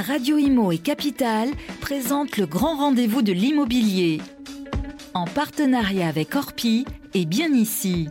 [0.00, 4.20] Radio Imo et Capital présentent le grand rendez-vous de l'immobilier.
[5.12, 8.08] En partenariat avec Orpi et Bien Ici.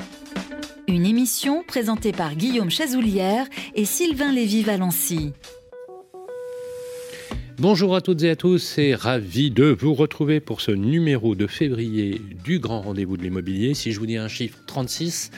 [0.87, 5.33] Une émission présentée par Guillaume Chazoulière et Sylvain Lévy-Valency.
[7.57, 11.47] Bonjour à toutes et à tous et ravi de vous retrouver pour ce numéro de
[11.47, 13.73] février du grand rendez-vous de l'immobilier.
[13.73, 15.31] Si je vous dis un chiffre 36,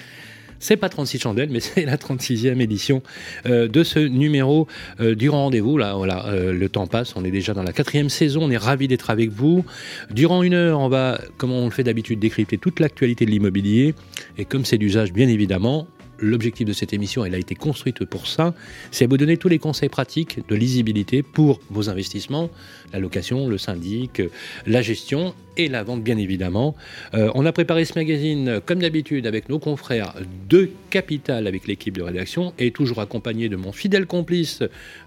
[0.62, 3.04] c'est pas 36 chandelles, mais c'est la 36e édition
[3.46, 4.68] euh, de ce numéro
[5.02, 5.78] euh, du rendez-vous.
[5.78, 8.58] Là, voilà, euh, le temps passe, on est déjà dans la quatrième saison, on est
[8.58, 9.66] ravi d'être avec vous.
[10.12, 13.94] Durant une heure, on va, comme on le fait d'habitude, décrypter toute l'actualité de l'immobilier.
[14.38, 15.88] Et comme c'est d'usage, bien évidemment,
[16.20, 18.54] l'objectif de cette émission, elle a été construite pour ça,
[18.92, 22.50] c'est vous donner tous les conseils pratiques de lisibilité pour vos investissements,
[22.94, 24.22] la location, le syndic,
[24.68, 26.76] la gestion et la vente bien évidemment.
[27.14, 30.16] Euh, on a préparé ce magazine comme d'habitude avec nos confrères
[30.50, 34.62] de Capital avec l'équipe de rédaction et toujours accompagné de mon fidèle complice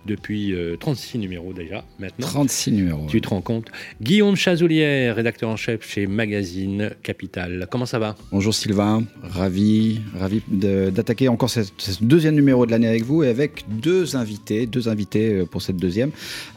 [0.07, 2.27] depuis 36 euh, numéros déjà maintenant.
[2.27, 3.07] 36 numéros.
[3.09, 7.67] Tu te rends compte Guillaume Chazoulière, rédacteur en chef chez Magazine Capital.
[7.71, 8.17] Comment ça va?
[8.33, 11.61] Bonjour Sylvain, ravi, ravi d'attaquer encore ce
[12.01, 15.77] deuxième numéro de l'année avec vous et avec deux invités, deux invités euh, pour cette
[15.77, 16.11] deuxième.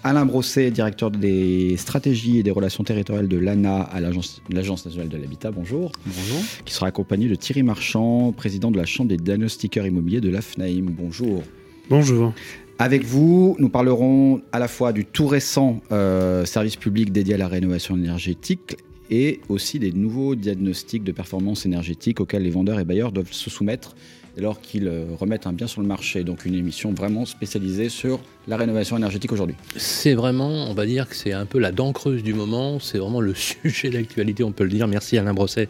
[0.04, 4.42] Alain Brosset, directeur des stratégies et des relations territoriales de l'ANA à l'Agence
[4.86, 5.92] nationale de l'habitat, bonjour.
[6.06, 6.40] Bonjour.
[6.66, 10.86] Qui sera accompagné de Thierry Marchand, président de la Chambre des diagnostiqueurs immobiliers de l'AFNAIM.
[10.90, 11.44] Bonjour.
[11.90, 12.34] Bonjour.
[12.80, 17.38] Avec vous, nous parlerons à la fois du tout récent euh, service public dédié à
[17.38, 18.78] la rénovation énergétique
[19.10, 23.50] et aussi des nouveaux diagnostics de performance énergétique auxquels les vendeurs et bailleurs doivent se
[23.50, 23.96] soumettre
[24.38, 26.24] dès lors qu'ils euh, remettent un bien sur le marché.
[26.24, 31.10] Donc une émission vraiment spécialisée sur la rénovation énergétique aujourd'hui C'est vraiment, on va dire
[31.10, 34.52] que c'est un peu la dent creuse du moment, c'est vraiment le sujet d'actualité, on
[34.52, 34.88] peut le dire.
[34.88, 35.70] Merci Alain Brosset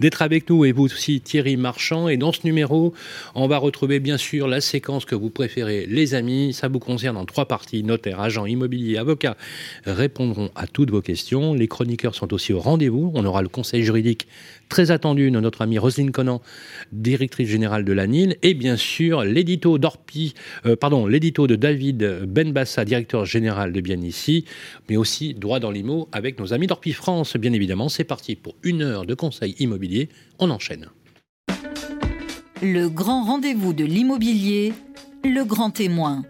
[0.00, 2.08] d'être avec nous et vous aussi Thierry Marchand.
[2.08, 2.94] Et dans ce numéro,
[3.34, 6.54] on va retrouver bien sûr la séquence que vous préférez, les amis.
[6.54, 9.36] Ça vous concerne en trois parties, notaires, agents, immobiliers, avocats
[9.84, 11.52] répondront à toutes vos questions.
[11.52, 13.12] Les chroniqueurs sont aussi au rendez-vous.
[13.14, 14.26] On aura le conseil juridique
[14.68, 16.42] très attendu de notre amie Roselyne Conan,
[16.92, 20.34] directrice générale de la NIL, et bien sûr l'édito d'Orpi,
[20.64, 24.44] euh, pardon, l'édito de David ben Bassa, directeur général de Bien Ici,
[24.88, 27.88] mais aussi droit dans l'IMO avec nos amis d'Orpi France, bien évidemment.
[27.88, 30.08] C'est parti pour une heure de conseil immobilier.
[30.38, 30.86] On enchaîne.
[32.62, 34.72] Le grand rendez-vous de l'immobilier,
[35.24, 36.22] le grand témoin.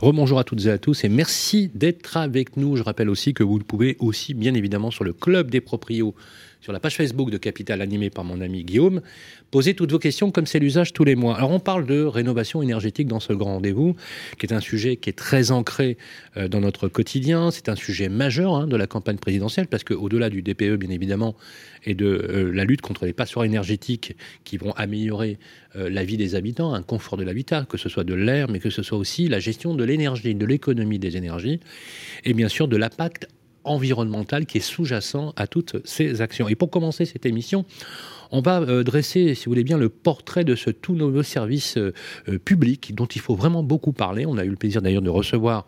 [0.00, 2.76] Rebonjour à toutes et à tous et merci d'être avec nous.
[2.76, 6.14] Je rappelle aussi que vous pouvez aussi, bien évidemment, sur le club des proprios
[6.66, 9.00] sur la page Facebook de Capital animée par mon ami Guillaume.
[9.52, 11.36] Posez toutes vos questions comme c'est l'usage tous les mois.
[11.36, 13.94] Alors on parle de rénovation énergétique dans ce grand rendez-vous,
[14.36, 15.96] qui est un sujet qui est très ancré
[16.36, 17.52] euh, dans notre quotidien.
[17.52, 21.36] C'est un sujet majeur hein, de la campagne présidentielle parce qu'au-delà du DPE bien évidemment
[21.84, 25.38] et de euh, la lutte contre les passoires énergétiques qui vont améliorer
[25.76, 28.58] euh, la vie des habitants, un confort de l'habitat, que ce soit de l'air, mais
[28.58, 31.60] que ce soit aussi la gestion de l'énergie, de l'économie des énergies,
[32.24, 33.28] et bien sûr de l'impact
[33.66, 36.48] environnemental qui est sous-jacent à toutes ces actions.
[36.48, 37.64] Et pour commencer cette émission,
[38.30, 41.76] on va euh, dresser, si vous voulez bien, le portrait de ce tout nouveau service
[41.76, 41.92] euh,
[42.28, 44.26] euh, public dont il faut vraiment beaucoup parler.
[44.26, 45.66] On a eu le plaisir d'ailleurs de recevoir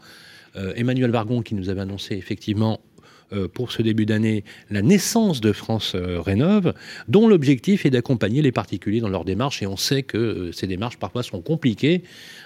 [0.75, 2.81] Emmanuel Vargon qui nous avait annoncé effectivement
[3.53, 6.75] pour ce début d'année la naissance de France Rénove,
[7.06, 9.62] dont l'objectif est d'accompagner les particuliers dans leurs démarches.
[9.62, 12.03] Et on sait que ces démarches parfois sont compliquées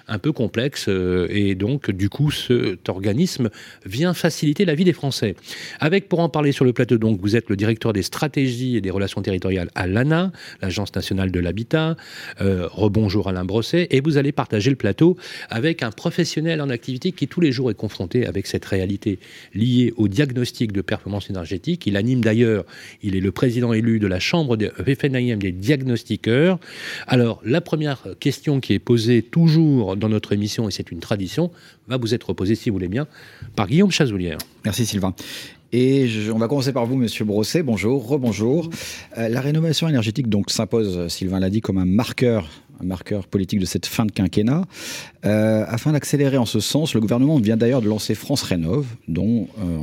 [0.08, 3.50] un peu complexe euh, et donc du coup cet organisme
[3.84, 5.34] vient faciliter la vie des Français.
[5.80, 8.80] Avec pour en parler sur le plateau donc vous êtes le directeur des stratégies et
[8.80, 11.96] des relations territoriales à l'ANA, l'Agence nationale de l'habitat.
[12.40, 15.16] Euh, rebonjour Alain Brosset et vous allez partager le plateau
[15.50, 19.18] avec un professionnel en activité qui tous les jours est confronté avec cette réalité
[19.54, 21.86] liée au diagnostic de performance énergétique.
[21.86, 22.64] Il anime d'ailleurs,
[23.02, 26.58] il est le président élu de la chambre des FNIM des diagnostiqueurs.
[27.06, 31.50] Alors la première question qui est posée toujours dans notre émission, et c'est une tradition,
[31.88, 33.06] va vous être posée, si vous voulez bien,
[33.56, 34.38] par Guillaume Chazoulière.
[34.64, 35.14] Merci Sylvain.
[35.72, 37.62] Et on va commencer par vous, Monsieur Brosset.
[37.62, 38.68] Bonjour, rebonjour.
[39.16, 43.58] Euh, la rénovation énergétique donc s'impose, Sylvain l'a dit, comme un marqueur, un marqueur politique
[43.58, 44.66] de cette fin de quinquennat.
[45.24, 49.48] Euh, afin d'accélérer en ce sens, le gouvernement vient d'ailleurs de lancer France Rénove, dont
[49.60, 49.78] euh,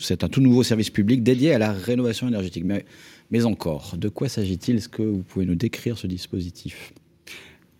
[0.00, 2.64] c'est un tout nouveau service public dédié à la rénovation énergétique.
[2.64, 2.84] Mais,
[3.30, 4.78] mais encore, de quoi s'agit-il?
[4.78, 6.92] Est-ce que vous pouvez nous décrire ce dispositif?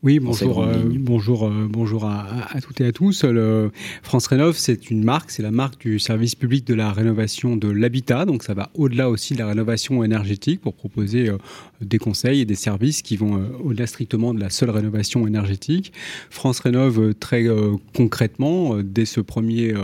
[0.04, 3.24] Oui, bonjour, euh, bonjour, euh, bonjour à, à, toutes et à tous.
[3.24, 3.72] Le
[4.04, 7.68] France Rénov, c'est une marque, c'est la marque du service public de la rénovation de
[7.68, 8.24] l'habitat.
[8.24, 11.38] Donc, ça va au-delà aussi de la rénovation énergétique pour proposer euh,
[11.80, 15.92] des conseils et des services qui vont au-delà strictement de la seule rénovation énergétique.
[16.30, 17.46] France Rénov, très
[17.94, 19.74] concrètement, dès ce 1er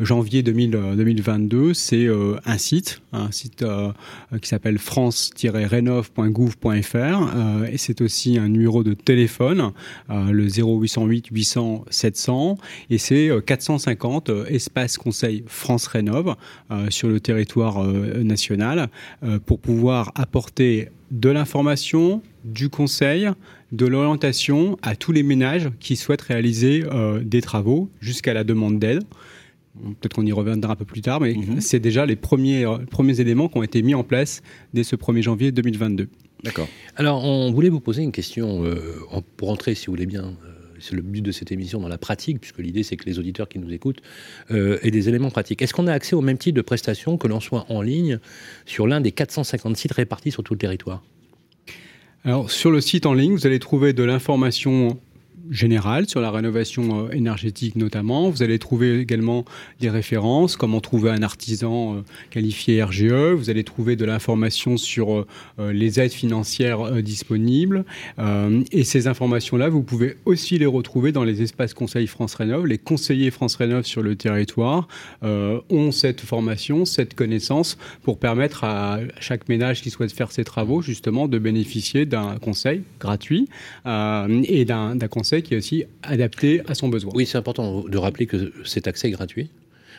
[0.00, 2.08] janvier 2022, c'est
[2.44, 3.64] un site, un site
[4.42, 9.72] qui s'appelle france-rénov.gouv.fr et c'est aussi un numéro de téléphone téléphone,
[10.32, 12.58] le 0808 800 700,
[12.90, 16.34] et c'est 450 espaces conseils France Rénov
[16.90, 18.88] sur le territoire national
[19.46, 23.28] pour pouvoir apporter de l'information, du conseil,
[23.72, 26.84] de l'orientation à tous les ménages qui souhaitent réaliser
[27.22, 29.04] des travaux jusqu'à la demande d'aide.
[30.00, 31.60] Peut-être qu'on y reviendra un peu plus tard, mais mhm.
[31.60, 34.42] c'est déjà les premiers, euh, premiers éléments qui ont été mis en place
[34.74, 36.08] dès ce 1er janvier 2022.
[36.44, 36.68] D'accord.
[36.96, 39.00] Alors, on voulait vous poser une question euh,
[39.36, 40.24] pour entrer, si vous voulez bien.
[40.24, 43.18] Euh, c'est le but de cette émission dans la pratique, puisque l'idée c'est que les
[43.18, 44.00] auditeurs qui nous écoutent
[44.48, 45.60] aient des éléments pratiques.
[45.60, 48.20] Est-ce qu'on a accès au même type de prestations que l'on soit en ligne
[48.64, 51.02] sur l'un des 450 sites répartis sur tout le territoire?
[52.22, 55.00] Alors, sur le site en ligne, vous allez trouver de l'information
[55.50, 58.30] générale sur la rénovation euh, énergétique notamment.
[58.30, 59.44] Vous allez trouver également
[59.80, 62.00] des références, comment trouver un artisan euh,
[62.30, 63.32] qualifié RGE.
[63.34, 65.26] Vous allez trouver de l'information sur
[65.58, 67.84] euh, les aides financières disponibles.
[68.72, 72.66] Et ces informations-là, vous pouvez aussi les retrouver dans les espaces conseils France Rénov.
[72.66, 74.88] Les conseillers France Rénov sur le territoire
[75.22, 80.82] ont cette formation, cette connaissance pour permettre à chaque ménage qui souhaite faire ses travaux
[80.82, 83.48] justement de bénéficier d'un conseil gratuit
[83.86, 87.12] et d'un conseil qui est aussi adapté à son besoin.
[87.14, 89.50] Oui, c'est important de rappeler que cet accès est gratuit.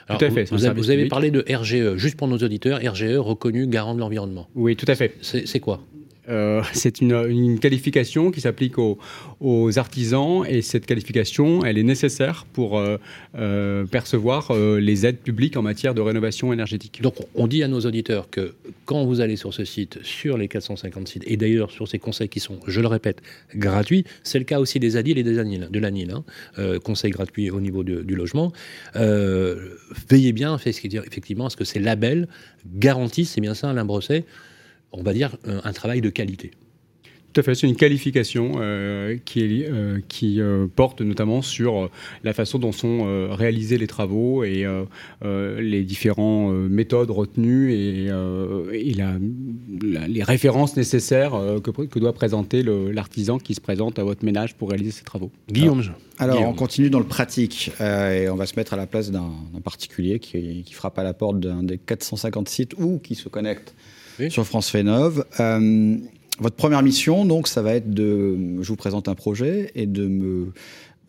[0.08, 0.46] tout à fait.
[0.52, 4.48] Vous, vous avez parlé de RGE, juste pour nos auditeurs, RGE reconnu garant de l'environnement.
[4.56, 5.16] Oui, tout à fait.
[5.22, 5.84] C'est quoi?
[6.30, 8.98] Euh, c'est une, qualification qui s'applique aux,
[9.78, 12.98] artisans et cette qualification, elle est nécessaire pour euh,
[13.36, 17.02] euh, percevoir les aides publiques en matière de rénovation énergétique.
[17.02, 18.56] Donc on dit à nos auditeurs que
[18.86, 22.30] quand vous allez sur ce site, sur les 450 sites, et d'ailleurs sur ces conseils
[22.30, 23.22] qui sont, je le répète,
[23.56, 27.50] gratuits, c'est le cas aussi des ADIL et des ANIL, de l'ANIL, hein, conseils gratuits
[27.52, 28.52] au niveau du logement,
[28.96, 32.28] veillez bien effectivement à ce que ces labels
[32.66, 34.26] garantissent, c'est bien ça Alain Brosset,
[34.92, 36.52] on va dire, un travail de qualité.
[37.32, 41.90] Tout à fait, c'est une qualification euh, qui, euh, qui euh, porte notamment sur
[42.24, 44.66] la façon dont sont réalisés les travaux et
[45.22, 48.12] les différentes méthodes retenues et,
[48.72, 51.32] les références nécessaires
[51.64, 55.32] que, doit présenter l'artisan qui se présente à votre ménage pour réaliser ces travaux.
[55.52, 55.84] Guillaume.
[56.18, 59.32] Alors, on continue dans le pratique et on va se mettre à la place d'un
[59.64, 63.74] particulier qui, qui frappe à la porte d'un des 450 sites ou qui se connecte
[64.28, 65.26] sur France Fénov.
[65.40, 65.98] Euh,
[66.40, 68.62] votre première mission, donc, ça va être de.
[68.62, 70.52] Je vous présente un projet et de me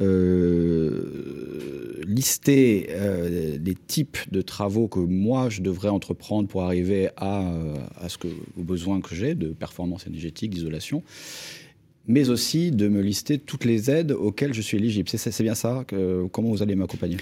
[0.01, 7.53] euh, lister euh, des types de travaux que moi je devrais entreprendre pour arriver à,
[7.97, 8.29] à ce que,
[8.59, 11.03] aux besoins que j'ai de performance énergétique, d'isolation,
[12.07, 15.09] mais aussi de me lister toutes les aides auxquelles je suis éligible.
[15.09, 15.85] C'est bien ça
[16.33, 17.19] Comment vous allez m'accompagner?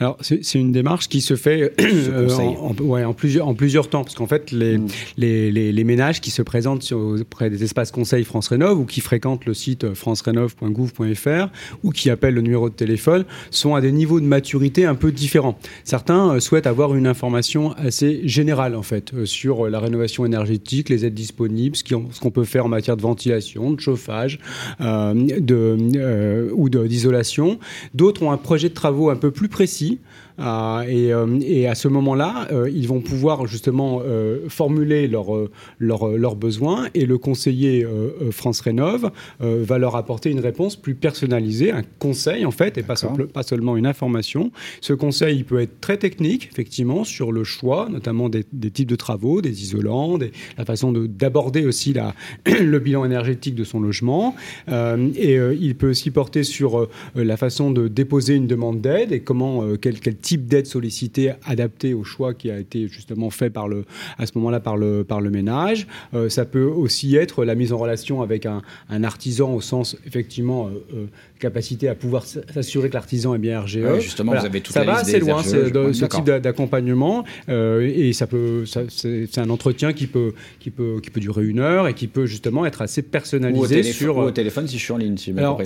[0.00, 4.04] Alors, c'est une démarche qui se fait euh, en, ouais, en, plusieurs, en plusieurs temps,
[4.04, 4.86] parce qu'en fait, les, mm.
[5.16, 9.00] les, les, ménages qui se présentent sur, auprès des espaces conseils France Rénov ou qui
[9.00, 11.48] fréquentent le site francerénov.gouv.fr
[11.82, 15.12] ou qui appellent le numéro de téléphone sont à des niveaux de maturité un peu
[15.12, 15.58] différents.
[15.84, 20.88] Certains euh, souhaitent avoir une information assez générale, en fait, euh, sur la rénovation énergétique,
[20.88, 24.38] les aides disponibles, ce qu'on peut faire en matière de ventilation, de chauffage
[24.80, 27.58] euh, de, ou d'isolation.
[27.94, 29.96] D'autres ont un projet de travaux un peu plus précis euh,
[30.38, 34.02] euh, et, à ce moment-là, euh, ils vont pouvoir justement
[34.48, 35.48] formuler leurs
[35.78, 37.86] leur, besoins et le conseiller
[38.30, 42.94] France Rénov va leur apporter une réponse plus personnalisée, un conseil en fait, et pas,
[43.32, 44.50] pas, seulement une information.
[44.80, 48.96] Ce conseil, il peut être très technique, effectivement, sur le choix, notamment des, types de
[48.96, 50.18] travaux, des isolants,
[50.56, 52.14] la façon d'aborder aussi la,
[52.46, 54.34] le bilan énergétique de son logement.
[54.68, 59.64] et il peut aussi porter sur la façon de déposer une demande d'aide et comment
[59.80, 59.98] quel,
[60.28, 63.86] type d'aide solliciter adapté au choix qui a été justement fait par le,
[64.18, 65.86] à ce moment-là par le, par le ménage.
[66.12, 68.60] Euh, ça peut aussi être la mise en relation avec un,
[69.04, 71.06] artisan au sens effectivement euh, euh,
[71.38, 74.00] capacité à pouvoir s'assurer que l'artisan est bien RGE.
[74.00, 79.38] justement, vous avez tout ça va assez loin ce type d'accompagnement et ça peut, c'est
[79.38, 82.66] un entretien qui peut, qui peut, qui peut durer une heure et qui peut justement
[82.66, 84.18] être assez personnalisé sur.
[84.18, 85.16] Ou au téléphone si je suis en ligne.
[85.36, 85.62] Alors,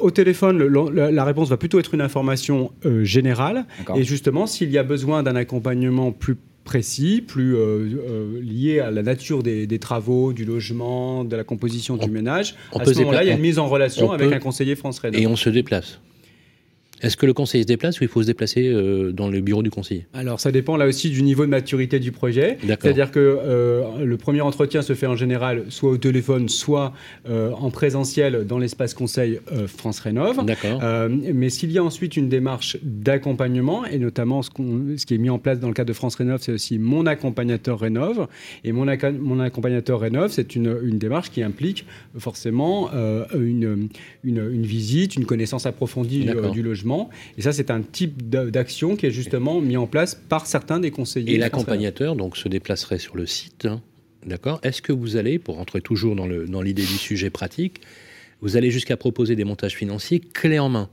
[0.00, 0.62] au téléphone,
[0.94, 2.72] la, réponse va plutôt être une information
[3.02, 6.36] générale et justement, s'il y a besoin d'un accompagnement plus
[6.68, 7.58] précis, plus euh,
[7.96, 12.84] euh, lié à la nature des, travaux, du logement, de la composition du ménage, à
[12.84, 15.00] ce moment-là, il y a une mise en relation avec un conseiller France.
[15.14, 15.98] Et on se déplace
[17.00, 19.62] Est-ce que le conseiller se déplace ou il faut se déplacer euh, dans le bureau
[19.62, 20.06] du conseiller?
[20.12, 22.58] Alors ça dépend là aussi du niveau de maturité du projet.
[22.62, 26.92] C'est-à-dire que euh, le premier entretien se fait en général soit au téléphone, soit
[27.28, 30.38] euh, en présentiel dans l'espace conseil France Rénov.
[31.34, 34.50] mais s'il y a ensuite une démarche d'accompagnement, et notamment ce,
[34.96, 37.06] ce, qui est mis en place dans le cadre de France Rénov, c'est aussi mon
[37.06, 38.26] accompagnateur Rénov.
[38.64, 38.86] Et mon,
[39.20, 41.86] mon accompagnateur Rénov, c'est une, une, démarche qui implique
[42.18, 42.90] forcément
[43.34, 43.88] une,
[44.24, 46.87] une, une, visite, une connaissance approfondie du logement
[47.36, 50.90] et ça, c'est un type d'action qui est justement mis en place par certains des
[50.90, 51.34] conseillers.
[51.34, 53.66] Et l'accompagnateur donc se déplacerait sur le site.
[53.66, 53.82] Hein,
[54.26, 54.60] d'accord?
[54.62, 57.80] Est-ce que vous allez, pour rentrer toujours dans l'idée dans du sujet pratique,
[58.40, 60.88] vous allez jusqu'à proposer des montages financiers clés en main?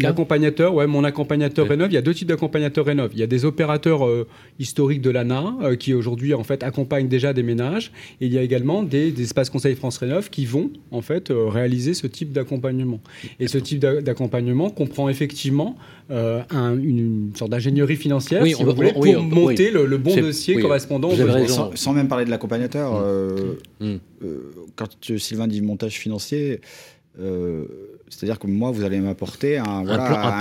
[0.00, 3.10] L'accompagnateur, ouais, mon accompagnateur Rénov, il y a deux types d'accompagnateurs Rénov.
[3.14, 4.26] Il y a des opérateurs euh,
[4.58, 8.38] historiques de l'ANA euh, qui aujourd'hui en fait accompagnent déjà des ménages, et il y
[8.38, 12.32] a également des, espaces conseils France Rénov qui vont en fait euh, réaliser ce type
[12.32, 13.00] d'accompagnement.
[13.40, 15.76] Et ce type d'accompagnement comprend effectivement
[16.10, 21.10] une, sorte d'ingénierie financière, si vous voulez, pour monter le, bon dossier correspondant
[21.46, 23.04] sans, sans, même parler de l'accompagnateur,
[23.80, 23.84] mmh.
[23.84, 23.96] Mmh.
[24.76, 26.60] quand Sylvain dit montage financier.
[28.10, 29.84] C'est-à-dire que moi, vous allez m'apporter un,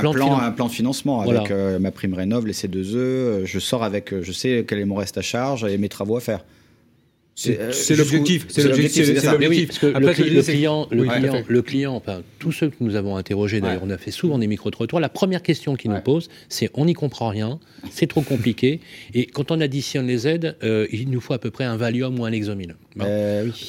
[0.01, 2.95] plan, de financement avec euh, ma prime rénov, les C2E.
[2.95, 5.89] Euh, je sors avec, euh, je sais quel est mon reste à charge et mes
[5.89, 6.43] travaux à faire.
[7.35, 8.47] C'est l'objectif.
[8.49, 9.09] C'est l'objectif.
[9.83, 13.91] le, client, le, client, le client, enfin, tous ceux que nous avons interrogés, d'ailleurs, on
[13.91, 14.99] a fait souvent des micro-trottoirs.
[14.99, 17.59] La première question qu'ils nous posent, c'est on n'y comprend rien,
[17.91, 18.79] c'est trop compliqué.
[19.13, 20.57] Et quand on additionne les aides,
[20.91, 22.75] il nous faut à peu près un Valium ou un Exomil.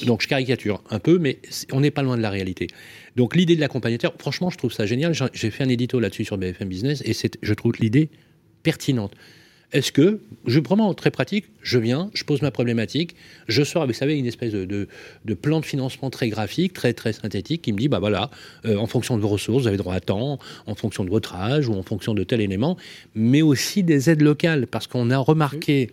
[0.07, 1.39] Donc je caricature un peu, mais
[1.71, 2.69] on n'est pas loin de la réalité.
[3.19, 5.13] Donc l'idée de l'accompagnateur, franchement, je trouve ça génial.
[5.33, 8.11] J'ai fait un édito là-dessus sur BFM Business et je trouve l'idée
[8.63, 9.13] pertinente.
[9.73, 13.17] Est-ce que, je vraiment très pratique, je viens, je pose ma problématique,
[13.49, 14.87] je sors, vous savez, une espèce de,
[15.35, 18.31] plan de financement très graphique, très très synthétique, qui me dit, bah voilà,
[18.67, 21.35] euh, en fonction de vos ressources, vous avez droit à temps, en fonction de votre
[21.35, 22.77] âge ou en fonction de tel élément,
[23.17, 25.91] mais aussi des aides locales, parce qu'on a remarqué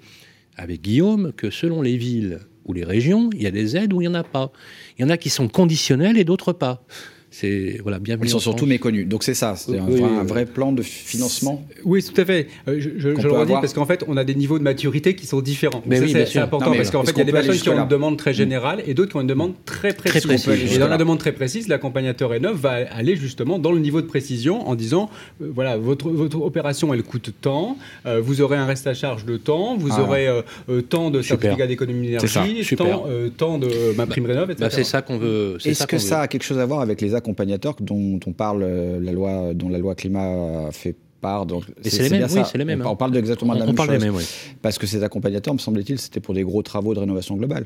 [0.57, 4.01] avec Guillaume que selon les villes ou les régions, il y a des aides où
[4.01, 4.51] il n'y en a pas.
[4.97, 6.85] Il y en a qui sont conditionnelles et d'autres pas.
[7.37, 9.05] C'est voilà, Ils sont surtout méconnus.
[9.09, 11.67] Donc c'est ça, c'est un, vrai plan de financement.
[11.83, 12.47] Oui, tout à fait.
[12.69, 15.41] Euh, je, le redis parce qu'en fait, on a des niveaux de maturité qui sont
[15.41, 15.83] différents.
[15.85, 18.15] Mais c'est important parce qu'en fait, il y a des personnes qui ont une demande
[18.15, 20.47] très générale et d'autres qui ont une demande très précise.
[20.47, 24.07] et dans la demande très précise, l'accompagnateur Renov va aller justement dans le niveau de
[24.07, 25.09] précision en disant
[25.41, 29.25] euh, voilà, votre, votre opération elle coûte tant, euh, vous aurez un reste à charge
[29.25, 30.01] de temps, vous ah.
[30.01, 30.29] aurez
[30.89, 33.03] tant de certificats d'économie d'énergie, tant,
[33.35, 34.69] tant, de ma prime Rénov, etc.
[34.69, 35.57] Bah, c'est ça qu'on veut.
[35.65, 37.24] Est-ce que ça a quelque chose à voir avec les accompagnateurs
[37.81, 41.45] dont on parle, euh, la loi, dont la loi climat fait part.
[41.45, 42.83] Donc c'est les mêmes, oui, c'est les mêmes.
[42.85, 43.89] On, parle exactement de la même chose.
[43.89, 44.15] Mêmes,
[44.61, 47.65] Parce que ces accompagnateurs, me semble-t-il, c'était pour des gros travaux de rénovation globale.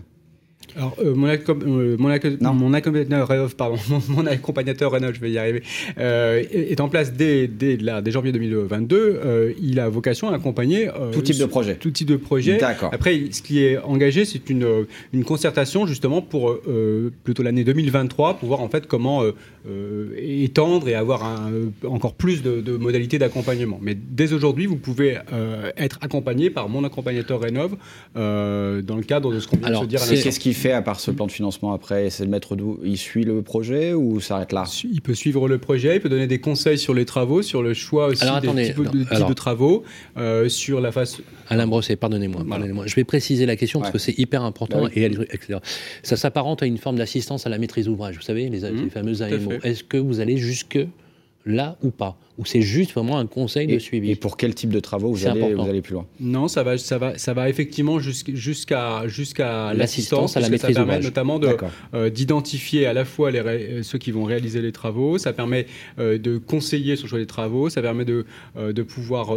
[0.76, 3.78] Alors, euh, mon, euh, mon, mon, accompagnateur pardon,
[4.10, 5.64] mon, accompagnateur Renault, je vais y arriver,
[5.98, 9.56] euh, est en place dès, dès, là, dès janvier 2022.
[9.62, 11.76] il a vocation à accompagner tout type de projet.
[11.76, 12.58] Tout type de projet.
[12.58, 12.92] D'accord.
[12.94, 16.58] Après, ce qui est engagé, c'est une, une concertation justement pour
[17.24, 19.24] plutôt l'année 2023, pour voir en fait comment
[20.18, 21.52] étendre et avoir un,
[21.88, 23.80] encore plus de, de modalités d'accompagnement.
[23.82, 25.18] Mais dès aujourd'hui, vous pouvez
[25.78, 27.76] être accompagné par mon accompagnateur Rénov
[28.16, 30.82] dans le cadre de ce qu'on vient de se dire à Qu'est-ce qui fait à
[30.82, 34.20] part ce plan de financement après C'est le maître d'où Il suit le projet ou
[34.20, 34.63] s'arrête là?
[34.84, 37.74] Il peut suivre le projet, il peut donner des conseils sur les travaux, sur le
[37.74, 39.84] choix aussi des types, de, travaux,
[40.18, 41.22] euh, sur la face.
[41.48, 42.86] Alain Brosset, pardonnez-moi, pardonnez-moi.
[42.88, 45.10] Je vais préciser la question parce que c'est hyper important bah et
[46.04, 48.16] Ça s'apparente à une forme d'assistance à la maîtrise ouvrage.
[48.16, 49.54] Vous savez, les, mmh, fameuses AMO.
[49.63, 50.80] Est-ce que vous allez jusque
[51.50, 52.18] là ou pas.
[52.38, 54.12] Ou c'est juste vraiment un conseil de suivi.
[54.12, 56.06] Et pour quel type de travaux vous, allez, vous allez, plus loin?
[56.22, 60.86] Non, ça va, ça va, ça va effectivement jusqu'à jusqu'à l'assistance à la maîtrise Ça
[60.86, 61.41] permet notamment
[61.94, 65.65] euh, d'identifier à la fois les, euh, ceux qui vont réaliser les travaux, ça permet
[66.00, 68.25] euh, de conseiller sur le choix des travaux, ça permet de,
[68.56, 69.34] de pouvoir,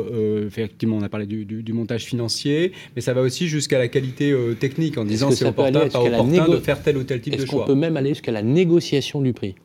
[0.47, 4.33] effectivement, on a parlé du, du, montage financier, mais ça va aussi jusqu'à la qualité
[4.61, 7.45] technique en disant c'est opportun, pas opportun de faire tel ou tel type de choix.
[7.45, 9.57] Est-ce qu'on peut même aller jusqu'à la négociation du prix?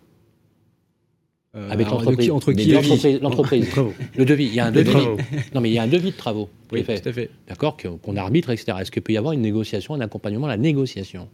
[1.55, 2.29] Euh, avec l'entreprise.
[2.29, 3.67] Entre qui L'entreprise.
[4.17, 4.45] le devis.
[4.45, 4.93] Il y a un devis.
[5.55, 6.49] non, mais il y a un devis de travaux.
[6.71, 6.99] Oui, fait.
[6.99, 7.29] tout à fait.
[7.47, 8.77] D'accord Qu'on arbitre, etc.
[8.81, 11.27] Est-ce qu'il peut y avoir une négociation, un accompagnement à la négociation?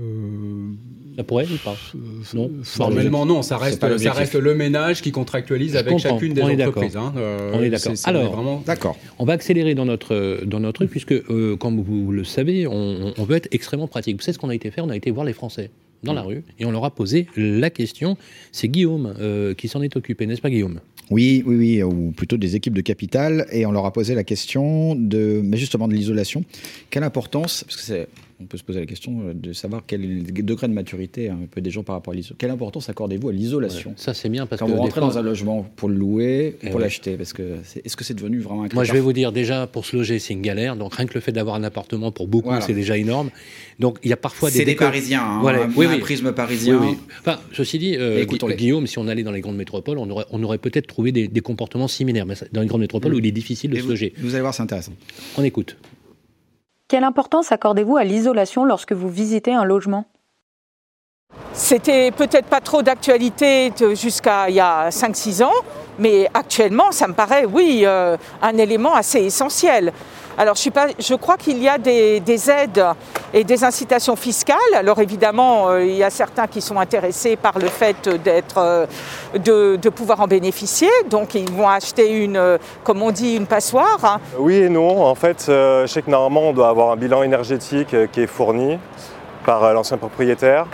[0.00, 0.70] Euh...
[1.16, 1.76] Ça pourrait ou pas?
[1.94, 1.98] euh,
[2.32, 2.50] Non.
[2.62, 3.42] Formellement, non.
[3.42, 6.96] Ça reste, ça reste le ménage qui contractualise avec chacune des entreprises.
[6.96, 7.12] Hein.
[7.16, 7.92] Euh, on est d'accord.
[8.04, 8.62] Alors, vraiment...
[8.64, 8.96] d'accord.
[9.18, 11.20] On va accélérer dans notre dans notre truc puisque,
[11.58, 14.16] comme vous le savez, on, on veut être extrêmement pratique.
[14.16, 14.84] Vous savez ce qu'on a été faire?
[14.84, 15.70] On a été voir les Français
[16.02, 18.16] dans la rue et on leur a posé la question.
[18.52, 20.80] C'est Guillaume euh, qui s'en est occupé, n'est-ce pas Guillaume?
[21.10, 24.24] Oui, oui, oui, ou plutôt des équipes de capital et on leur a posé la
[24.24, 26.44] question de, mais justement de l'isolation.
[26.90, 28.08] Quelle importance, parce que c'est
[28.40, 31.28] on peut se poser la question euh, de savoir quel est le degré de maturité
[31.28, 32.36] un peu des gens par rapport à l'isolation.
[32.38, 33.94] Quelle importance accordez-vous à l'isolation?
[33.96, 34.70] Ça, c'est bien parce Quand que.
[34.72, 36.82] vous rentrez fois- dans un logement pour le louer ou Eh pour ouais.
[36.82, 39.32] l'acheter, parce que c'est- est-ce que c'est devenu vraiment un Moi, je vais vous dire,
[39.32, 40.76] déjà, pour se loger, c'est une galère.
[40.76, 42.60] Donc, rien que le fait d'avoir un appartement, pour beaucoup, Voilà.
[42.60, 43.30] c'est déjà énorme.
[43.80, 44.58] Donc, il y a parfois des.
[44.58, 45.64] C'est des Parisiens, hein, Voilà.
[45.64, 45.98] un, Oui, un oui.
[46.00, 46.78] prisme parisien.
[46.80, 46.96] Oui.
[47.20, 48.24] Enfin, ceci dit, euh,
[48.56, 51.26] Guillaume, si on allait dans les grandes métropoles, on aurait, on aurait peut-être trouvé des,
[51.28, 52.26] des comportements similaires.
[52.26, 54.12] Mais dans les grandes métropoles où il est difficile de Et se vous, loger.
[54.18, 54.92] vous allez voir, c'est intéressant.
[55.36, 55.76] On écoute.
[56.88, 60.06] Quelle importance accordez-vous à l'isolation lorsque vous visitez un logement?
[61.52, 65.52] C'était peut-être pas trop d'actualité jusqu'à il y a 5-6 ans,
[65.98, 69.92] mais actuellement, ça me paraît, oui, euh, un élément assez essentiel.
[70.40, 72.84] Alors, je, crois qu'il y a des, des aides
[73.34, 74.56] et des incitations fiscales.
[74.72, 78.86] Alors, évidemment, euh, il y a certains qui sont intéressés par le fait d'être, euh,
[79.34, 80.90] de, pouvoir en bénéficier.
[81.10, 83.98] Donc, ils vont acheter une, euh, comme on dit, une passoire.
[84.04, 84.20] hein.
[84.38, 85.04] Oui et non.
[85.04, 88.78] En fait, je sais que normalement, on doit avoir un bilan énergétique qui est fourni
[89.44, 90.66] par l'ancien propriétaire.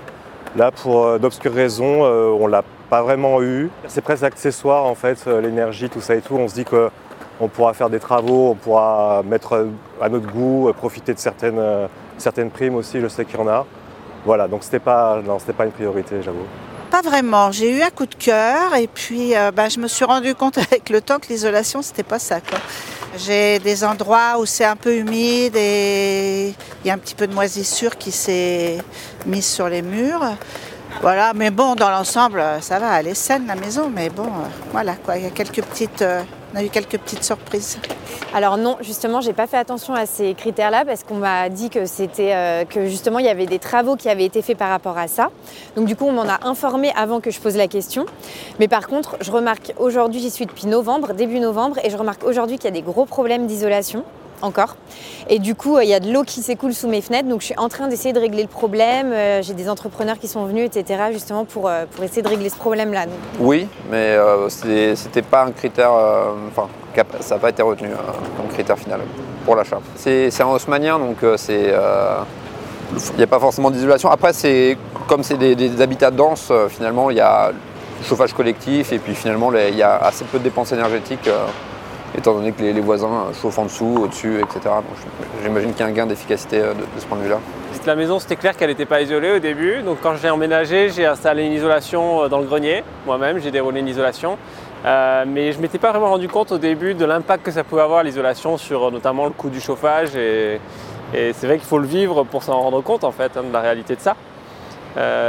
[0.56, 3.71] Là, pour d'obscures raisons, on ne l'a pas vraiment eu.
[3.88, 6.37] C'est presque accessoire, en fait, l'énergie, tout ça et tout.
[6.37, 6.66] On se dit
[7.38, 9.67] qu'on pourra faire des travaux, on pourra mettre
[10.00, 11.87] à notre goût, euh, profiter de certaines, euh,
[12.19, 13.67] certaines primes aussi, je sais qu'il y en a.
[14.25, 15.21] Voilà, donc c'était pas,
[15.57, 16.47] pas une priorité, j'avoue.
[16.91, 17.50] Pas vraiment.
[17.50, 20.59] J'ai eu un coup de cœur et puis euh, ben, je me suis rendu compte
[20.71, 22.38] avec le temps que l'isolation, c'était pas ça.
[23.17, 27.26] J'ai des endroits où c'est un peu humide et il y a un petit peu
[27.26, 28.79] de moisissure qui s'est
[29.26, 30.37] mise sur les murs.
[31.00, 34.29] Voilà, mais bon, dans l'ensemble, ça va, elle est saine la maison, mais bon,
[34.71, 36.05] voilà quoi, il y a quelques petites,
[36.54, 37.78] on a eu quelques petites surprises.
[38.32, 41.84] Alors non, justement, j'ai pas fait attention à ces critères-là parce qu'on m'a dit que
[41.87, 44.96] c'était euh, que justement il y avait des travaux qui avaient été faits par rapport
[44.96, 45.30] à ça.
[45.76, 48.06] Donc du coup, on m'en a informé avant que je pose la question.
[48.61, 52.25] Mais par contre, je remarque aujourd'hui, j'y suis depuis novembre, début novembre, et je remarque
[52.25, 54.04] aujourd'hui qu'il y a des gros problèmes d'isolation
[54.43, 54.76] encore.
[55.29, 57.41] Et du coup, euh, il y a de l'eau qui s'écoule sous mes fenêtres, donc
[57.41, 59.12] je suis en train d'essayer de régler le problème.
[59.12, 62.49] Euh, J'ai des entrepreneurs qui sont venus, etc., justement pour, euh, pour essayer de régler
[62.49, 63.05] ce problème-là.
[63.38, 64.17] Oui, mais
[64.49, 65.93] c'était pas un critère,
[66.49, 66.69] enfin,
[67.21, 67.88] ça n'a pas été retenu
[68.37, 69.00] comme critère final
[69.45, 69.81] pour l'achat.
[69.97, 74.11] C'est un haussmanien, donc c'est, il n'y a pas forcément d'isolation.
[74.11, 74.33] Après,
[75.07, 77.53] comme c'est des, habitats denses, finalement, il y a
[78.03, 81.29] chauffage collectif et puis finalement, il y a assez peu de dépenses énergétiques.
[82.16, 84.75] Étant donné que les, voisins euh, chauffent en dessous, au-dessus, etc.
[85.42, 87.38] J'imagine qu'il y a un gain d'efficacité euh, de, ce point de vue-là.
[87.87, 89.83] La maison, c'était clair qu'elle n'était pas isolée au début.
[89.83, 92.83] Donc quand j'ai emménagé, j'ai installé une isolation euh, dans le grenier.
[93.06, 94.38] Moi-même, j'ai déroulé une isolation.
[94.85, 97.81] Mais je ne m'étais pas vraiment rendu compte au début de l'impact que ça pouvait
[97.81, 100.14] avoir l'isolation sur notamment le coût du chauffage.
[100.14, 100.61] Et,
[101.14, 103.61] c'est vrai qu'il faut le vivre pour s'en rendre compte en fait hein, de la
[103.61, 104.14] réalité de ça.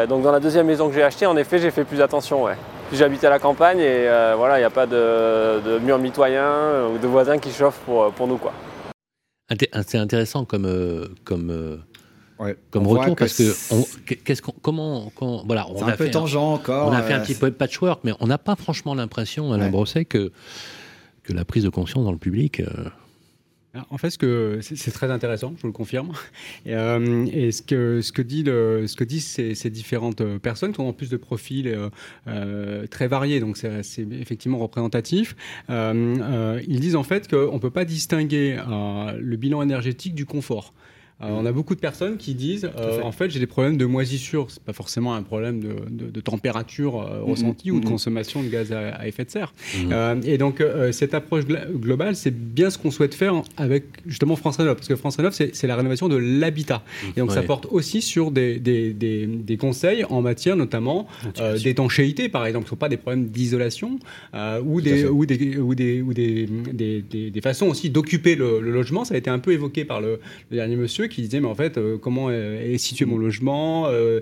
[0.08, 2.44] Donc dans la deuxième maison que j'ai achetée, en effet, j'ai fait plus attention.
[2.44, 2.58] Ouais.
[2.90, 5.98] Puis J'habite à la campagne et euh, voilà, il n'y a pas de, de mur
[5.98, 8.38] mitoyen euh, ou de voisins qui chauffent pour, pour nous.
[8.38, 8.54] Quoi.
[9.88, 11.78] C'est intéressant comme, euh, comme, euh,
[12.38, 12.58] Ouais.
[12.70, 15.96] comme retour que parce que c'est- on- qu'est-ce qu'on, comment, quand- voilà, on a un
[15.96, 16.90] peu fait tangent encore.
[16.90, 19.54] On a fait un euh, petit peu de patchwork, mais on n'a pas franchement l'impression,
[19.54, 19.72] Alain Ouais.
[19.72, 20.32] Brosset, que,
[21.24, 22.60] que la prise de conscience dans le public.
[22.60, 22.66] euh,
[23.90, 24.10] En fait,
[24.62, 26.14] c'est très intéressant, je vous le confirme.
[26.66, 31.76] Et, euh, ce que disent ces, différentes euh, personnes, qui ont en plus de profils
[32.28, 35.36] euh, très variés, donc c'est effectivement représentatif.
[35.70, 38.58] Ils disent en fait qu'on peut pas distinguer
[39.18, 40.74] le bilan énergétique du confort.
[41.22, 43.86] Euh, on a beaucoup de personnes qui disent euh, en fait j'ai des problèmes de
[43.86, 47.92] moisissure c'est pas forcément un problème de, de- de température euh, ressentie ou de mhm.
[47.92, 49.90] consommation de gaz à, à effet de serre Mhm.
[49.94, 54.58] euh, et donc, cette approche globale, c'est bien ce qu'on souhaite faire avec justement France
[54.58, 56.84] Rénov, parce que France Rénov, c'est la rénovation de l'habitat.
[57.16, 61.08] Et donc, ça porte aussi sur des, des, des- des conseils en matière notamment
[61.64, 64.00] d'étanchéité, par exemple, ne sont pas des problèmes d'isolation,
[64.66, 68.60] ou, des, ou, des, ou, des, ou des, des, des- des façons aussi d'occuper le,
[68.60, 69.06] le logement.
[69.06, 70.20] Ça a été un peu évoqué par le,
[70.52, 73.88] le dernier monsieur qui disait, mais en fait, euh, comment euh, est situé mon logement,
[73.88, 74.20] euh,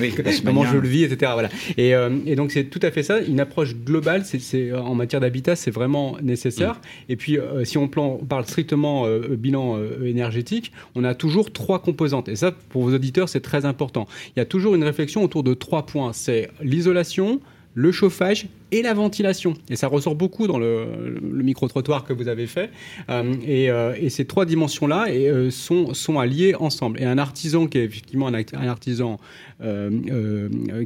[0.00, 0.12] Oui,
[0.44, 1.32] comment je le vis, etc.
[1.34, 1.48] Voilà.
[1.76, 1.92] Et,
[2.26, 5.70] et donc c'est tout à fait ça, une approche globale, c'est, en matière d'habitat, c'est
[5.70, 6.80] vraiment nécessaire.
[7.08, 9.06] Et puis si on, plan- on parle strictement
[9.36, 12.28] bilan énergétique, on a toujours trois composantes.
[12.28, 14.06] Et ça, pour vos auditeurs, c'est très important.
[14.36, 16.12] Il y a toujours une réflexion autour de trois points.
[16.12, 17.40] C'est l'isolation,
[17.74, 19.54] le chauffage et la ventilation.
[19.68, 22.70] Et ça ressort beaucoup dans le, micro-trottoir que vous avez fait.
[23.08, 27.00] Euh, et, euh, et ces trois dimensions-là euh, sont, sont alliées ensemble.
[27.00, 29.18] Et un artisan qui est effectivement un, artisan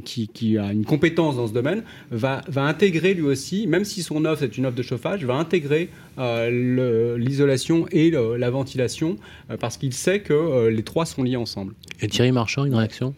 [0.03, 4.25] qui, a une compétence dans ce domaine va, va intégrer lui aussi, même si son
[4.25, 9.15] offre est une offre de chauffage, va intégrer l'isolation et la ventilation
[9.59, 11.73] parce qu'il sait que les trois sont liés ensemble.
[12.01, 13.15] Et Thierry Marchand, une réaction?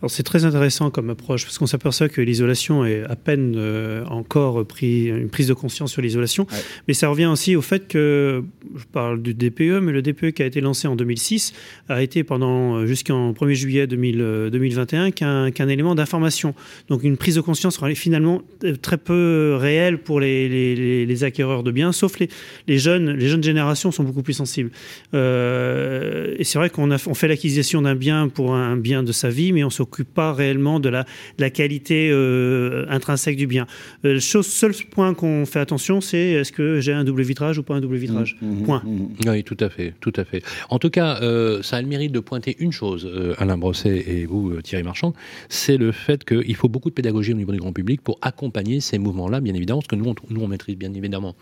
[0.00, 4.04] Alors c'est très intéressant comme approche parce qu'on s'aperçoit que l'isolation est à peine euh,
[4.06, 6.46] encore pris une prise de conscience sur l'isolation,
[6.86, 8.44] mais ça revient aussi au fait que
[8.76, 11.52] je parle du DPE, mais le DPE qui a été lancé en 2006
[11.88, 16.54] a été pendant euh, jusqu'en 1er juillet 2021 qu'un élément d'information.
[16.88, 18.42] Donc une prise de conscience finalement
[18.82, 22.28] très peu réelle pour les, les, acquéreurs de biens, sauf les,
[22.68, 23.10] les, jeunes.
[23.10, 24.70] Les jeunes générations sont beaucoup plus sensibles.
[25.14, 29.28] Euh, et c'est vrai qu'on on fait l'acquisition d'un bien pour un bien de sa
[29.28, 31.04] vie, mais on s'occupe pas réellement de la,
[31.38, 33.66] la qualité euh, intrinsèque du bien.
[34.02, 37.62] Le euh, seul point qu'on fait attention, c'est est-ce que j'ai un double vitrage ou
[37.62, 38.36] pas un double vitrage.
[38.40, 38.82] Mmh, mmh, point.
[38.84, 40.42] Mmh, oui, tout à fait, tout à fait.
[40.68, 41.16] En tout cas,
[41.62, 45.12] ça a le mérite de pointer une chose, Alain Brosset et vous, Thierry Marchand,
[45.48, 48.80] c'est le fait qu'il faut beaucoup de pédagogie au niveau du grand public pour accompagner
[48.80, 51.34] ces mouvements-là, bien évidemment, parce que nous, nous, on maîtrise bien évidemment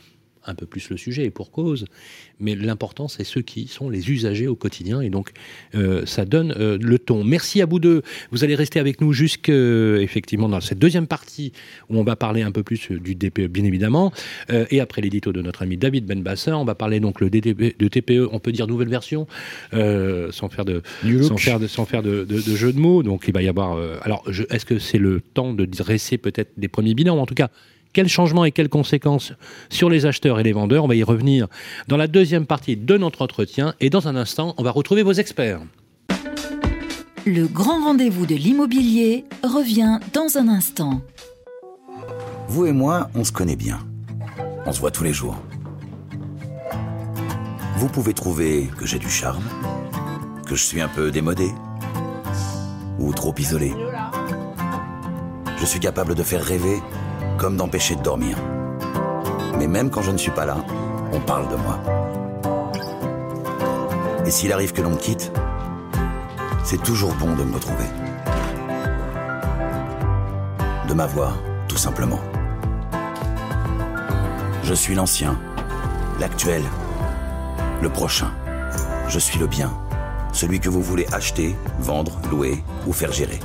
[0.46, 1.86] un peu plus le sujet, et pour cause,
[2.40, 5.32] mais l'important, c'est ceux qui sont les usagers au quotidien, et donc
[5.74, 7.24] euh, ça donne euh, le ton.
[7.24, 8.02] Merci à vous deux.
[8.30, 11.52] Vous allez rester avec nous jusque effectivement dans cette deuxième partie
[11.88, 14.12] où on va parler un peu plus du DPE, bien évidemment,
[14.50, 17.78] euh, et après l'édito de notre ami David Benbasser, on va parler donc le DTP,
[17.78, 19.26] de TPE, on peut dire nouvelle version,
[19.72, 20.82] sans faire de
[21.22, 23.02] sans faire de, sans faire de, de, de, jeu de mots.
[23.02, 23.78] Donc il va y avoir.
[24.02, 27.50] alors, est-ce que c'est le temps de dresser peut-être des premiers bilans, en tout cas
[27.96, 29.32] quels changements et quelles conséquences
[29.70, 31.46] sur les acheteurs et les vendeurs On va y revenir
[31.88, 33.72] dans la deuxième partie de notre entretien.
[33.80, 35.62] Et dans un instant, on va retrouver vos experts.
[37.24, 41.00] Le grand rendez-vous de l'immobilier revient dans un instant.
[42.48, 43.78] Vous et moi, on se connaît bien.
[44.66, 45.40] On se voit tous les jours.
[47.78, 49.44] Vous pouvez trouver que j'ai du charme,
[50.46, 51.48] que je suis un peu démodé
[52.98, 53.72] ou trop isolé.
[55.58, 56.78] Je suis capable de faire rêver
[57.38, 58.36] comme d'empêcher de dormir.
[59.58, 60.56] Mais même quand je ne suis pas là,
[61.12, 61.80] on parle de moi.
[64.24, 65.32] Et s'il arrive que l'on me quitte,
[66.64, 67.84] c'est toujours bon de me retrouver.
[70.88, 71.36] De m'avoir,
[71.68, 72.20] tout simplement.
[74.62, 75.38] Je suis l'ancien,
[76.18, 76.62] l'actuel,
[77.82, 78.32] le prochain.
[79.08, 79.72] Je suis le bien,
[80.32, 83.38] celui que vous voulez acheter, vendre, louer ou faire gérer.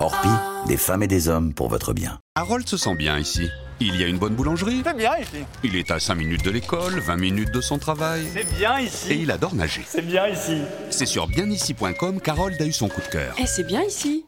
[0.00, 0.28] Orpi,
[0.68, 2.20] des femmes et des hommes pour votre bien.
[2.36, 3.48] Harold se sent bien ici.
[3.80, 4.82] Il y a une bonne boulangerie.
[4.84, 5.44] C'est bien ici.
[5.64, 8.26] Il est à 5 minutes de l'école, 20 minutes de son travail.
[8.34, 9.12] C'est bien ici.
[9.12, 9.82] Et il adore nager.
[9.86, 10.58] C'est bien ici.
[10.90, 13.34] C'est sur bienici.com qu'Harold a eu son coup de cœur.
[13.38, 14.26] Et eh, c'est bien ici.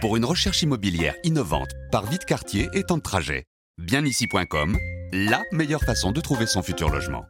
[0.00, 3.44] Pour une recherche immobilière innovante, par vite quartier et temps de trajet.
[3.78, 4.76] Bienici.com,
[5.12, 7.24] la meilleure façon de trouver son futur logement.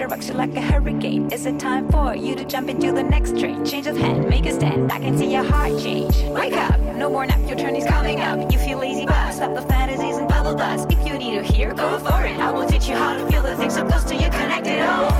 [0.00, 1.30] Pressure rocks you like a hurricane.
[1.30, 3.64] Is it time for you to jump into the next train?
[3.64, 4.90] Change of hand, make a stand.
[4.90, 6.14] I can see your heart change.
[6.28, 8.50] Wake up, no more nap, your turn is coming up.
[8.50, 10.90] You feel lazy, but stop the fantasies and bubble dust.
[10.90, 12.38] If you need to hear, go for it.
[12.38, 15.12] I will teach you how to feel the things so close to you, connected all.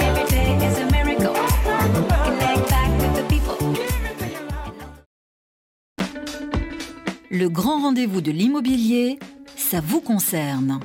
[0.00, 1.34] Every day is a miracle.
[2.26, 3.56] Connect back with the people.
[7.30, 9.18] Le grand rendez-vous de l'immobilier,
[9.56, 10.80] ça vous concerne.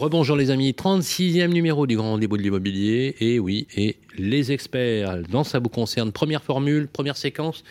[0.00, 3.16] Rebonjour les amis, 36e numéro du Grand Rendez-vous de l'immobilier.
[3.20, 6.10] Et oui, et les experts, dans ça vous concerne.
[6.10, 7.64] Première formule, première séquence.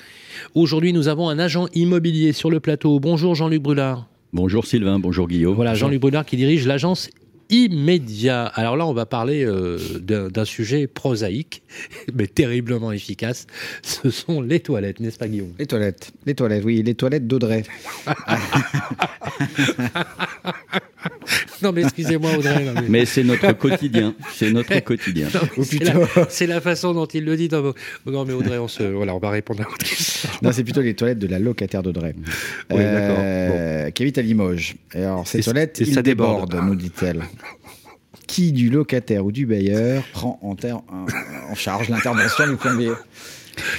[0.54, 3.00] Aujourd'hui, nous avons un agent immobilier sur le plateau.
[3.00, 4.06] Bonjour Jean-Luc Brulard.
[4.32, 5.56] Bonjour Sylvain, bonjour Guillaume.
[5.56, 7.10] Voilà, Jean-Luc Brulard qui dirige l'agence
[7.50, 8.46] immédiat.
[8.46, 11.64] Alors là, on va parler euh, d'un sujet prosaïque,
[12.14, 13.48] mais terriblement efficace.
[13.82, 15.54] Ce sont les toilettes, n'est-ce pas Guillaume?
[15.58, 17.64] Les toilettes, les toilettes, oui, les toilettes d'Audrey.
[21.62, 22.66] non, mais excusez-moi Audrey.
[22.88, 25.28] mais, c'est notre quotidien, c'est notre quotidien.
[26.30, 27.50] C'est la, façon dont il le dit.
[28.06, 30.30] Non, mais Audrey, on, se, voilà, on va répondre à votre question.
[30.42, 32.14] Non, c'est plutôt les toilettes de la locataire d'Audrey.
[32.70, 33.18] Oui, d'accord.
[33.20, 34.76] Euh, qui habite à Limoges.
[34.94, 37.24] Et alors, ces toilettes, il ça déborde, nous dit-elle
[38.28, 40.56] qui du locataire ou du bailleur prend en,
[41.49, 42.91] en charge l'intervention du plombier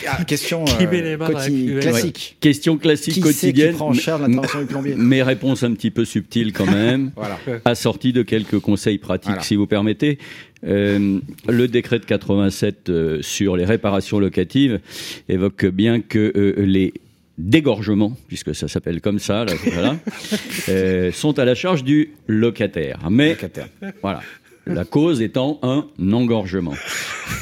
[0.06, 2.36] ah, question euh, classique.
[2.40, 3.70] Question classique qui quotidienne.
[3.70, 7.12] Qui prend en charge l'intervention du plombier Mes réponses un petit peu subtiles quand même,
[7.16, 7.38] voilà.
[7.64, 10.18] assorties de quelques conseils pratiques, si vous permettez.
[10.66, 14.80] Euh, le décret de 87 euh, sur les réparations locatives
[15.28, 16.92] évoque bien que les
[17.40, 22.98] dégorgements, puisque ça s'appelle comme ça, là, voilà, sont à la charge du locataire.
[23.10, 23.68] Mais locataire.
[24.02, 24.22] voilà,
[24.66, 26.74] la cause étant un engorgement.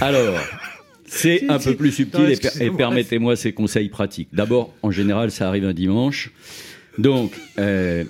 [0.00, 0.38] Alors,
[1.06, 4.28] c'est un peu plus subtil et, permettez-moi ces conseils pratiques.
[4.32, 6.32] D'abord, en général, ça arrive un dimanche.
[6.98, 8.04] Donc, euh,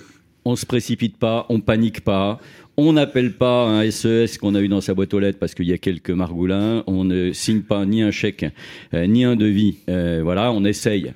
[0.45, 2.39] on se précipite pas, on panique pas,
[2.77, 5.67] on n'appelle pas un SES qu'on a eu dans sa boîte aux lettres parce qu'il
[5.67, 6.83] y a quelques margoulins.
[6.87, 8.45] On ne signe pas ni un chèque,
[8.93, 9.77] euh, ni un devis.
[9.89, 11.13] Euh, voilà, on essaye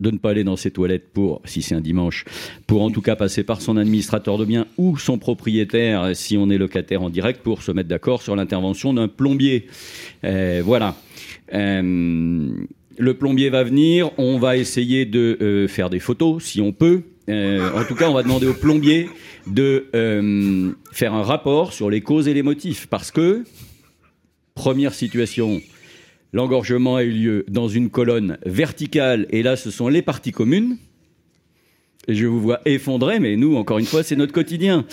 [0.00, 2.24] de ne pas aller dans ses toilettes pour, si c'est un dimanche,
[2.66, 6.50] pour en tout cas passer par son administrateur de biens ou son propriétaire si on
[6.50, 9.66] est locataire en direct pour se mettre d'accord sur l'intervention d'un plombier.
[10.24, 10.96] Euh, voilà.
[11.52, 17.02] le plombier va venir, on va essayer de faire des photos si on peut.
[17.28, 19.08] en tout cas, on va demander au plombier
[19.46, 22.86] de euh, faire un rapport sur les causes et les motifs.
[22.86, 23.44] Parce que,
[24.54, 25.60] première situation,
[26.34, 30.76] l'engorgement a eu lieu dans une colonne verticale, et là, ce sont les parties communes.
[32.08, 34.84] Et je vous vois effondrer, mais nous, encore une fois, c'est notre quotidien.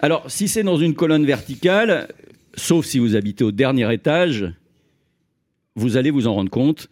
[0.00, 2.08] Alors, si c'est dans une colonne verticale,
[2.56, 4.52] sauf si vous habitez au dernier étage,
[5.76, 6.90] vous allez vous en rendre compte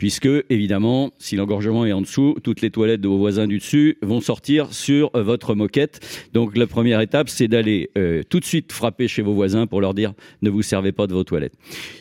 [0.00, 3.98] puisque, évidemment, si l'engorgement est en dessous, toutes les toilettes de vos voisins du dessus
[4.00, 6.00] vont sortir sur euh, votre moquette.
[6.32, 9.82] Donc la première étape, c'est d'aller euh, tout de suite frapper chez vos voisins pour
[9.82, 11.52] leur dire ne vous servez pas de vos toilettes.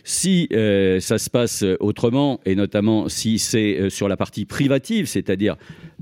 [0.06, 5.58] Si euh, ça se passe autrement, et notamment si c'est sur la partie privative, c'est-à-dire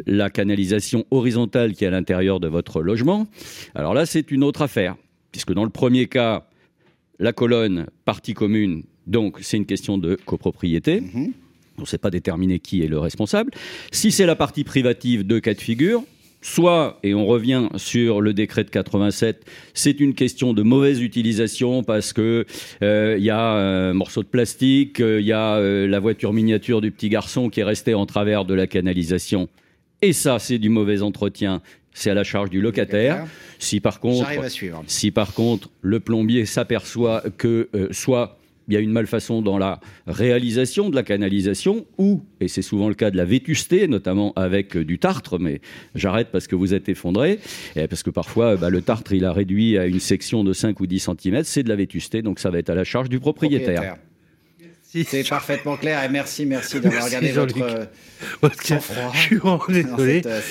[0.06, 3.28] la canalisation horizontale qui est à l'intérieur de votre logement,
[3.74, 4.98] alors là, c'est une autre affaire,
[5.32, 6.46] puisque dans le premier cas,
[7.18, 11.02] la colonne partie commune, donc c'est une question de copropriété.
[11.02, 11.32] Mm-hmm.
[11.78, 13.52] On ne sait pas déterminer qui est le responsable.
[13.92, 16.04] Si c'est la partie privative, deux cas de figure.
[16.42, 21.84] Soit, et on revient sur le décret de 87, c'est une question de mauvaise utilisation
[21.84, 22.46] parce que
[22.82, 26.34] il euh, y a un morceau de plastique, il euh, y a euh, la voiture
[26.34, 29.50] miniature du petit garçon qui est restée en travers de la canalisation.
[30.04, 31.62] Et ça, c'est du mauvais entretien
[31.94, 33.26] c'est à la charge du locataire.
[33.58, 34.30] Si par contre,
[34.86, 38.38] si par contre le plombier s'aperçoit que soit
[38.68, 42.90] il y a une malfaçon dans la réalisation de la canalisation ou, et c'est souvent
[42.90, 45.62] le cas de la vétusté, notamment avec euh, du tartre, mais
[45.96, 47.40] j'arrête parce que vous êtes effondré,
[47.76, 50.80] et parce que parfois bah, le tartre il a réduit à une section de 5
[50.80, 53.20] ou 10 cm, c'est de la vétusté, donc ça va être à la charge du
[53.20, 53.98] propriétaire.
[54.84, 57.86] C'est parfaitement clair et merci, merci d'avoir regardé votre euh,
[59.14, 60.22] Je suis vraiment désolé.
[60.26, 60.42] Euh,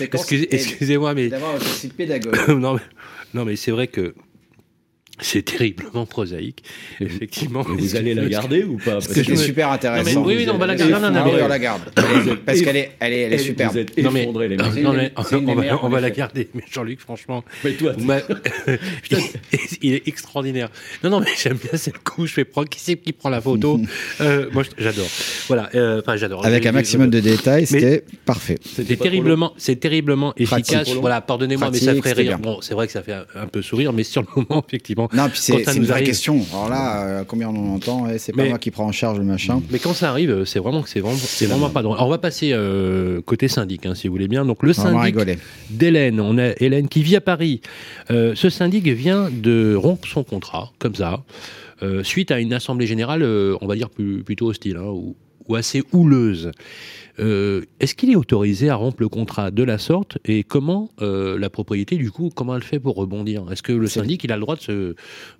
[0.50, 2.36] excusez-moi, mais d'avoir aussi pédagogue.
[2.48, 2.80] non, mais,
[3.34, 4.14] non, mais c'est vrai que
[5.18, 6.62] c'est terriblement prosaïque,
[7.00, 7.62] effectivement.
[7.62, 10.24] vous allez la garder ou pas Parce que c'est super intéressant.
[10.24, 10.92] oui, oui, on va la garder.
[10.92, 11.82] Non, non, non, on la garde.
[12.44, 13.72] Parce qu'elle est, elle est, elle est superbe.
[13.72, 14.66] Vous êtes effondré, les mecs.
[15.82, 16.48] On va la garder.
[16.54, 17.44] Mais Jean-Luc, franchement.
[17.64, 17.92] Mais toi,
[19.82, 20.68] il est extraordinaire.
[21.02, 22.34] Non, non, mais j'aime bien cette couche.
[22.36, 23.80] Je prendre qui c'est qui prend la photo
[24.20, 25.08] euh, Moi, j'adore.
[25.48, 25.70] Voilà.
[25.74, 26.44] Euh, enfin, j'adore.
[26.44, 28.58] Avec un maximum de détails, c'était parfait.
[28.64, 30.92] C'était terriblement, c'est terriblement efficace.
[30.94, 32.38] Voilà, pardonnez-moi, mais ça ferait rire.
[32.38, 35.28] Bon, c'est vrai que ça fait un peu sourire, mais sur le moment, effectivement non,
[35.28, 36.40] puis c'est une vraie question.
[36.52, 39.24] Alors là, euh, combien on en entend C'est pas moi qui prends en charge le
[39.24, 39.62] machin.
[39.70, 41.96] Mais quand ça arrive, c'est vraiment c'est vraiment, c'est vraiment pas drôle.
[41.96, 44.44] Alors on va passer euh, côté syndic, hein, si vous voulez bien.
[44.44, 45.16] Donc le syndic
[45.70, 47.60] d'Hélène, on a Hélène qui vit à Paris.
[48.10, 51.22] Euh, ce syndic vient de rompre son contrat, comme ça,
[52.02, 55.16] suite à une assemblée générale, on va dire plutôt hostile, hein, ou,
[55.48, 56.52] ou assez houleuse.
[57.18, 61.38] Euh, est-ce qu'il est autorisé à rompre le contrat de la sorte et comment euh,
[61.38, 63.44] la propriété, du coup, comment elle fait pour rebondir?
[63.50, 64.94] Est-ce que le syndic, il a le droit de se,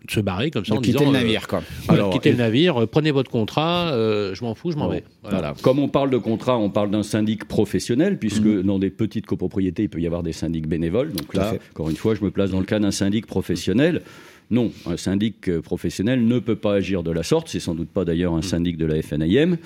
[0.08, 1.62] se barrer comme ça en quitter le navire, euh, quoi.
[1.88, 5.04] Alors, quitter le navire, prenez votre contrat, je m'en fous, je m'en vais.
[5.22, 5.54] Voilà.
[5.62, 8.62] Comme on parle de contrat, on parle d'un syndic professionnel, puisque mmh.
[8.62, 11.12] dans des petites copropriétés, il peut y avoir des syndics bénévoles.
[11.12, 14.02] Donc là, encore une fois, je me place dans le cas d'un syndic professionnel.
[14.48, 17.48] Non, un syndic euh, professionnel ne peut pas agir de la sorte.
[17.48, 18.42] C'est sans doute pas d'ailleurs un mm.
[18.42, 19.56] syndic de la FNIM,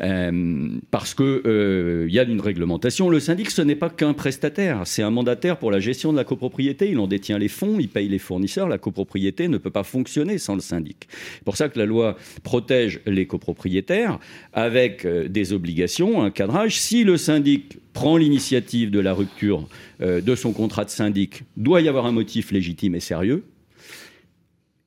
[0.00, 3.10] euh, parce que euh, y a une réglementation.
[3.10, 6.24] Le syndic, ce n'est pas qu'un prestataire, c'est un mandataire pour la gestion de la
[6.24, 6.90] copropriété.
[6.90, 8.68] Il en détient les fonds, il paye les fournisseurs.
[8.68, 11.08] La copropriété ne peut pas fonctionner sans le syndic.
[11.34, 14.18] C'est pour ça que la loi protège les copropriétaires
[14.54, 16.78] avec des obligations, un cadrage.
[16.78, 19.68] Si le syndic prend l'initiative de la rupture
[20.00, 23.44] de son contrat de syndic, doit y avoir un motif légitime et sérieux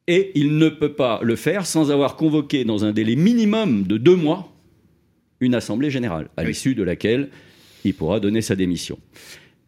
[0.07, 3.97] et il ne peut pas le faire sans avoir convoqué dans un délai minimum de
[3.97, 4.51] deux mois
[5.39, 7.29] une assemblée générale, à l'issue de laquelle
[7.83, 8.97] il pourra donner sa démission.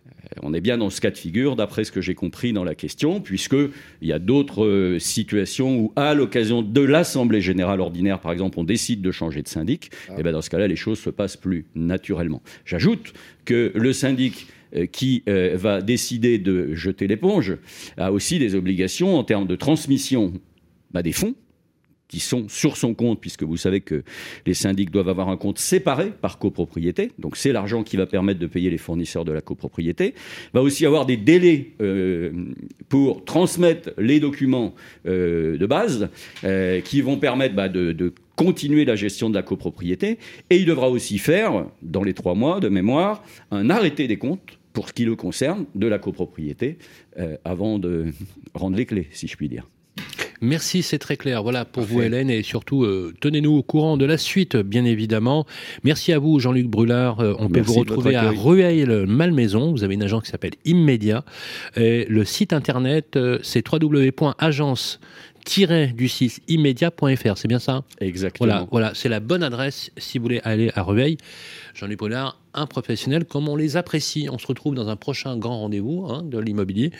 [0.07, 2.63] Euh, on est bien dans ce cas de figure, d'après ce que j'ai compris dans
[2.63, 3.71] la question, puisqu'il
[4.01, 8.63] y a d'autres euh, situations où, à l'occasion de l'Assemblée générale ordinaire, par exemple, on
[8.63, 10.13] décide de changer de syndic, ah.
[10.17, 12.41] et bien dans ce cas-là, les choses se passent plus naturellement.
[12.65, 13.13] J'ajoute
[13.45, 14.47] que le syndic
[14.91, 17.57] qui euh, va décider de jeter l'éponge
[17.97, 20.33] a aussi des obligations en termes de transmission
[20.91, 21.35] bah, des fonds
[22.07, 24.03] qui sont sur son compte, puisque vous savez que
[24.45, 28.39] les syndics doivent avoir un compte séparé par copropriété, donc c'est l'argent qui va permettre
[28.39, 30.13] de payer les fournisseurs de la copropriété,
[30.53, 32.31] va aussi avoir des délais euh,
[32.87, 36.09] pour transmettre les documents de base
[36.85, 41.17] qui vont permettre bah, de continuer la gestion de la copropriété, et il devra aussi
[41.17, 45.15] faire, dans les trois mois de mémoire, un arrêté des comptes pour ce qui le
[45.15, 46.77] concerne, de la copropriété,
[47.43, 48.13] avant de
[48.53, 49.65] rendre les clés, si je puis dire.
[50.41, 51.41] Merci, c'est très clair.
[51.41, 55.47] Voilà pour vous, Hélène, et surtout, euh, tenez-nous au courant de la suite, bien évidemment.
[55.83, 57.19] Merci à vous, Jean-Luc Brulard.
[57.21, 59.71] Euh, on peut vous retrouver à Rueil-Malmaison.
[59.71, 61.25] Vous avez une agence qui s'appelle Immédiat.
[61.75, 64.99] Et le site internet, euh, c'est www.agence du 6
[66.47, 67.83] immédiat.fr, c'est bien ça?
[67.99, 68.47] Exactement.
[68.47, 71.17] Voilà, voilà c'est la bonne adresse si vous voulez aller à Rueil.
[71.73, 74.27] Jean-Luc Brulard, un professionnel comme on les apprécie.
[74.31, 76.91] On se retrouve dans un prochain grand rendez-vous hein, de l'immobilier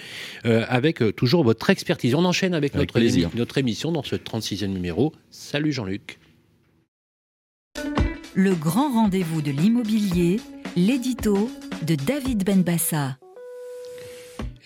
[0.46, 2.16] euh, avec euh, toujours votre expertise.
[2.16, 3.00] On enchaîne avec, notre,
[3.36, 5.14] notre émission dans ce 36e numéro.
[5.32, 6.20] Salut Jean-Luc.
[8.34, 10.40] Le grand rendez-vous de l'immobilier,
[10.76, 11.50] l'édito
[11.88, 13.18] de David Benbassa.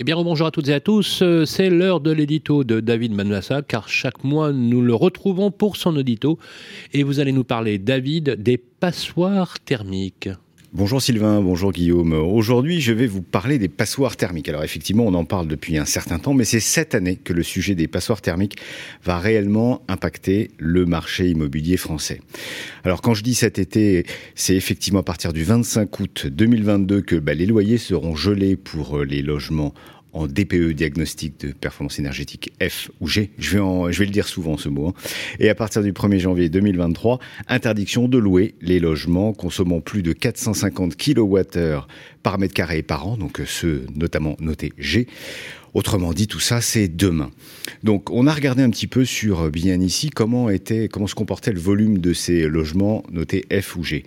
[0.01, 1.21] Eh bien, bonjour à toutes et à tous.
[1.21, 5.77] Euh, c'est l'heure de l'édito de David Manassa, car chaque mois, nous le retrouvons pour
[5.77, 6.39] son audito.
[6.91, 10.29] Et vous allez nous parler, David, des passoires thermiques.
[10.73, 12.13] Bonjour Sylvain, bonjour Guillaume.
[12.13, 14.47] Aujourd'hui, je vais vous parler des passoires thermiques.
[14.47, 17.43] Alors effectivement, on en parle depuis un certain temps, mais c'est cette année que le
[17.43, 18.55] sujet des passoires thermiques
[19.03, 22.21] va réellement impacter le marché immobilier français.
[22.86, 27.17] Alors quand je dis cet été, c'est effectivement à partir du 25 août 2022 que
[27.17, 29.73] bah, les loyers seront gelés pour euh, les logements
[30.13, 33.32] en DPE, diagnostic de performance énergétique F ou G.
[33.38, 34.89] Je vais, le dire souvent ce mot.
[34.89, 34.93] Hein.
[35.39, 40.13] Et à partir du 1er janvier 2023, interdiction de louer les logements consommant plus de
[40.13, 41.82] 450 kWh
[42.24, 45.08] par mètre carré par an, donc euh, ceux notamment notés G.
[45.74, 47.32] Autrement dit, tout ça, c'est demain.
[47.84, 51.15] Donc, on a regardé un petit peu sur euh, bien ici comment était, comment se
[51.15, 54.04] comportait le volume de ces logements notés F ou G.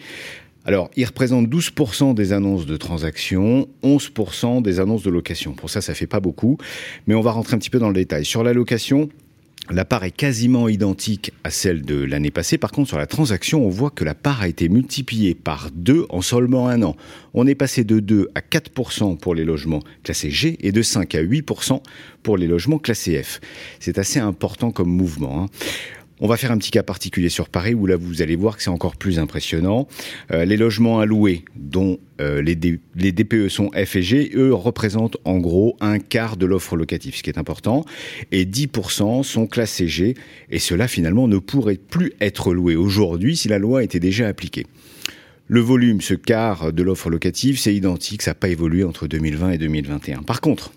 [0.66, 5.52] Alors, il représente 12% des annonces de transactions, 11% des annonces de location.
[5.52, 6.56] Pour ça, ça fait pas beaucoup,
[7.06, 8.24] mais on va rentrer un petit peu dans le détail.
[8.24, 9.10] Sur la location,
[9.70, 12.58] la part est quasiment identique à celle de l'année passée.
[12.58, 16.06] Par contre, sur la transaction, on voit que la part a été multipliée par 2
[16.10, 16.96] en seulement un an.
[17.32, 21.14] On est passé de 2 à 4% pour les logements classés G et de 5
[21.14, 21.80] à 8%
[22.22, 23.40] pour les logements classés F.
[23.80, 25.44] C'est assez important comme mouvement.
[25.44, 25.46] Hein.
[26.20, 28.62] On va faire un petit cas particulier sur Paris où là vous allez voir que
[28.62, 29.88] c'est encore plus impressionnant.
[30.30, 32.56] Euh, les logements louer dont euh, les,
[32.94, 37.16] les, DPE sont F et G, eux représentent en gros un quart de l'offre locative,
[37.16, 37.84] ce qui est important.
[38.30, 40.14] Et 10% sont classés G
[40.50, 44.66] et cela finalement ne pourrait plus être loué aujourd'hui si la loi était déjà appliquée.
[45.48, 49.50] Le volume, ce quart de l'offre locative, c'est identique, ça n'a pas évolué entre 2020
[49.50, 50.22] et 2021.
[50.22, 50.72] Par contre,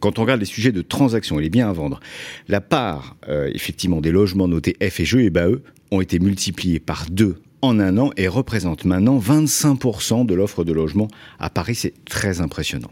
[0.00, 2.00] quand on regarde les sujets de transaction, il est bien à vendre.
[2.48, 6.80] La part, euh, effectivement, des logements notés F et G, et eux, ont été multipliés
[6.80, 11.76] par deux en un an et représentent maintenant 25% de l'offre de logement à Paris.
[11.76, 12.90] C'est très impressionnant.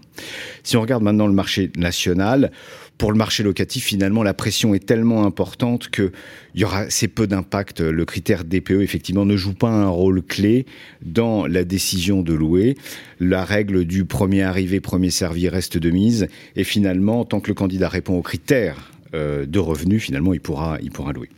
[0.62, 2.52] Si on regarde maintenant le marché national,
[3.00, 6.12] pour le marché locatif, finalement, la pression est tellement importante que
[6.54, 7.80] il y aura assez peu d'impact.
[7.80, 10.66] Le critère DPE, effectivement, ne joue pas un rôle clé
[11.00, 12.76] dans la décision de louer.
[13.18, 16.28] La règle du premier arrivé, premier servi reste de mise.
[16.56, 20.76] Et finalement, tant que le candidat répond aux critères euh, de revenus, finalement, il pourra,
[20.82, 21.30] il pourra louer.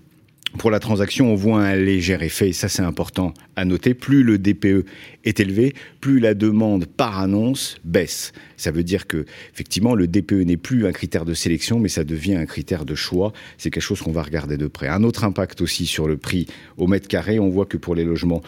[0.59, 3.95] Pour la transaction, on voit un léger effet, et ça c'est important à noter.
[3.95, 4.85] Plus le DPE
[5.25, 8.33] est élevé, plus la demande par annonce baisse.
[8.59, 12.05] Ça veut dire que, effectivement, le DPE n'est plus un critère de sélection, mais ça
[12.05, 13.33] devient un critère de choix.
[13.57, 14.89] C'est quelque chose qu'on va regarder de près.
[14.89, 18.05] Un autre impact aussi sur le prix au mètre carré, on voit que pour les
[18.05, 18.43] logements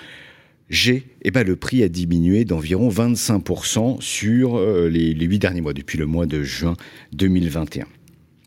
[0.70, 5.74] G, eh ben, le prix a diminué d'environ 25% sur euh, les huit derniers mois,
[5.74, 6.74] depuis le mois de juin
[7.12, 7.86] 2021.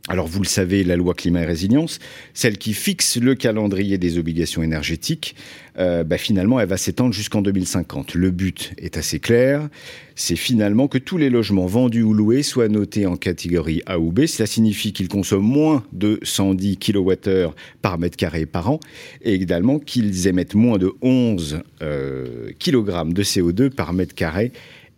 [0.10, 2.00] Alors vous le savez, la loi climat et résilience,
[2.34, 5.36] celle qui fixe le calendrier des obligations énergétiques,
[5.80, 8.13] euh, bah, finalement, elle va s'étendre jusqu'en 2050.
[8.13, 9.67] Le but est assez clair,
[10.15, 14.13] c'est finalement que tous les logements vendus ou loués soient notés en catégorie A ou
[14.13, 14.28] B.
[14.28, 18.80] Cela signifie qu'ils consomment moins de 110 kWh par mètre carré par an
[19.22, 24.54] et également qu'ils émettent moins de 11 euh, kg de CO2 par mètre carré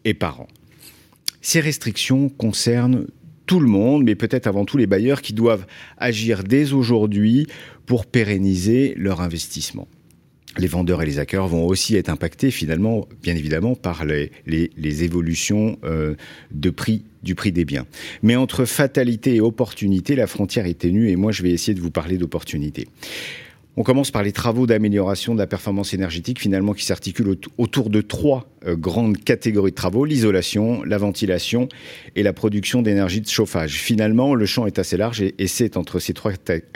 [0.06, 0.48] et par an.
[1.42, 3.08] Ces restrictions concernent
[3.50, 5.66] tout le monde, mais peut-être avant tout les bailleurs qui doivent
[5.98, 7.48] agir dès aujourd'hui
[7.88, 9.88] pour pérenniser leur investissement.
[10.60, 14.30] Les vendeurs et les acquéreurs vont aussi être impactés finalement, bien évidemment, par les,
[15.04, 16.14] évolutions euh,
[16.52, 17.02] du prix
[17.52, 17.88] des biens.
[18.22, 21.82] Mais entre fatalité et opportunité, la frontière est ténue et moi je vais essayer de
[21.82, 22.88] vous parler d'opportunité.
[23.80, 28.02] On commence par les travaux d'amélioration de la performance énergétique, finalement, qui s'articulent autour de
[28.02, 31.70] trois euh, grandes catégories de travaux l'isolation, la ventilation
[32.18, 33.80] et la production d'énergie de chauffage.
[33.80, 36.34] Finalement, le champ est assez large et, c'est entre ces trois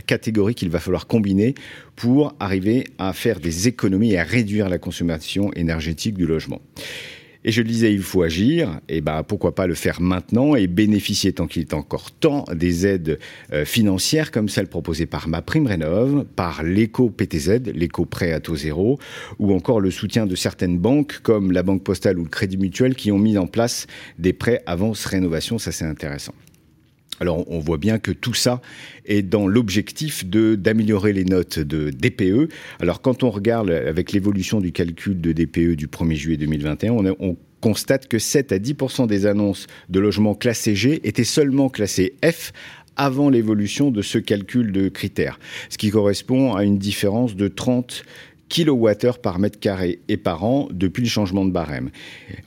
[0.08, 1.56] catégories qu'il va falloir combiner
[1.98, 6.62] pour arriver à faire des économies et à réduire la consommation énergétique du logement.
[7.46, 8.80] Et je le disais, il faut agir.
[8.90, 12.88] Et ben, pourquoi pas le faire maintenant et bénéficier tant qu'il est encore temps des
[12.88, 13.20] aides
[13.52, 18.40] euh, financières comme celles proposées par ma prime rénov, par l'éco PTZ, l'éco prêt à
[18.40, 19.00] taux zéro,
[19.40, 22.96] ou encore le soutien de certaines banques comme la Banque Postale ou le Crédit Mutuel
[22.96, 23.88] qui ont mis en place
[24.20, 25.58] des prêts avance rénovation.
[25.58, 26.34] Ça, c'est intéressant.
[27.20, 28.62] Alors on voit bien que tout ça
[29.06, 32.52] est dans l'objectif d'améliorer les notes de DPE.
[32.80, 37.16] Alors quand on regarde avec l'évolution du calcul de DPE du 1er juillet 2021, on,
[37.20, 42.16] on constate que 7 à 10% des annonces de logements classés G étaient seulement classées
[42.26, 42.52] F
[42.96, 45.40] avant l'évolution de ce calcul de critères,
[45.70, 48.04] ce qui correspond à une différence de 30
[48.50, 51.90] kWh par mètre carré et par an depuis le changement de barème.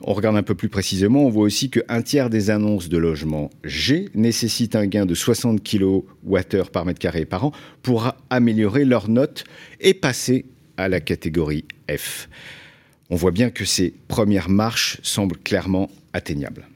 [0.01, 3.49] On regarde un peu plus précisément, on voit aussi qu'un tiers des annonces de logements
[3.63, 8.85] G nécessitent un gain de 60 kWh par mètre carré et par an pour améliorer
[8.85, 9.43] leur note
[9.79, 10.45] et passer
[10.77, 12.29] à la catégorie F.
[13.09, 16.67] On voit bien que ces premières marches semblent clairement atteignables.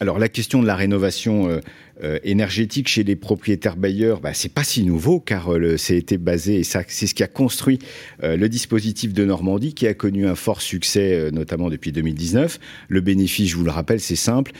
[0.00, 1.60] Alors la question de la rénovation euh,
[2.02, 6.18] euh, énergétique chez les propriétaires bailleurs, bah, c'est pas si nouveau car euh, c'est été
[6.18, 7.78] basé et ça c'est ce qui a construit
[8.22, 12.58] le dispositif de Normandie qui a connu un fort succès notamment depuis 2019.
[12.88, 14.52] Le bénéfice, je vous le rappelle, c'est simple,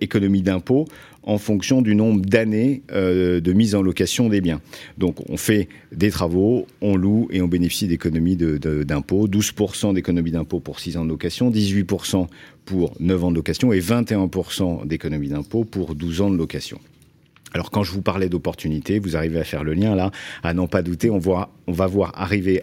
[0.00, 0.86] économie d'impôts
[1.28, 4.62] en fonction du nombre d'années euh, de mise en location des biens.
[4.96, 9.28] Donc on fait des travaux, on loue et on bénéficie d'économies d'impôts.
[9.28, 12.26] 12% d'économies d'impôts pour 6 ans de location, 18%
[12.68, 16.78] pour 9 ans de location et 21% d'économies d'impôts pour 12 ans de location.
[17.54, 20.10] Alors quand je vous parlais d'opportunités, vous arrivez à faire le lien là,
[20.42, 22.62] à n'en pas douter, on, voit, on va voir arriver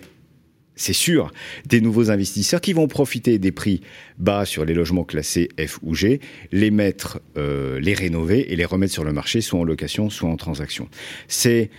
[0.75, 1.31] c'est sûr,
[1.65, 3.81] des nouveaux investisseurs qui vont profiter des prix
[4.19, 6.19] bas sur les logements classés F ou G,
[6.51, 10.29] les mettre, euh, les rénover et les remettre sur le marché, soit en location, soit
[10.29, 10.89] en transaction.
[11.29, 11.71] C'est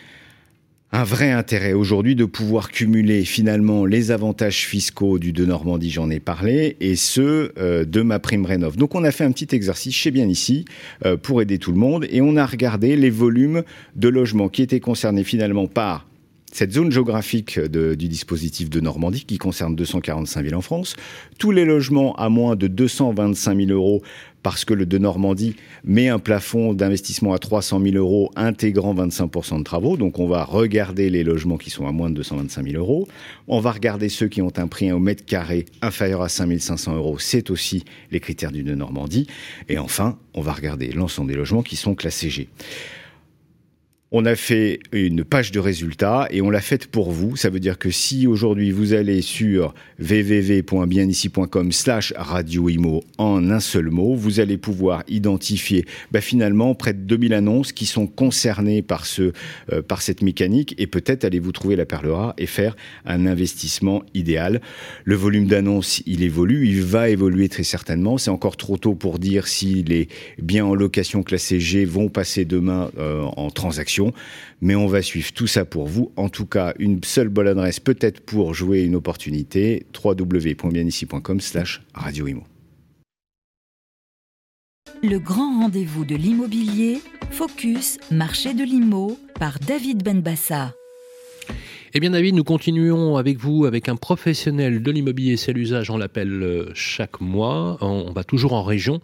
[0.97, 6.09] un vrai intérêt aujourd'hui de pouvoir cumuler finalement les avantages fiscaux du de Normandie, j'en
[6.09, 8.79] ai parlé, et ceux euh, de ma prime rénov.
[8.79, 10.65] Donc on a fait un petit exercice chez Bien ici
[11.05, 13.63] euh, pour aider tout le monde et on a regardé les volumes
[13.95, 16.07] de logements qui étaient concernés finalement par
[16.53, 20.97] cette zone géographique du dispositif de Normandie qui concerne 245 villes en France,
[21.39, 24.03] tous les logements à moins de 225 000 euros
[24.47, 29.59] parce que le de Normandie met un plafond d'investissement à 300 000 euros intégrant 25%
[29.59, 29.97] de travaux.
[29.97, 33.09] Donc on va regarder les logements qui sont à moins de 225 000 euros.
[33.49, 36.95] On va regarder ceux qui ont un prix au mètre carré inférieur à 5 500
[36.95, 37.19] euros.
[37.19, 39.27] C'est aussi les critères du de Normandie.
[39.69, 42.49] Et enfin, on va regarder l'ensemble des logements qui sont classés G.
[44.19, 47.37] On a fait une page de résultats et on l'a faite pour vous.
[47.37, 53.91] Ça veut dire que si aujourd'hui vous allez sur www.bienici.com slash radioimo en un seul
[53.91, 58.83] mot, vous allez pouvoir identifier bah, finalement près de 2000 annonces qui sont concernées
[59.19, 64.03] euh, par cette mécanique et peut-être allez-vous trouver la perle rare et faire un investissement
[64.15, 64.63] idéal.
[65.05, 68.17] Le volume d'annonces, il évolue, il va évoluer très certainement.
[68.17, 70.09] C'est encore trop tôt pour dire si les
[70.41, 74.06] biens en location classés G vont passer demain euh, en transaction
[74.61, 76.13] mais on va suivre tout ça pour vous.
[76.17, 82.45] En tout cas, une seule bonne adresse peut-être pour jouer une opportunité, www.bienici.com slash radioimo.
[85.03, 87.01] Le grand rendez-vous de l'immobilier,
[87.31, 90.73] Focus, marché de l'IMO, par David Benbassa.
[91.95, 95.97] Eh bien David, nous continuons avec vous avec un professionnel de l'immobilier, c'est l'usage, on
[95.97, 99.01] l'appelle euh, chaque mois, on va toujours en région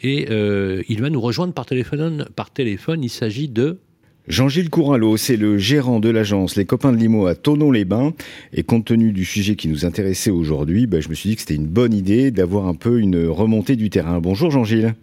[0.00, 2.26] et euh, il va nous rejoindre par téléphone.
[2.34, 3.80] Par téléphone il s'agit de
[4.28, 8.12] Jean-Gilles Couralot, c'est le gérant de l'agence Les Copains de Limo à Tonon-les-Bains.
[8.52, 11.40] Et compte tenu du sujet qui nous intéressait aujourd'hui, ben, je me suis dit que
[11.40, 14.20] c'était une bonne idée d'avoir un peu une remontée du terrain.
[14.20, 14.94] Bonjour Jean-Gilles.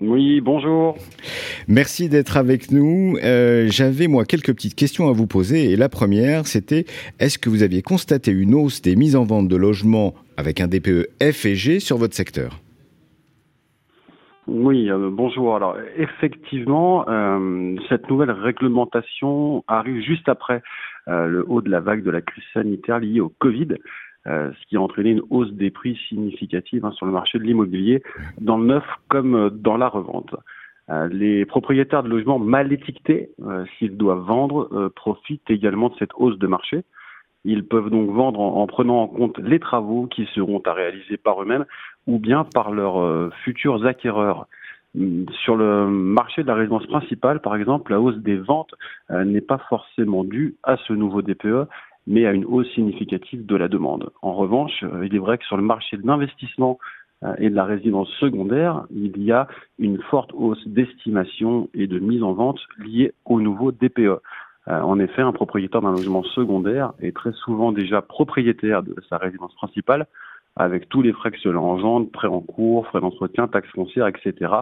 [0.00, 0.96] Oui, bonjour.
[1.66, 3.18] Merci d'être avec nous.
[3.24, 6.86] Euh, j'avais moi quelques petites questions à vous poser et la première c'était
[7.18, 10.68] est-ce que vous aviez constaté une hausse des mises en vente de logements avec un
[10.68, 12.60] DPE F et G sur votre secteur?
[14.52, 15.54] Oui, euh, bonjour.
[15.54, 20.60] Alors effectivement, euh, cette nouvelle réglementation arrive juste après
[21.06, 23.68] euh, le haut de la vague de la crise sanitaire liée au Covid,
[24.26, 28.02] ce qui a entraîné une hausse des prix significative hein, sur le marché de l'immobilier,
[28.40, 30.34] dans le neuf comme dans la revente.
[31.10, 33.30] les propriétaires de logements mal étiquetés,
[33.78, 36.82] s'ils doivent vendre, profitent également de cette hausse de marché.
[37.44, 41.40] Ils peuvent donc vendre en, prenant en compte les travaux qui seront à réaliser par
[41.40, 41.64] eux-mêmes
[42.06, 44.46] ou bien par leurs euh, futurs acquéreurs.
[44.98, 48.74] Hum, sur le marché de la résidence principale, par exemple, la hausse des ventes
[49.10, 51.68] euh, n'est pas forcément due à ce nouveau DPE,
[52.06, 54.10] mais à une hausse significative de la demande.
[54.22, 56.78] En revanche, euh, il est vrai que sur le marché de l'investissement
[57.36, 59.46] et de la résidence secondaire, il y a
[59.78, 64.22] une forte hausse d'estimation et de mise en vente liée au nouveau DPE.
[64.66, 69.54] En effet, un propriétaire d'un logement secondaire est très souvent déjà propriétaire de sa résidence
[69.54, 70.06] principale
[70.60, 74.52] avec tous les frais que cela engendre, prêts en cours, frais d'entretien, taxes foncières, etc.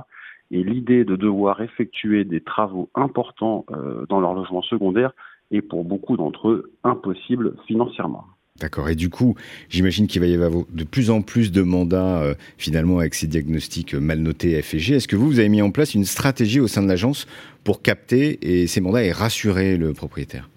[0.50, 5.12] Et l'idée de devoir effectuer des travaux importants euh, dans leur logement secondaire
[5.50, 8.24] est pour beaucoup d'entre eux impossible financièrement.
[8.60, 8.88] D'accord.
[8.88, 9.36] Et du coup,
[9.68, 13.26] j'imagine qu'il va y avoir de plus en plus de mandats euh, finalement avec ces
[13.26, 14.92] diagnostics euh, mal notés FG.
[14.92, 17.26] Est-ce que vous, vous avez mis en place une stratégie au sein de l'agence
[17.64, 20.48] pour capter et ces mandats et rassurer le propriétaire?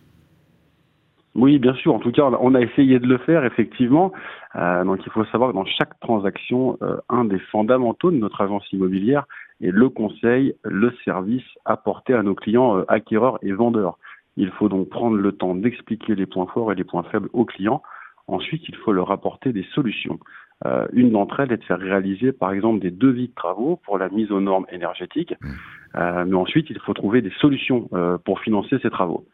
[1.35, 1.93] Oui, bien sûr.
[1.93, 4.11] En tout cas, on a essayé de le faire, effectivement.
[4.55, 6.77] Euh, donc, il faut savoir que dans chaque transaction,
[7.09, 9.25] un des fondamentaux de notre agence immobilière
[9.61, 13.97] est le conseil, le service apporté à nos clients acquéreurs et vendeurs.
[14.37, 17.45] Il faut donc prendre le temps d'expliquer les points forts et les points faibles aux
[17.45, 17.81] clients.
[18.27, 20.19] Ensuite, il faut leur apporter des solutions.
[20.65, 23.97] Euh, une d'entre elles est de faire réaliser, par exemple, des devis de travaux pour
[23.97, 25.33] la mise aux normes énergétiques.
[25.41, 25.47] Mmh.
[25.95, 29.25] Euh, mais ensuite, il faut trouver des solutions euh, pour financer ces travaux.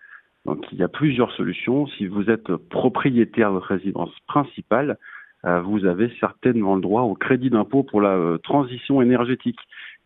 [0.48, 1.88] Donc, il y a plusieurs solutions.
[1.88, 4.98] Si vous êtes propriétaire de résidence principale,
[5.44, 9.60] vous avez certainement le droit au crédit d'impôt pour la transition énergétique.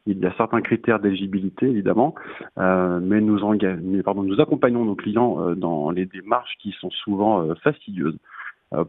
[0.08, 2.16] Il y a certains critères d'éligibilité, évidemment,
[2.58, 3.40] euh, mais, nous
[4.40, 8.18] accompagnons nos clients euh, dans les démarches qui sont souvent euh, fastidieuses.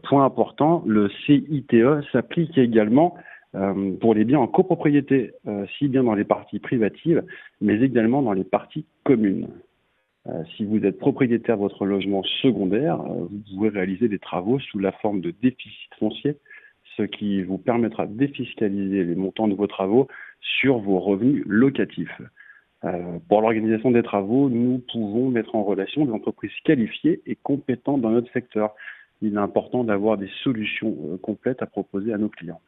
[0.03, 1.75] point important, le CITE
[2.11, 3.15] s'applique également
[4.01, 5.33] pour les biens en copropriété,
[5.77, 7.21] si bien dans les parties privatives,
[7.61, 9.47] mais également dans les parties communes.
[10.55, 14.93] Si vous êtes propriétaire de votre logement secondaire, vous pouvez réaliser des travaux sous la
[14.93, 16.37] forme de déficit foncier,
[16.95, 20.07] ce qui vous permettra de défiscaliser les montants de vos travaux
[20.39, 22.21] sur vos revenus locatifs.
[22.85, 28.01] Euh, pour l'organisation des travaux, nous pouvons mettre en relation des entreprises qualifiées et compétentes
[28.01, 28.75] dans notre secteur.
[29.21, 32.59] Il est important d'avoir des solutions euh, complètes à proposer à nos clients.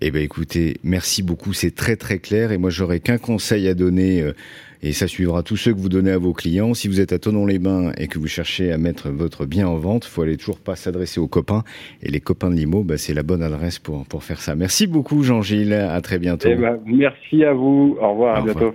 [0.00, 3.74] Eh bien écoutez, merci beaucoup, c'est très très clair et moi j'aurais qu'un conseil à
[3.74, 4.32] donner euh,
[4.80, 6.72] et ça suivra tous ceux que vous donnez à vos clients.
[6.72, 10.06] Si vous êtes à Tonon-les-Bains et que vous cherchez à mettre votre bien en vente,
[10.06, 11.64] il faut aller toujours pas s'adresser aux copains
[12.00, 14.54] et les copains de Limo, bah, c'est la bonne adresse pour, pour faire ça.
[14.54, 16.48] Merci beaucoup Jean-Gilles, à très bientôt.
[16.48, 18.74] Eh ben, merci à vous, au revoir, à bientôt.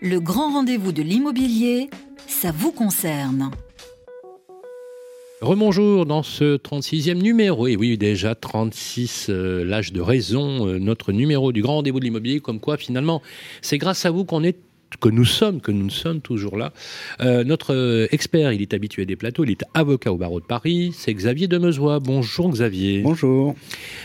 [0.00, 1.90] Le grand rendez-vous de l'immobilier,
[2.26, 3.50] ça vous concerne.
[5.42, 11.12] Rebonjour dans ce 36e numéro, et oui déjà 36, euh, l'âge de raison, euh, notre
[11.12, 13.20] numéro du grand rendez-vous de l'immobilier, comme quoi finalement
[13.60, 14.56] c'est grâce à vous qu'on est
[15.00, 16.72] que nous sommes, que nous sommes toujours là.
[17.20, 20.44] Euh, notre euh, expert, il est habitué des plateaux, il est avocat au barreau de
[20.44, 22.00] Paris, c'est Xavier Demezois.
[22.00, 23.02] Bonjour Xavier.
[23.02, 23.54] Bonjour.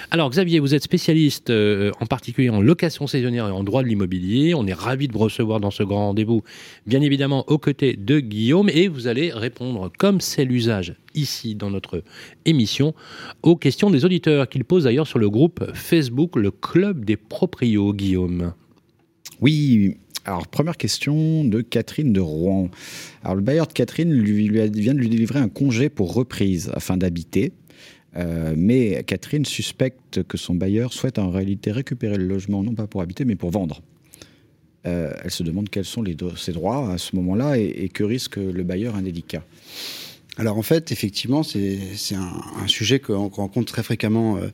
[0.10, 3.88] Alors Xavier, vous êtes spécialiste euh, en particulier en location saisonnière et en droit de
[3.88, 4.54] l'immobilier.
[4.56, 6.44] On est ravi de vous recevoir dans ce grand rendez-vous,
[6.88, 11.70] bien évidemment aux côtés de Guillaume, et vous allez répondre, comme c'est l'usage ici dans
[11.70, 12.04] notre
[12.46, 12.94] émission,
[13.44, 17.94] aux questions des auditeurs qu'il posent d'ailleurs sur le groupe Facebook, le Club des Proprios,
[17.94, 18.54] Guillaume.
[19.42, 22.70] Oui, alors, première question de Catherine de Rouen.
[23.24, 27.54] Alors, le bailleur de Catherine vient de lui délivrer un congé pour reprise afin d'habiter.
[28.18, 32.86] Euh, mais Catherine suspecte que son bailleur souhaite en réalité récupérer le logement, non pas
[32.86, 33.82] pour habiter, mais pour vendre.
[34.86, 36.04] Euh, elle se demande quels sont
[36.36, 39.44] ses droits à ce moment-là et, que risque le bailleur indélicat.
[40.38, 41.80] Alors en fait, effectivement, c'est
[42.14, 44.48] un, un, sujet qu'on rencontre très fréquemment euh,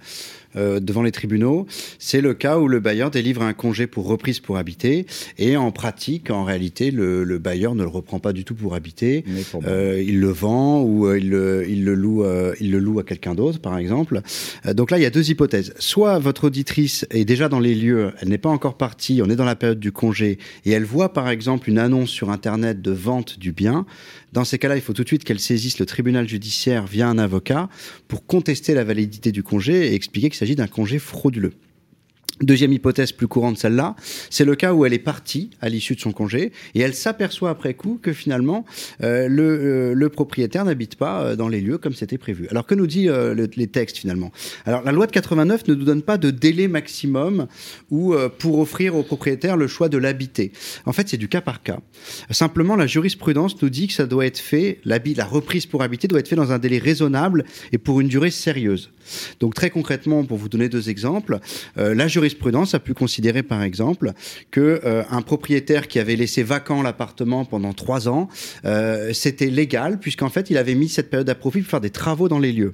[0.55, 1.67] euh, devant les tribunaux,
[1.99, 5.05] c'est le cas où le bailleur délivre un congé pour reprise pour habiter
[5.37, 8.75] et en pratique, en réalité, le, le bailleur ne le reprend pas du tout pour
[8.75, 9.23] habiter.
[9.65, 12.25] Euh, il le vend ou euh, il, le, il, le loue,
[12.59, 14.21] il le loue à quelqu'un d'autre, par exemple.
[14.65, 15.73] Donc là, il y a deux hypothèses.
[15.79, 19.35] Soit votre auditrice est déjà dans les lieux, elle n'est pas encore partie, on est
[19.35, 22.91] dans la période du congé et elle voit par exemple une annonce sur Internet de
[22.91, 23.85] vente du bien.
[24.33, 27.17] Dans ces cas-là, il faut tout de suite qu'elle saisisse le tribunal judiciaire via un
[27.17, 27.69] avocat
[28.07, 31.53] pour contester la validité du congé et expliquer qu'il s'agit d'un congé frauduleux.
[32.41, 33.95] Deuxième hypothèse plus courante, celle-là,
[34.29, 37.49] c'est le cas où elle est partie à l'issue de son congé et elle s'aperçoit
[37.49, 38.63] après coup que finalement
[39.01, 42.47] euh, le, euh, le, propriétaire n'habite pas euh, dans les lieux comme c'était prévu.
[42.51, 44.31] Alors que nous dit euh, le, les textes finalement?
[44.65, 47.47] Alors la loi de 89 ne nous donne pas de délai maximum
[47.89, 50.51] ou pour offrir au propriétaire le choix de l'habiter.
[50.85, 51.79] En fait, c'est du cas par cas.
[52.29, 56.19] Simplement, la jurisprudence nous dit que ça doit être fait, la reprise pour habiter doit
[56.19, 58.91] être fait dans un délai raisonnable et pour une durée sérieuse.
[59.39, 61.39] Donc très concrètement, pour vous donner deux exemples,
[61.77, 62.26] euh, la jurisprudence
[62.73, 64.11] a pu considérer par exemple
[64.51, 68.27] que euh, un propriétaire qui avait laissé vacant l'appartement pendant trois ans,
[68.65, 71.89] euh, c'était légal puisqu'en fait il avait mis cette période à profit pour faire des
[71.89, 72.73] travaux dans les lieux.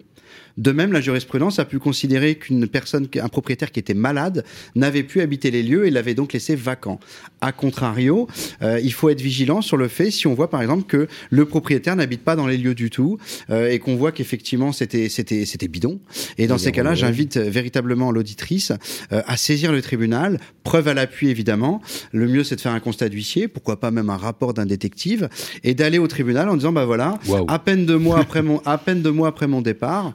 [0.58, 4.46] De même, la jurisprudence a pu considérer qu'une personne, un propriétaire qui était malade,
[4.76, 7.00] n'avait pu habiter les lieux et l'avait donc laissé vacant.
[7.42, 8.28] A contrario,
[8.62, 11.46] euh, il faut être vigilant sur le fait si on voit par exemple que le
[11.46, 13.18] propriétaire n'habite pas dans les lieux du tout
[13.50, 16.00] euh, et qu'on voit qu'effectivement c'était c'était c'était bidon.
[16.38, 18.72] Et dans ces cas-là, j'invite véritablement l'auditrice
[19.12, 21.82] euh, à saisir le tribunal, preuve à l'appui évidemment.
[22.12, 25.30] Le mieux c'est de faire un constat d'huissier, pourquoi pas même un rapport d'un détective
[25.64, 28.78] et d'aller au tribunal en disant bah voilà, à peine deux mois après mon à
[28.78, 30.14] peine deux mois après mon départ,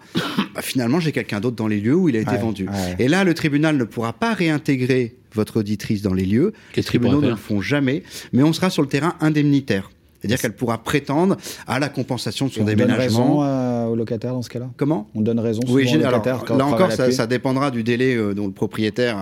[0.54, 2.68] bah, finalement j'ai quelqu'un d'autre dans les lieux où il a été vendu.
[2.98, 6.52] Et là le tribunal ne pourra pas réintégrer votre auditrice dans les lieux.
[6.76, 8.02] Les tribunaux ne le font jamais,
[8.32, 9.90] mais on sera sur le terrain indemnitaire.
[10.20, 12.96] C'est-à-dire qu'elle pourra prétendre à la compensation de son on déménagement.
[12.96, 14.70] Donne raison euh, au locataire dans ce cas-là?
[14.76, 15.08] Comment?
[15.14, 16.44] On donne raison oui, au locataire.
[16.56, 19.16] là encore, ça, ça, dépendra du délai euh, dont le propriétaire,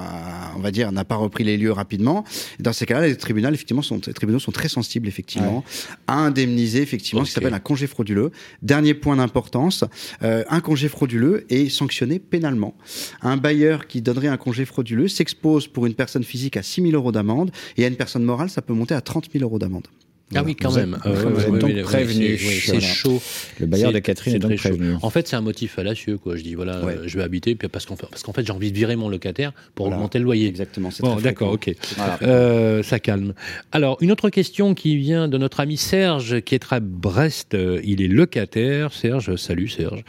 [0.56, 2.24] on va dire, n'a pas repris les lieux rapidement.
[2.60, 5.64] dans ces cas-là, les tribunaux, effectivement, sont, les tribunaux sont très sensibles, effectivement,
[6.06, 8.30] à indemniser, effectivement, ce qui s'appelle un congé frauduleux.
[8.62, 9.84] Dernier point d'importance,
[10.22, 12.74] euh, un congé frauduleux est sanctionné pénalement.
[13.22, 16.94] Un bailleur qui donnerait un congé frauduleux s'expose pour une personne physique à 6 000
[16.94, 19.86] euros d'amende et à une personne morale, ça peut monter à 30 000 euros d'amende.
[20.34, 20.98] Ah oui, quand vous même.
[21.04, 22.36] Êtes, vous êtes donc prévenu.
[22.36, 23.22] c'est chaud.
[23.60, 24.94] Le bailleur de Catherine est, donc prévenu.
[25.02, 26.18] En fait, c'est un motif fallacieux.
[26.18, 26.36] Quoi.
[26.36, 28.72] Je dis, voilà, euh, je vais habiter parce qu'en fait, parce qu'en fait j'ai envie
[28.72, 29.98] de virer mon locataire pour voilà.
[29.98, 30.48] augmenter le loyer.
[30.48, 30.90] Exactement.
[30.98, 31.72] Bon, d'accord, ok.
[31.96, 32.18] Voilà.
[32.22, 33.34] Euh, ça calme.
[33.70, 37.54] Alors, une autre question qui vient de notre ami Serge, qui est à Brest.
[37.54, 38.92] Euh, il est locataire.
[38.92, 40.02] Serge, salut Serge.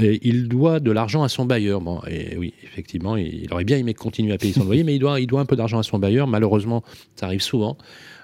[0.00, 1.82] Et il doit de l'argent à son bailleur.
[1.82, 4.98] Bon, et oui, effectivement, il aurait bien aimé continuer à payer son loyer, mais il
[4.98, 6.26] doit, il doit un peu d'argent à son bailleur.
[6.26, 6.82] Malheureusement,
[7.16, 7.76] ça arrive souvent.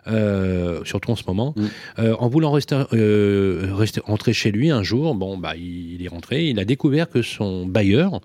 [0.06, 1.64] Euh, surtout en ce moment, mm.
[2.00, 6.04] euh, en voulant rester, euh, rester, rentrer chez lui un jour, bon, bah, il, il
[6.04, 8.20] est rentré, il a découvert que son bailleur,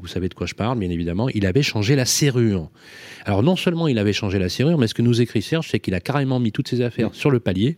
[0.00, 2.68] vous savez de quoi je parle, bien évidemment, il avait changé la serrure.
[3.24, 5.78] Alors non seulement il avait changé la serrure, mais ce que nous écrit Serge, c'est
[5.78, 7.14] qu'il a carrément mis toutes ses affaires mmh.
[7.14, 7.76] sur le palier.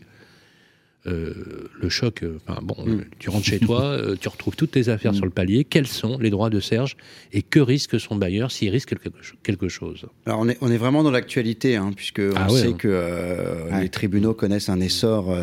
[1.06, 3.04] Euh, le choc, euh, enfin, bon, mmh.
[3.18, 5.16] tu rentres chez toi, euh, tu retrouves toutes tes affaires mmh.
[5.16, 5.64] sur le palier.
[5.64, 6.96] Quels sont les droits de Serge
[7.32, 8.94] et que risque son bailleur s'il risque
[9.42, 10.06] quelque, chose?
[10.26, 12.72] Alors on est, on est vraiment dans l'actualité, hein, puisque ah on ouais, sait hein.
[12.72, 13.82] que euh, ouais.
[13.82, 15.36] les tribunaux connaissent un essor,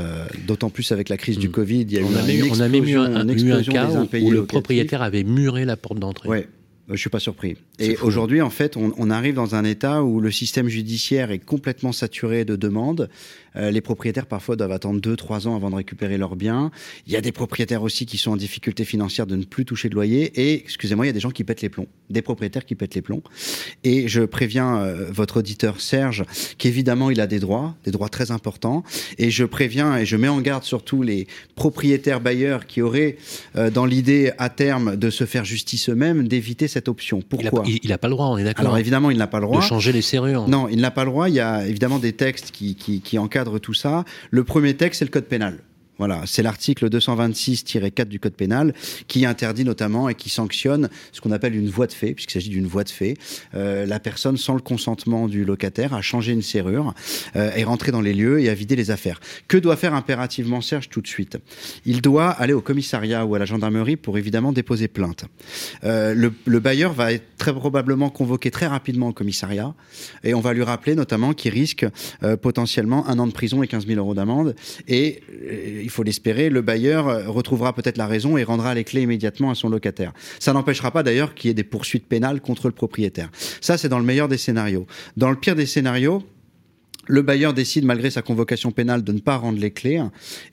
[0.48, 1.42] d'autant plus avec la crise mmh.
[1.42, 1.82] du Covid.
[1.82, 3.90] Il y a on, eu a même, on a même eu un, eu un cas
[3.90, 6.28] où, où le propriétaire avait muré la porte d'entrée.
[6.28, 6.48] Ouais.
[6.90, 7.56] Je suis pas surpris.
[7.80, 11.40] Et aujourd'hui, en fait, on, on, arrive dans un état où le système judiciaire est
[11.40, 13.10] complètement saturé de demandes.
[13.56, 16.72] Euh, les propriétaires parfois doivent attendre 2-3 ans avant de récupérer leurs biens.
[17.08, 19.90] Il y a des propriétaires aussi qui sont en difficulté financière de ne plus toucher
[19.90, 20.32] de loyer.
[20.36, 22.96] Et excusez-moi, il y a des gens qui pètent les plombs, des propriétaires qui pètent
[22.96, 23.24] les plombs.
[23.84, 26.24] Et je préviens euh, votre auditeur Serge
[26.58, 28.84] qu'évidemment il a des droits, des droits très importants.
[29.18, 33.18] Et je préviens et je mets en garde surtout les propriétaires bailleurs qui auraient
[33.56, 37.22] euh, dans l'idée à terme de se faire justice eux-mêmes d'éviter cette option.
[37.22, 38.66] Pourquoi Il n'a pas le droit, on est d'accord.
[38.66, 40.48] Alors évidemment, il n'a pas le droit de changer les serrures.
[40.48, 41.30] Non, il n'a pas le droit.
[41.30, 43.43] Il y a évidemment des textes qui, qui, qui encadrent
[44.32, 45.60] Le premier texte, c'est le code pénal.
[46.06, 48.74] Voilà, c'est l'article 226-4 du Code pénal
[49.08, 52.50] qui interdit notamment et qui sanctionne ce qu'on appelle une voie de fait, puisqu'il s'agit
[52.50, 53.14] d'une voie de fait.
[53.56, 56.94] Euh, la personne, sans le consentement du locataire, a changé une serrure,
[57.38, 59.22] euh, est rentrée dans les lieux et a vidé les affaires.
[59.48, 61.38] Que doit faire impérativement Serge tout de suite?
[61.86, 65.24] Il doit aller au commissariat ou à la gendarmerie pour évidemment déposer plainte.
[65.86, 69.74] Euh, le, le, bailleur va être très probablement convoqué très rapidement au commissariat
[70.26, 71.86] et on va lui rappeler notamment qu'il risque
[72.24, 74.54] euh, potentiellement un an de prison et 15 000 euros d'amende
[75.94, 79.70] faut l'espérer, le bailleur retrouvera peut-être la raison et rendra les clés immédiatement à son
[79.70, 80.14] locataire.
[80.40, 83.30] Ça n'empêchera pas d'ailleurs qu'il y ait des poursuites pénales contre le propriétaire.
[83.62, 84.88] Ça, c'est dans le meilleur des scénarios.
[85.18, 86.24] Dans le pire des scénarios,
[87.08, 90.02] le bailleur décide, malgré sa convocation pénale, de ne pas rendre les clés.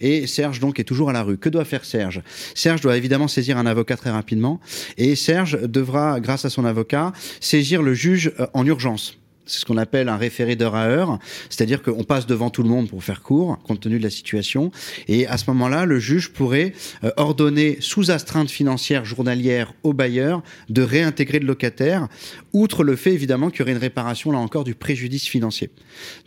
[0.01, 1.38] Et Serge, donc, est toujours à la rue.
[1.38, 2.22] Que doit faire Serge?
[2.55, 4.61] Serge doit évidemment saisir un avocat très rapidement.
[4.97, 9.19] Et Serge devra, grâce à son avocat, saisir le juge en urgence
[9.51, 12.68] c'est ce qu'on appelle un référé d'heure à heure, c'est-à-dire qu'on passe devant tout le
[12.68, 14.70] monde pour faire court, compte tenu de la situation,
[15.09, 16.72] et à ce moment-là, le juge pourrait
[17.03, 22.07] euh, ordonner sous astreinte financière journalière au bailleur de réintégrer le locataire,
[22.53, 25.70] outre le fait évidemment qu'il y aurait une réparation là encore du préjudice financier.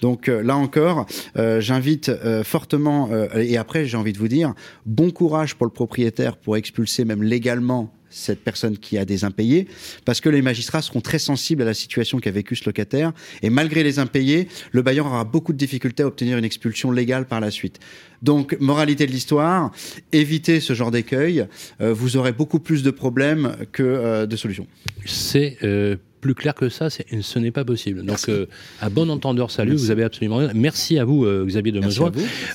[0.01, 1.05] Donc euh, là encore,
[1.38, 2.11] euh, j'invite
[2.43, 4.53] fortement, et après j'ai envie de vous dire,
[4.86, 9.68] bon courage pour le propriétaire pour expulser même légalement cette personne qui a des impayés,
[10.05, 13.11] parce que les magistrats seront très sensibles à la situation qu'a vécu ce locataire,
[13.41, 17.26] et malgré les impayés, le bailleur aura beaucoup de difficultés à obtenir une expulsion légale
[17.26, 17.80] par la suite.
[18.22, 19.72] Donc, moralité de l'histoire,
[20.11, 21.45] évitez ce genre d'écueil,
[21.82, 24.68] euh, vous aurez beaucoup plus de problèmes que euh, de solutions.
[25.05, 28.01] C'est euh, plus clair que ça, ce n'est pas possible.
[28.03, 28.45] Donc, euh,
[28.80, 30.51] à bon entendeur, salut, vous avez absolument rien.
[30.55, 31.82] Merci à vous, euh, Xavier de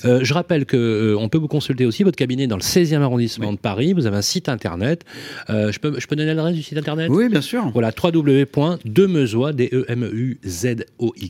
[0.05, 3.01] Euh, je rappelle que euh, on peut vous consulter aussi votre cabinet dans le 16e
[3.01, 3.93] arrondissement de Paris.
[3.93, 5.05] Vous avez un site internet.
[5.47, 7.09] je, peux, je peux donner l'adresse du site internet?
[7.11, 7.69] Oui, bien sûr.
[7.71, 11.29] Voilà, www.demezoy, d e m u z o y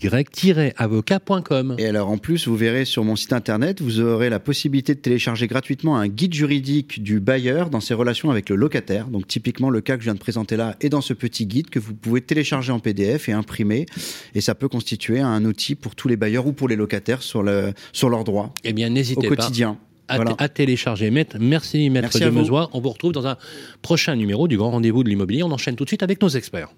[0.77, 1.75] avocat.com.
[1.77, 4.99] Et alors, en plus, vous verrez sur mon site internet, vous aurez la possibilité de
[4.99, 9.07] télécharger gratuitement un guide juridique du bailleur dans ses relations avec le locataire.
[9.07, 11.69] Donc, typiquement, le cas que je viens de présenter là est dans ce petit guide
[11.69, 13.87] que vous pouvez télécharger en PDF et imprimer.
[14.35, 17.41] Et ça peut constituer un outil pour tous les bailleurs ou pour les locataires sur,
[17.41, 18.53] le, sur leurs droits.
[18.63, 19.33] Eh bien, n'hésitez pas.
[19.33, 19.77] Au quotidien.
[20.07, 21.11] À, télécharger.
[21.11, 22.69] Maître, merci, Maître de Mezois.
[22.73, 23.37] On vous retrouve dans un
[23.83, 25.43] prochain numéro du Grand Rendez-vous de l'immobilier.
[25.43, 26.69] On enchaîne tout de suite avec nos experts.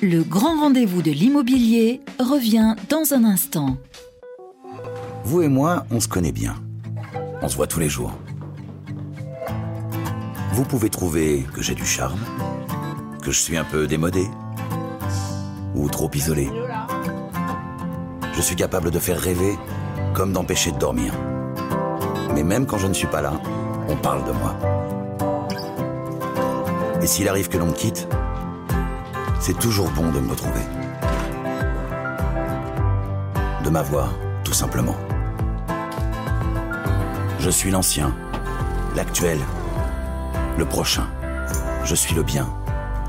[0.00, 3.76] Le Grand Rendez-vous de l'immobilier revient dans un instant.
[5.22, 6.56] Vous et moi, on se connaît bien.
[7.42, 8.12] On se voit tous les jours.
[10.52, 12.18] Vous pouvez trouver que j'ai du charme,
[13.22, 14.28] que je suis un peu démodé
[15.74, 16.50] ou trop isolé.
[18.34, 19.56] Je suis capable de faire rêver
[20.12, 21.14] comme d'empêcher de dormir.
[22.34, 23.32] Mais même quand je ne suis pas là,
[23.88, 24.56] on parle de moi.
[27.00, 28.08] Et s'il arrive que l'on me quitte,
[29.40, 30.62] c'est toujours bon de me retrouver.
[33.64, 34.12] De m'avoir,
[34.44, 34.96] tout simplement.
[37.38, 38.14] Je suis l'ancien,
[38.94, 39.38] l'actuel
[40.58, 41.08] le prochain.
[41.84, 42.48] Je suis le bien,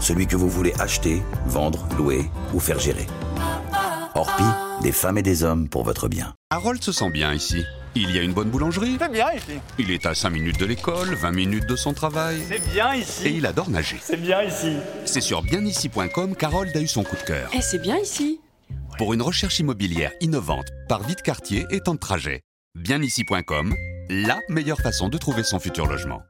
[0.03, 3.07] celui que vous voulez acheter, vendre, louer ou faire gérer.
[4.15, 4.43] Orpi,
[4.81, 6.35] des femmes et des hommes pour votre bien.
[6.51, 7.63] Harold se sent bien ici.
[7.95, 8.97] Il y a une bonne boulangerie.
[8.99, 9.59] C'est bien ici.
[9.79, 12.41] Il est à 5 minutes de l'école, 20 minutes de son travail.
[12.47, 13.27] C'est bien ici.
[13.27, 13.97] Et il adore nager.
[14.01, 14.77] C'est bien ici.
[15.05, 17.49] C'est sur bienici.com qu'Harold a eu son coup de cœur.
[17.53, 18.39] Et eh, c'est bien ici.
[18.97, 22.41] Pour une recherche immobilière innovante, par vite quartier et temps de trajet.
[22.75, 23.75] Bienici.com,
[24.09, 26.21] la meilleure façon de trouver son futur logement.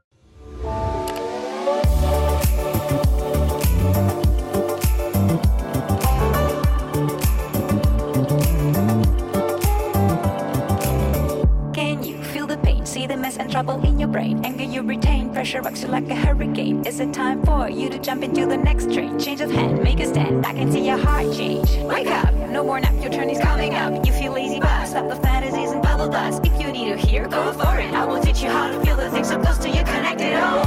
[13.54, 14.44] Trouble in your brain.
[14.44, 16.84] Anger you retain, pressure rocks you like a hurricane.
[16.84, 19.16] Is it time for you to jump into the next train?
[19.16, 20.44] Change of hand, make a stand.
[20.44, 21.70] I can see your heart change.
[21.82, 24.04] Wake up, no more nap, your turn is coming up.
[24.04, 26.44] You feel lazy, but stop the fantasies and bubble dust.
[26.44, 27.94] If you need to hear, go for it.
[27.94, 30.66] I will teach you how to feel the things so close to you, connected all.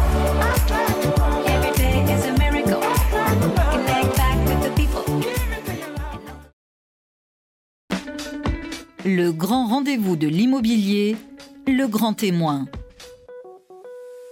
[1.46, 2.82] Every day is a miracle.
[3.74, 5.04] Connect back with the people.
[9.04, 11.18] Le grand rendez-vous de l'immobilier,
[11.68, 12.66] le grand témoin.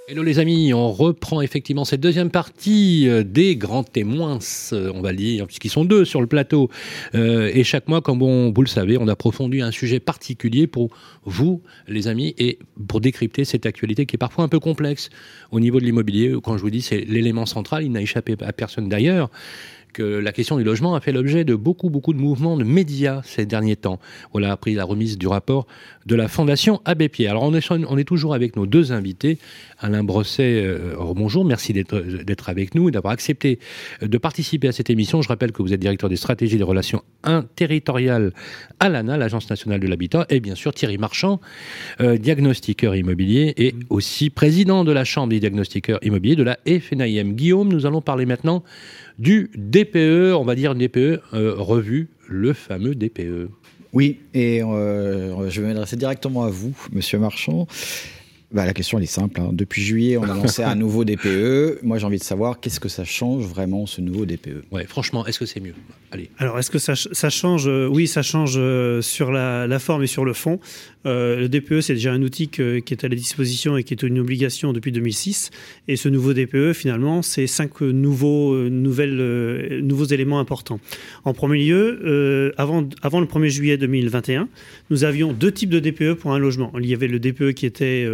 [0.08, 4.38] Hello les amis, on reprend effectivement cette deuxième partie euh, des grands témoins,
[4.72, 6.70] euh, on va le dire, puisqu'ils sont deux sur le plateau.
[7.16, 10.92] Euh, et chaque mois, comme vous le savez, on approfondit un sujet particulier pour
[11.24, 15.10] vous, les amis, et pour décrypter cette actualité qui est parfois un peu complexe
[15.52, 16.36] au niveau de l'immobilier.
[16.42, 19.30] Quand je vous dis c'est l'élément central, il n'a échappé à personne d'ailleurs
[19.96, 23.22] que la question du logement a fait l'objet de beaucoup, beaucoup de mouvements de médias
[23.24, 24.00] ces derniers temps.
[24.34, 25.68] Voilà, après la remise du rapport
[26.06, 27.32] de la Fondation Abbé Pierre.
[27.32, 27.56] Alors, on
[27.98, 29.40] est, toujours avec nos deux invités.
[29.80, 33.58] Alain Brosset, euh, bonjour, merci d'être avec nous et d'avoir accepté
[34.02, 35.22] de participer à cette émission.
[35.22, 38.34] Je rappelle que vous êtes directeur des stratégies des relations interterritoriales
[38.82, 41.40] à l'ANA, l'Agence nationale de l'habitat, et bien sûr Thierry Marchand,
[42.02, 47.32] euh, diagnostiqueur immobilier et aussi président de la Chambre des diagnostiqueurs immobiliers de la FNIM.
[47.32, 48.64] Guillaume, nous allons parler maintenant
[49.20, 53.50] du DPE, on va dire DPE euh, revu, le fameux DPE.
[53.94, 57.68] Oui, et euh, je vais m'adresser directement à vous, Monsieur Marchand.
[58.52, 59.42] Bah, la question elle est simple.
[59.42, 59.50] Hein.
[59.52, 61.80] Depuis juillet, on a lancé un nouveau DPE.
[61.84, 64.66] Moi, j'ai envie de savoir qu'est-ce que ça change vraiment ce nouveau DPE.
[64.72, 65.74] Ouais, franchement, est-ce que c'est mieux?
[66.12, 66.30] Allez.
[66.38, 67.68] Alors, est-ce que ça, change?
[67.68, 70.60] Oui, ça change euh, sur la, forme et sur le fond.
[71.06, 74.04] Euh, le DPE, c'est déjà un outil qui est à la disposition et qui est
[74.04, 75.52] une obligation depuis 2006.
[75.88, 80.80] Et ce nouveau DPE, finalement, c'est cinq nouveaux, euh, nouvelles, nouveaux éléments importants.
[81.24, 84.48] En premier lieu, avant, le 1er juillet 2021,
[84.90, 86.72] nous avions deux types de DPE pour un logement.
[86.80, 88.08] Il y avait le DPE qui était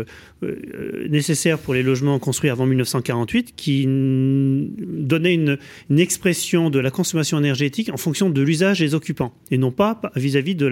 [0.44, 5.58] euh, nécessaires pour les logements construits avant 1948 qui donnait une,
[6.00, 10.56] expression de la consommation énergétique en fonction de l'usage des occupants et non pas vis-à-vis
[10.56, 10.66] de,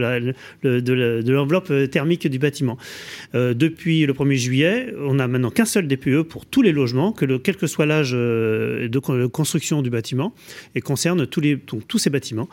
[1.31, 1.71] l'enveloppe
[2.17, 2.77] du bâtiment.
[3.35, 7.11] Euh, depuis le 1er juillet, on n'a maintenant qu'un seul DPE pour tous les logements,
[7.11, 10.33] que quel que soit l'âge euh, de construction du bâtiment,
[10.75, 11.41] et concerne tous,
[11.97, 12.49] ces bâtiments,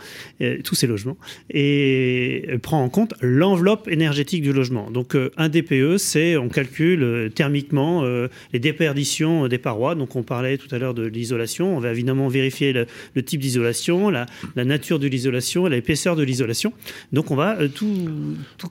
[0.65, 1.17] tous ces logements,
[1.51, 4.91] et prend en compte l'enveloppe énergétique du logement.
[4.91, 9.95] Donc un DPE, c'est, on calcule thermiquement euh, les déperditions des parois.
[9.95, 11.77] Donc on parlait tout à l'heure de l'isolation.
[11.77, 14.27] On va évidemment vérifier le, type d'isolation, la,
[14.57, 16.73] nature de l'isolation, l'épaisseur de l'isolation.
[17.13, 18.09] Donc on va tout,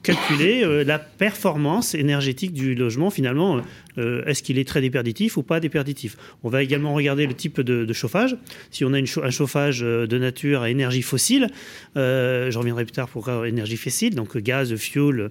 [0.02, 3.60] calculer, la performance énergétique du logement finalement.
[3.96, 6.16] Est-ce qu'il est très déperditif ou pas déperditif?
[6.42, 8.36] On va également regarder le type de, chauffage.
[8.70, 11.48] Si on a un chauffage de nature à énergie fossile,
[11.94, 15.30] je reviendrai plus tard pour énergie fossile, donc gaz, fuel,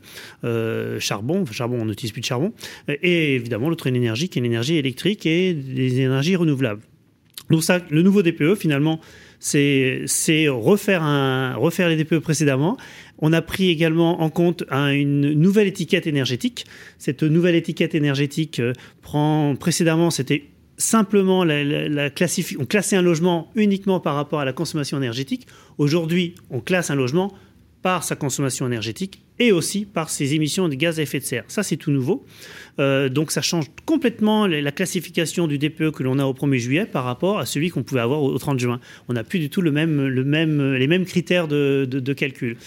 [0.99, 1.45] charbon.
[1.45, 2.53] charbon, on n'utilise plus de charbon.
[2.87, 6.81] Et évidemment, l'autre énergie qui est l'énergie électrique et les énergies renouvelables.
[7.49, 8.99] Donc ça, le nouveau DPE, finalement,
[9.39, 12.77] c'est refaire les DPE précédemment.
[13.19, 16.65] On a pris également en compte une nouvelle étiquette énergétique.
[16.97, 20.45] Cette nouvelle étiquette énergétique euh, prend précédemment, c'était
[20.77, 22.09] simplement la, la,
[22.59, 25.47] on classait un logement uniquement par rapport à la consommation énergétique.
[25.77, 27.33] Aujourd'hui, on classe un logement
[27.85, 31.43] par sa consommation énergétique et aussi par ses émissions de gaz à effet de serre.
[31.47, 32.25] Ça, c'est tout nouveau.
[32.79, 36.85] Euh, donc, ça change complètement la classification du DPE que l'on a au 1er juillet
[36.87, 38.79] par rapport à celui qu'on pouvait avoir au 30 juin.
[39.07, 42.57] On n'a plus du tout le même, le même, les mêmes critères de, calcul.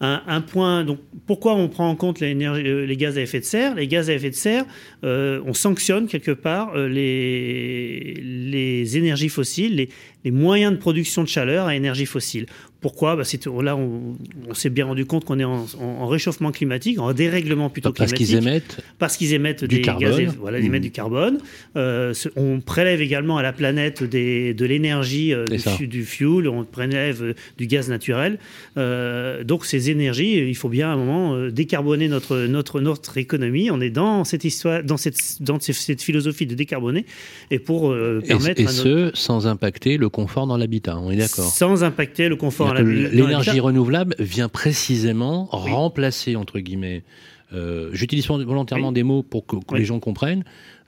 [0.00, 3.74] Un, point, donc pourquoi on prend en compte euh, les gaz à effet de serre?
[3.74, 4.66] Les gaz à effet de serre,
[5.04, 9.88] euh, on sanctionne quelque part les, les énergies fossiles, les,
[10.26, 12.46] les moyens de production de chaleur à énergie fossile.
[12.80, 13.16] Pourquoi?
[13.16, 13.22] Bah,
[13.62, 18.12] Là, on, s'est bien rendu compte qu'on est en, réchauffement climatique, en dérèglement plutôt parce
[18.12, 18.38] climatique.
[18.38, 20.24] Qu'ils émettent parce qu'ils émettent du des carbone.
[20.24, 21.38] gaz, voilà, ils émettent du carbone.
[21.76, 25.44] Euh, on prélève également à la planète des, de l'énergie euh,
[25.80, 28.38] du, fuel, on prélève euh, du gaz naturel.
[28.76, 33.70] donc ces énergies, il faut bien à un moment décarboner notre, notre, notre économie.
[33.70, 37.06] On est dans cette histoire, dans cette, dans cette philosophie de décarboner
[37.50, 37.94] et pour
[38.26, 38.60] permettre.
[38.60, 41.44] Et, ce, sans impacter le confort dans l'habitat, on est d'accord.
[41.44, 47.04] Sans impacter le confort L'énergie renouvelable vient précisément remplacer, entre guillemets,
[47.52, 50.44] euh, j'utilise volontairement des mots pour que, les gens comprennent,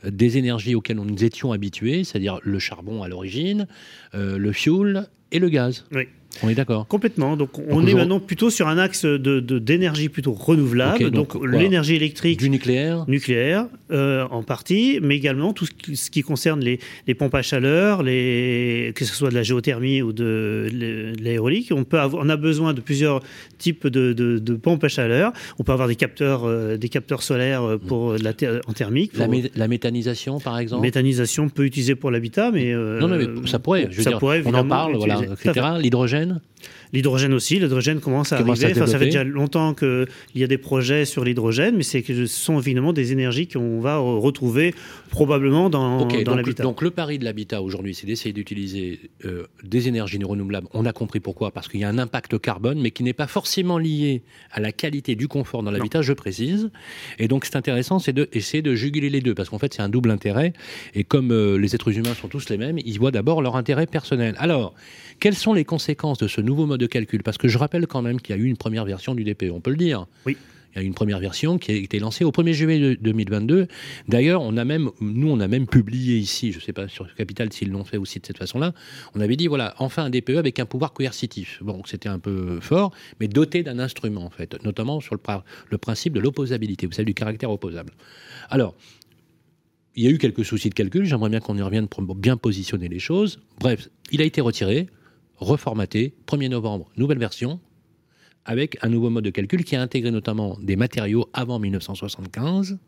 [0.07, 3.67] euh, des énergies auxquelles nous étions habitués, c'est-à-dire le charbon à l'origine,
[4.15, 5.85] euh, le fioul et le gaz.
[5.93, 6.09] Oui.
[6.43, 6.87] On est d'accord.
[6.87, 7.37] Complètement.
[7.37, 11.11] Donc, on est maintenant plutôt sur un axe de, d'énergie plutôt renouvelable.
[11.11, 12.39] donc, l'énergie électrique.
[12.39, 13.05] Du nucléaire.
[13.09, 18.03] Nucléaire, euh, en partie, mais également tout ce qui, concerne les, les, pompes à chaleur,
[18.03, 20.69] les, que ce soit de la géothermie ou de,
[21.21, 21.73] l'aérolique.
[21.75, 23.23] On, peut avoir, on a besoin de plusieurs
[23.59, 25.33] types de, de, pompes à chaleur.
[25.59, 28.33] On peut avoir des capteurs, euh, des capteurs solaires euh, pour la
[28.67, 29.13] en thermique.
[29.17, 32.73] la, méthanisation, par exemple Méthanisation peut utiliser pour l'habitat, mais.
[32.73, 33.89] non, mais ça pourrait.
[33.91, 35.67] Je ça pourrait, on en parle, voilà, etc.
[35.79, 36.41] L'hydrogène 呢？
[36.93, 38.73] L'hydrogène aussi, l'hydrogène commence à arriver.
[38.73, 42.15] enfin, ça fait déjà longtemps qu'il y a des projets sur l'hydrogène, mais c'est que
[42.15, 44.75] ce sont évidemment des énergies qu'on va retrouver
[45.11, 46.63] probablement dans, dans l'habitat.
[46.63, 50.69] Donc le pari de l'habitat aujourd'hui, c'est d'essayer d'utiliser euh, des énergies renouvelables.
[50.73, 53.27] On a compris pourquoi, parce qu'il y a un impact carbone, mais qui n'est pas
[53.27, 56.71] forcément lié à la qualité du confort dans l'habitat, je précise.
[57.19, 59.89] Et donc c'est intéressant, c'est d'essayer de, juguler les deux, parce qu'en fait c'est un
[59.89, 60.53] double intérêt.
[60.95, 63.87] Et comme euh, les êtres humains sont tous les mêmes, ils voient d'abord leur intérêt
[63.87, 64.35] personnel.
[64.39, 64.75] Alors,
[65.21, 68.03] quelles sont les conséquences de ce nouveau mode de calcul Parce que je rappelle quand
[68.03, 70.07] même qu'il y a eu une première version du DPE, on peut le dire.
[70.27, 70.37] Oui.
[70.73, 73.69] Il y a eu une première version qui a été lancée au 1er juillet 2022.
[74.07, 77.13] D'ailleurs, on a même, nous, on a même publié ici, je ne sais pas sur
[77.15, 78.75] Capital s'ils l'ont fait aussi de cette façon-là,
[79.15, 81.59] on avait dit, voilà, enfin un DPE avec un pouvoir coercitif.
[81.63, 85.21] Bon, c'était un peu fort, mais doté d'un instrument, en fait, notamment sur le,
[85.71, 87.93] le principe de l'opposabilité, vous savez, du caractère opposable.
[88.51, 88.77] Alors,
[89.97, 92.37] il y a eu quelques soucis de calcul, j'aimerais bien qu'on y revienne pour bien
[92.37, 93.41] positionner les choses.
[93.59, 94.87] Bref, il a été retiré,
[95.39, 97.61] reformaté, 1er novembre, nouvelle version,
[98.45, 102.79] avec un nouveau mode de calcul qui a intégré notamment des matériaux avant 1975,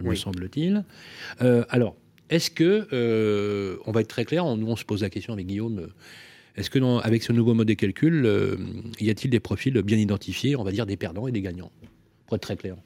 [0.00, 0.84] me semble-t-il.
[1.40, 1.96] Euh, alors,
[2.30, 5.46] est-ce que, euh, on va être très clair, nous on se pose la question avec
[5.46, 5.86] Guillaume, euh,
[6.56, 8.28] est-ce que avec ce nouveau mode de calcul,
[9.00, 11.72] y a-t-il des profils bien identifiés, on va dire des perdants et des gagnants
[12.26, 12.76] Pour être très clair?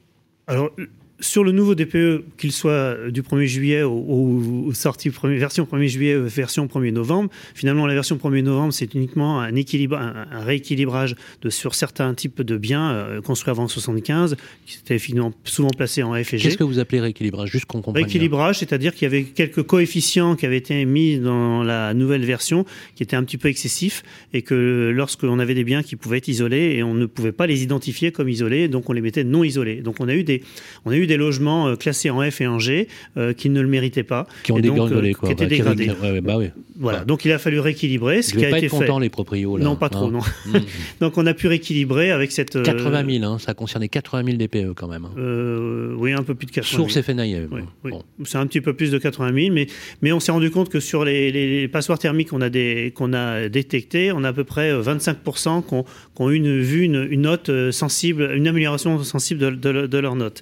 [0.47, 0.71] Alors,
[1.19, 6.25] sur le nouveau DPE, qu'il soit du 1er juillet ou, sortie version 1er juillet, euh,
[6.25, 11.49] version 1er novembre, finalement la version 1er novembre, c'est uniquement un, équilibre, un, rééquilibrage de,
[11.49, 16.13] sur certains types de biens euh, construits avant 75, qui étaient finalement souvent placés en
[16.13, 16.43] F et G.
[16.43, 18.03] Qu'est-ce que vous appelez rééquilibrage Juste qu'on comprenne.
[18.03, 22.65] Rééquilibrage, c'est-à-dire qu'il y avait quelques coefficients qui avaient été mis dans la nouvelle version
[22.95, 24.03] qui étaient un petit peu excessifs
[24.33, 27.47] et que lorsqu'on avait des biens qui pouvaient être isolés et on ne pouvait pas
[27.47, 29.81] les identifier comme isolés, donc on les mettait non isolés.
[29.81, 30.43] Donc on a eu des,
[30.85, 32.87] on a eu des logements euh, classés en F et en G
[33.17, 34.27] euh, qui ne le méritaient pas.
[34.43, 35.27] Qui ont dégradé, euh, quoi.
[35.27, 35.91] Qui étaient dégradés.
[36.23, 36.37] bah.
[36.81, 38.99] Voilà, donc il a fallu rééquilibrer, ce qui a pas été être fait.
[39.01, 39.65] les proprios là.
[39.65, 40.19] Non, pas trop, non.
[40.45, 40.59] Mmh.
[41.01, 42.63] donc on a pu rééquilibrer avec cette.
[42.63, 45.03] 80 000, hein, ça concernait 80 000 DPE quand même.
[45.03, 45.95] Hein.
[45.97, 46.89] oui, un peu plus de 80 000.
[46.89, 47.47] Source FNAE.
[47.83, 47.91] Oui,
[48.23, 49.67] C'est un petit peu plus de 80 000, mais,
[50.01, 53.11] mais on s'est rendu compte que sur les, les passoires thermiques qu'on a, des, qu'on
[53.11, 55.73] a détectées, on a à peu près 25% qui
[56.21, 60.41] ont, une, vu une, une, note sensible, une amélioration sensible de, de, de leur note.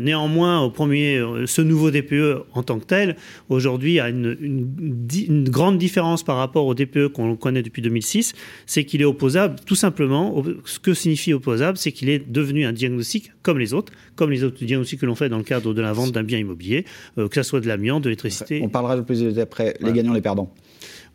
[0.00, 3.16] Néanmoins, au premier, ce nouveau DPE en tant que tel,
[3.48, 8.34] aujourd'hui, a une, une, grande différence par rapport au DPE qu'on connaît depuis 2006,
[8.66, 10.42] c'est qu'il est opposable, tout simplement.
[10.64, 14.44] Ce que signifie opposable, c'est qu'il est devenu un diagnostic comme les autres, comme les
[14.44, 16.84] autres diagnostics que l'on fait dans le cadre de la vente d'un bien immobilier,
[17.16, 18.60] que ce soit de l'amiante, de l'électricité.
[18.62, 20.52] On parlera de plus après les gagnants, les perdants.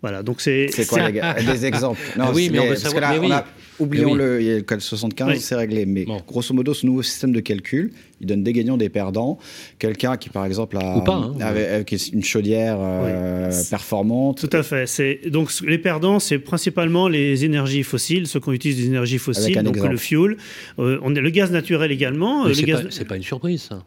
[0.01, 0.67] Voilà, donc c'est.
[0.71, 3.01] C'est quoi les Des exemples Non, oui, mais, on veut savoir.
[3.01, 3.27] Parce que là, oui.
[3.31, 3.45] on a,
[3.79, 5.85] oublions le, le code 75, c'est réglé.
[5.85, 7.91] Mais grosso modo, ce nouveau système de calcul,
[8.21, 9.39] il donne des gagnants, des perdants.
[9.79, 11.83] Quelqu'un qui, par exemple, a, pas, hein,
[12.13, 14.39] une chaudière euh, performante.
[14.39, 14.87] Tout à fait.
[14.87, 19.61] C'est donc les perdants, c'est principalement les énergies fossiles, ceux qui utilisent des énergies fossiles,
[19.63, 20.37] donc le fuel.
[20.79, 22.51] Euh, on le gaz naturel également.
[22.53, 22.83] C'est gaz...
[22.99, 23.83] pas, pas une surprise, ça.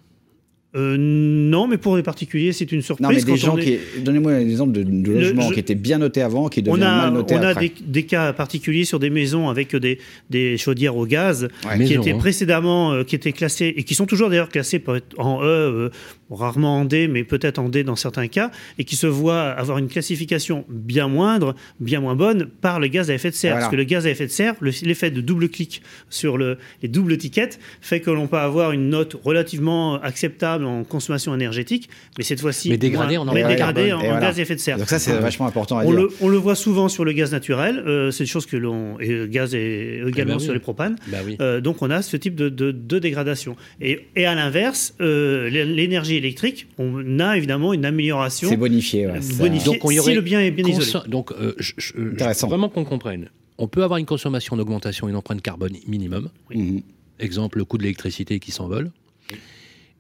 [0.76, 3.04] Euh, non, mais pour les particuliers, c'est une surprise.
[3.04, 3.78] Non, mais des gens qui.
[3.98, 7.34] Donnez-moi un exemple de, de logement qui était bien noté avant, qui devient mal noté
[7.34, 7.54] on après.
[7.54, 9.98] On a des, des, cas particuliers sur des maisons avec des,
[10.30, 11.48] des chaudières au gaz
[11.84, 12.18] qui étaient hein.
[12.18, 14.82] précédemment, euh, qui étaient classées et qui sont toujours d'ailleurs classées
[15.18, 15.90] en E, euh,
[16.30, 19.78] rarement en D, mais peut-être en D dans certains cas, et qui se voient avoir
[19.78, 23.54] une classification bien moindre, bien moins bonne par le gaz à effet de serre.
[23.56, 26.88] Parce que le gaz à effet de serre, l'effet de double clic sur le, les
[26.88, 31.88] doubles tickets fait que l'on peut avoir une note relativement acceptable en consommation énergétique,
[32.18, 34.78] mais cette fois-ci mais dégradé en, dégradé en, gaz à effet de serre.
[34.78, 36.00] Donc ça c'est vachement important à on dire.
[36.00, 38.98] Le, on le voit souvent sur le gaz naturel, euh, c'est une chose que l'on
[39.00, 40.44] et gaz et également bah oui.
[40.44, 40.96] sur les propanes.
[41.08, 41.36] Bah oui.
[41.40, 43.56] euh, donc on a ce type de, de, de dégradation.
[43.80, 48.48] Et, et à l'inverse, euh, l'énergie électrique, on a évidemment une amélioration.
[48.48, 49.06] C'est bonifié.
[49.06, 51.06] Ouais, bonifié donc on y aurait si le bien est bien isolé.
[51.08, 53.28] Donc euh, je, je, je, vraiment qu'on comprenne.
[53.58, 56.30] On peut avoir une consommation d'augmentation, une empreinte carbone minimum.
[56.50, 56.56] Oui.
[56.58, 56.82] Mhm.
[57.18, 58.90] Exemple, le coût de l'électricité qui s'envole.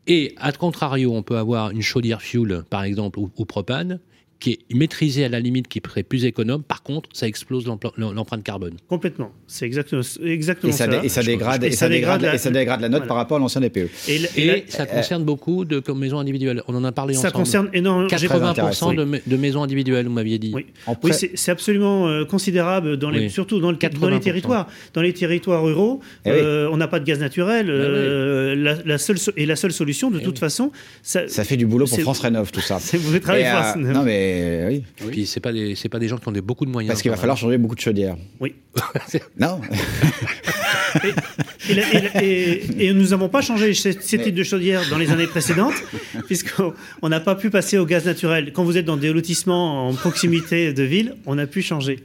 [0.06, 4.00] Et à contrario, on peut avoir une chaudière fuel, par exemple, ou, ou propane,
[4.40, 6.62] qui est maîtrisée à la limite, qui serait plus économe.
[6.62, 7.66] Par contre, ça explose
[7.96, 8.76] l'empreinte carbone.
[8.88, 9.32] Complètement.
[9.46, 10.86] C'est exactement, exactement et ça.
[10.90, 11.04] ça.
[11.04, 13.08] Et ça dégrade, et ça dégrade, la, et ça dégrade la note voilà.
[13.08, 13.76] par rapport à l'ancien DPE.
[13.76, 16.62] Et, et, et la, ça concerne euh, beaucoup de maisons individuelles.
[16.68, 17.32] On en a parlé ça ensemble.
[17.34, 18.08] concerne énormément.
[18.08, 20.52] 80% de, de, maisons individuelles, vous m'aviez dit.
[20.54, 20.66] Oui,
[21.02, 23.30] oui c'est absolument euh, considérable, dans les, oui.
[23.30, 24.68] surtout dans, le, dans, les territoires.
[24.94, 27.66] Dans les territoires ruraux, euh, on n'a pas de gaz naturel.
[27.68, 30.72] Euh, la, la, seule, et la seule solution, de toute façon.
[31.02, 32.78] Ça, ça fait du boulot pour France Rénov, tout ça.
[32.80, 33.76] C'est mauvais travail France.
[33.76, 34.29] Non, mais
[34.68, 34.84] oui.
[35.02, 35.10] oui.
[35.10, 36.90] Puis c'est pas des c'est pas des gens qui ont des, beaucoup de moyens.
[36.90, 38.16] Parce qu'il va falloir changer beaucoup de chaudières.
[38.40, 38.54] Oui.
[39.38, 39.60] non.
[41.04, 45.26] et, et, et, et, nous n'avons pas changé ces types de chaudières dans les années
[45.26, 45.74] précédentes,
[46.26, 48.52] puisqu'on n'a pas pu passer au gaz naturel.
[48.52, 52.04] Quand vous êtes dans des lotissements en proximité de ville, on a pu changer.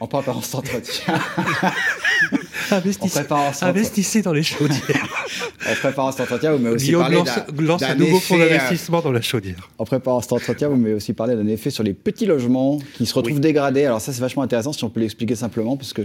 [0.00, 1.14] En préparant cet entretien.
[2.70, 3.20] Investissez,
[3.62, 5.26] investissez dans les chaudières.
[5.68, 9.00] en préparant cet entretien, vous m'avez aussi Guillaume parlé lance, lance un nouveau fonds d'investissement
[9.00, 9.70] dans la chaudière.
[9.78, 13.06] En préparant cet entretien, vous m'avez aussi parlé d'un effet sur les petits logements qui
[13.06, 13.40] se retrouvent oui.
[13.40, 13.84] dégradés.
[13.84, 16.02] Alors ça, c'est vachement intéressant si on peut l'expliquer simplement, parce que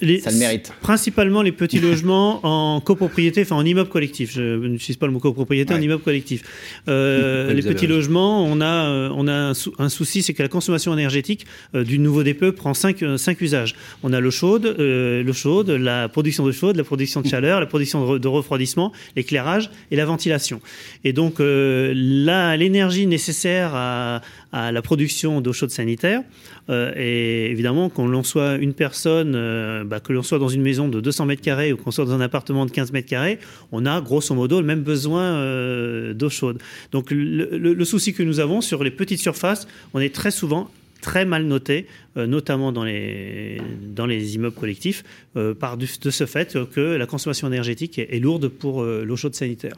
[0.00, 0.72] les, ça le mérite.
[0.80, 4.32] Principalement les petits logements en copropriété, enfin en immeuble collectif.
[4.32, 5.80] Je n'utilise pas le mot copropriété, ouais.
[5.80, 6.42] en immeuble collectif.
[6.88, 10.48] Euh, les petits logements, on a, on a un, sou un souci, c'est que la
[10.48, 13.74] consommation énergétique euh, du nouveau DPE prend cinq, euh, cinq usages.
[14.02, 17.60] On a l'eau chaude, euh, l'eau chaude, la production d'eau chaude, la production de chaleur,
[17.60, 20.60] la production de, de refroidissement, l'éclairage et la ventilation.
[21.04, 24.20] Et donc euh, l'énergie nécessaire à,
[24.52, 26.22] la production d'eau chaude sanitaire,
[26.70, 30.62] euh, et évidemment qu'on l'on soit une personne, euh, bah, que l'on soit dans une
[30.62, 33.38] maison de 200 mètres carrés ou qu'on soit dans un appartement de 15 mètres carrés,
[33.72, 36.58] on a grosso modo le même besoin euh, d'eau chaude.
[36.92, 40.30] Donc le, le, le souci que nous avons sur les petites surfaces, on est très
[40.30, 40.70] souvent
[41.00, 41.86] très mal noté,
[42.16, 45.04] euh, notamment dans les, dans les immeubles collectifs,
[45.36, 49.04] euh, par du, de ce fait que la consommation énergétique est, est lourde pour euh,
[49.04, 49.76] l'eau chaude sanitaire.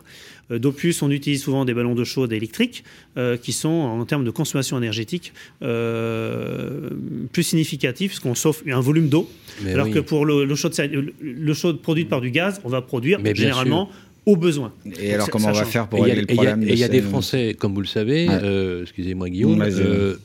[0.51, 2.83] D'opus, on utilise souvent des ballons d'eau chaude électriques
[3.41, 9.31] qui sont, en termes de consommation énergétique, plus significatifs, puisqu'on sauve un volume d'eau,
[9.65, 9.93] alors oui.
[9.93, 10.75] que pour l'eau chaude,
[11.55, 13.91] chaude produite par du gaz, on va produire Mais généralement
[14.27, 14.73] aux besoins.
[14.85, 17.03] Et Donc alors, comment on va faire pour régler le problème il y a des
[17.03, 18.39] Français, comme vous le savez, ouais.
[18.43, 20.17] euh, excusez-moi Guillaume, euh,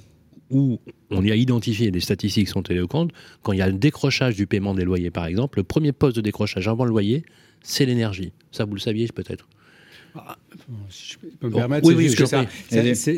[0.50, 0.80] où
[1.10, 4.48] on y a identifié, des statistiques sont éloquentes, quand il y a le décrochage du
[4.48, 7.24] paiement des loyers, par exemple, le premier poste de décrochage avant le loyer,
[7.62, 8.32] c'est l'énergie.
[8.52, 9.48] Ça, vous le saviez peut-être
[10.18, 10.38] ah,
[10.89, 12.09] si je peux me permettre, oui, oui,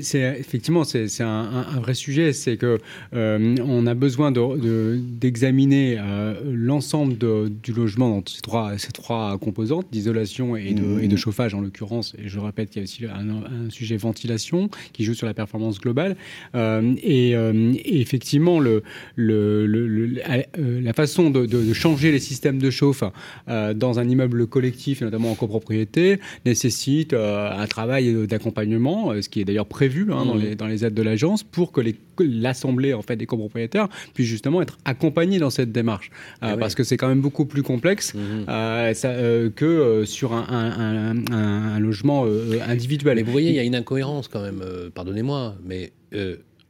[0.01, 2.33] c'est, effectivement, c'est un, un, vrai sujet.
[2.33, 2.79] C'est que
[3.13, 8.91] euh, on a besoin d'examiner de, de, euh, l'ensemble du logement dans ces trois, ces
[8.91, 11.03] trois composantes, d'isolation et, mmh.
[11.03, 12.15] et, de chauffage en l'occurrence.
[12.17, 15.33] Et je répète qu'il y a aussi un, un, sujet ventilation qui joue sur la
[15.33, 16.15] performance globale.
[16.55, 18.81] Euh, et, et, effectivement, le,
[19.15, 20.19] le, le,
[20.57, 23.03] la façon de, changer les systèmes de chauffe
[23.47, 29.41] dans un immeuble collectif, et notamment en copropriété, nécessite nécessite un travail d'accompagnement, ce qui
[29.41, 30.41] est d'ailleurs prévu hein, dans, mmh.
[30.41, 31.81] les, dans, les, aides de l'agence, pour que
[32.19, 36.11] l'assemblée en fait des copropriétaires puisse justement être accompagnée dans cette démarche,
[36.41, 38.93] eh parce que c'est quand même beaucoup plus complexe mmh.
[38.93, 39.13] ça,
[39.55, 42.25] que sur un, un, un, logement
[42.67, 43.17] individuel.
[43.17, 44.63] Mais vous voyez, il y a une incohérence quand même.
[44.93, 45.91] Pardonnez-moi, mais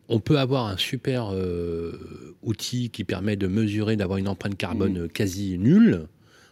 [0.10, 1.34] on peut avoir un super
[2.44, 5.10] outil qui permet de mesurer, d'avoir une empreinte carbone mmh.
[5.10, 6.08] quasi nulle.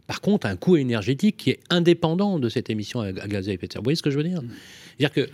[0.07, 3.67] Par contre, un coût énergétique qui est indépendant de cette émission à gaz à effet
[3.67, 3.81] de serre.
[3.81, 4.41] Vous voyez ce que je veux dire
[4.99, 5.29] C'est-à-dire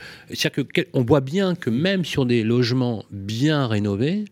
[0.49, 4.25] que, que, on voit bien que même sur des logements bien rénovés,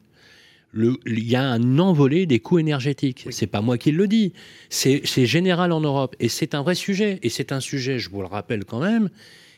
[0.74, 3.28] il y a un envolé des coûts énergétiques.
[3.32, 4.34] C'est pas moi qui le dis,
[4.70, 7.20] c'est général en Europe et c'est un vrai sujet.
[7.24, 9.10] Et c'est un sujet, je vous le rappelle quand même,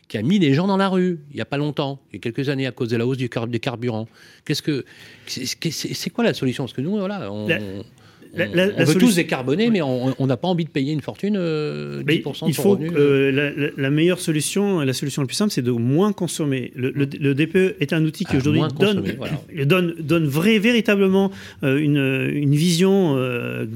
[0.08, 2.18] qui a mis les gens dans la rue il n'y a pas longtemps, il y
[2.18, 4.08] a quelques années à cause de la hausse du des carburants.
[4.44, 4.84] Qu'est-ce que
[5.26, 6.64] c'est quoi la solution?
[6.64, 7.58] Parce que nous, voilà, on, la,
[8.34, 12.02] on veut tous décarboner, mais on n'a pas envie de payer une fortune, 10% euh,
[12.46, 16.72] Il faut euh, la, meilleure solution, la solution la plus simple, c'est de moins consommer.
[16.74, 19.04] Le, DPE est un outil qui aujourd'hui donne,
[19.64, 21.30] donne, donne vrai, véritablement
[21.62, 23.16] euh, une, une, vision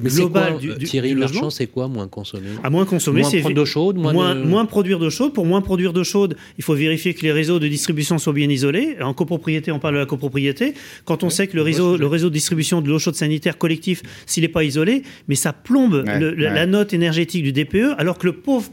[0.02, 2.48] globale du, du, Thierry Marchand, c'est quoi moins consommer?
[2.62, 5.32] À moins consommer, c'est moins d'eau chaude, moins, moins, produire d'eau chaude.
[5.32, 8.48] Pour moins produire d'eau chaude, il faut vérifier que les réseaux de distribution sont bien
[8.48, 8.96] isolés.
[9.00, 10.74] En copropriété, on parle de la copropriété.
[11.04, 14.02] Quand on sait que le réseau, le réseau de distribution de l'eau chaude sanitaire collectif,
[14.26, 18.70] s'il pas isolé, mais ça plombe la note énergétique du DPE, alors que le pauvre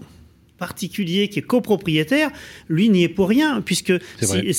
[0.68, 2.30] particulier qui est copropriétaire,
[2.70, 3.94] lui n'y est pour rien, puisque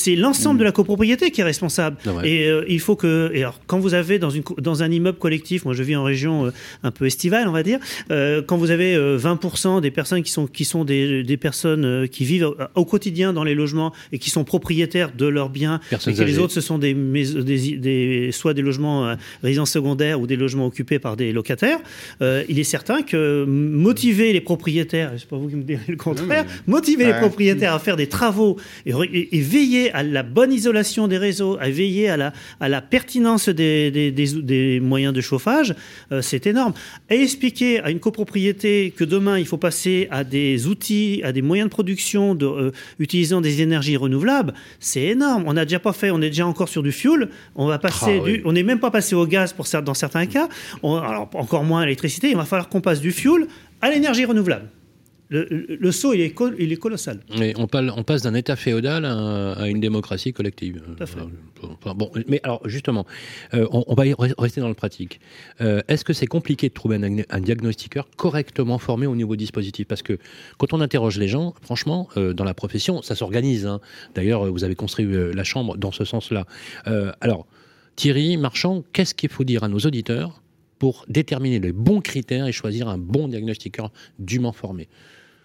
[0.03, 1.97] c'est l'ensemble de la copropriété qui est responsable.
[2.25, 5.19] Et euh, il faut que, et alors, quand vous avez dans, une, dans un immeuble
[5.19, 6.51] collectif, moi je vis en région euh,
[6.83, 7.79] un peu estivale, on va dire,
[8.11, 12.25] euh, quand vous avez 20% des personnes qui sont, qui sont des, des personnes qui
[12.27, 16.23] vivent au, quotidien dans les logements et qui sont propriétaires de leurs biens, et que
[16.23, 20.67] les autres ce sont des, des, des, soit des logements résidents secondaires ou des logements
[20.67, 21.81] occupés par des locataires,
[22.21, 26.45] il est certain que motiver les propriétaires, c'est pas vous qui me direz le contraire,
[26.67, 28.93] motiver les propriétaires à faire des travaux et,
[29.41, 33.91] veiller à la bonne isolation des réseaux, à veiller à la, à la pertinence des,
[33.91, 35.75] des, des, moyens de chauffage,
[36.13, 36.73] euh, c'est énorme.
[37.11, 41.43] Et expliquer à une copropriété que demain il faut passer à des outils, à des
[41.43, 45.45] moyens de production de, euh, utilisant des énergies renouvelables, c'est énorme.
[45.47, 48.21] On n'a déjà pas fait, on est déjà encore sur du fuel, on va passer
[48.23, 50.49] ah du, on n'est même pas passé au gaz pour dans certains cas,
[50.83, 53.47] alors encore moins à l'électricité, il va falloir qu'on passe du fuel
[53.81, 54.69] à l'énergie renouvelable
[55.31, 57.21] le, saut, il est, il est colossal.
[57.39, 60.83] Mais on, parle, on passe d'un État féodal à, une démocratie collective.
[61.97, 63.07] bon, mais alors, justement,
[63.55, 64.05] euh, on, va
[64.39, 65.21] rester dans le pratique.
[65.61, 66.97] Euh, est-ce que c'est compliqué de trouver
[67.31, 69.87] un, diagnostiqueur correctement formé au niveau dispositif?
[69.87, 70.19] Parce que
[70.59, 73.67] quand on interroge les gens, franchement, euh, dans la profession, ça s'organise.
[73.67, 73.81] Hein.
[74.15, 76.47] D'ailleurs, vous avez construit la Chambre dans ce sens-là.
[77.21, 77.47] alors,
[77.97, 80.43] Thierry Marchand, qu'est-ce qu'il faut dire à nos auditeurs
[80.79, 84.89] pour déterminer les bons critères et choisir un bon diagnostiqueur dûment formé?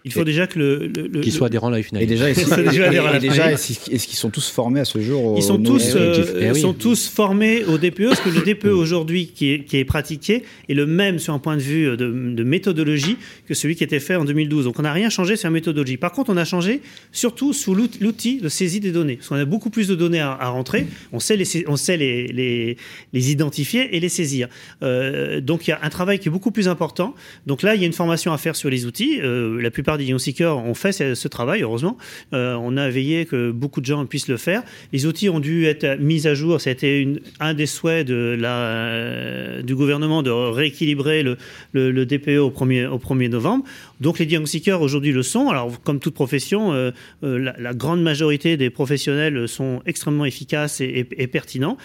[0.04, 4.18] Il faut déjà que le, le, qu'il soit adhérent à la Et déjà, est-ce qu'ils
[4.18, 7.76] sont tous formés à ce jour Ils sont tous, euh, eh sont tous formés au
[7.76, 11.34] DPE, parce que le DPE aujourd'hui qui est, qui est pratiqué est le même sur
[11.34, 14.64] un point de vue de, méthodologie que celui qui était fait en 2012.
[14.64, 15.98] Donc on n'a rien changé sur la méthodologie.
[15.98, 16.80] Par contre, on a changé
[17.12, 19.16] surtout sous l'outil de saisie des données.
[19.16, 20.86] Parce qu'on a beaucoup plus de données à, rentrer.
[21.12, 22.76] On sait, les, on sait les, les,
[23.12, 24.48] les identifier et les saisir.
[24.82, 27.14] Euh, donc il y a un travail qui est beaucoup plus important.
[27.46, 29.20] Donc là, il y a une formation à faire sur les outils.
[29.20, 31.96] Euh, la plupart des diagnostiqueurs ont fait ce, travail, heureusement.
[32.32, 34.62] Euh, on a veillé que beaucoup de gens puissent le faire.
[34.92, 36.60] Les outils ont dû être mis à jour.
[36.60, 37.06] C'était
[37.38, 43.64] un des souhaits euh, du gouvernement de rééquilibrer le, DPE au 1er, au 1er novembre.
[44.00, 45.48] Donc les diagnostiqueurs aujourd'hui le sont.
[45.48, 46.90] Alors comme toute profession, euh,
[47.22, 51.76] la, grande majorité des professionnels sont extrêmement efficaces et pertinents.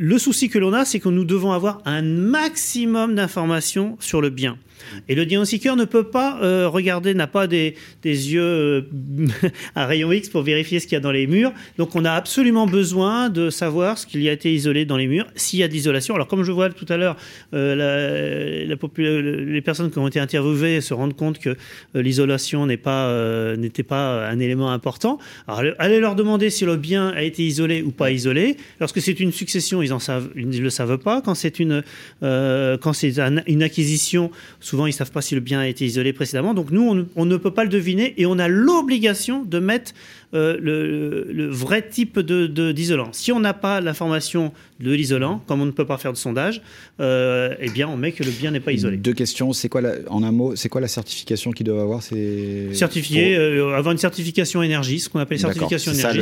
[0.00, 4.30] Le souci que l'on a, c'est que nous devons avoir un maximum d'informations sur le
[4.30, 4.56] bien.
[5.08, 7.74] Et le diagnostiqueur ne peut pas euh, regarder, n'a pas des,
[8.04, 8.82] yeux euh,
[9.74, 11.52] à rayon X pour vérifier ce qu'il y a dans les murs.
[11.78, 15.06] Donc on a absolument besoin de savoir ce qu'il y a été isolé dans les
[15.06, 16.14] murs, s'il y a d'isolation.
[16.14, 17.16] Alors comme je vois tout à l'heure,
[17.54, 21.56] euh, les personnes qui ont été interviewées se rendent compte que
[21.94, 25.18] l'isolation pas n'était pas un élément important.
[25.46, 28.56] Alors allez leur demander si le bien a été isolé ou pas isolé.
[28.80, 31.20] Lorsque c'est une succession, ils en savent, ils ne le savent pas.
[31.20, 31.82] Quand c'est une
[32.20, 34.30] quand c'est une acquisition,
[34.60, 36.54] souvent ils ne savent pas si le bien a été isolé précédemment.
[36.54, 39.92] Donc nous, on, ne peut pas le deviner et on a l'obligation de mettre
[40.34, 43.08] euh, le, vrai type d'isolant.
[43.08, 46.18] De, si on n'a pas l'information de l'isolant, comme on ne peut pas faire de
[46.18, 46.60] sondage,
[47.00, 48.98] euh, eh bien, on met que le bien n'est pas isolé.
[48.98, 49.52] Deux questions.
[49.54, 52.02] C'est quoi, en un mot, c'est quoi la certification qu'ils doivent avoir?
[52.02, 56.20] Certifié, euh, avoir une certification énergie, ce qu'on appelle certification énergie.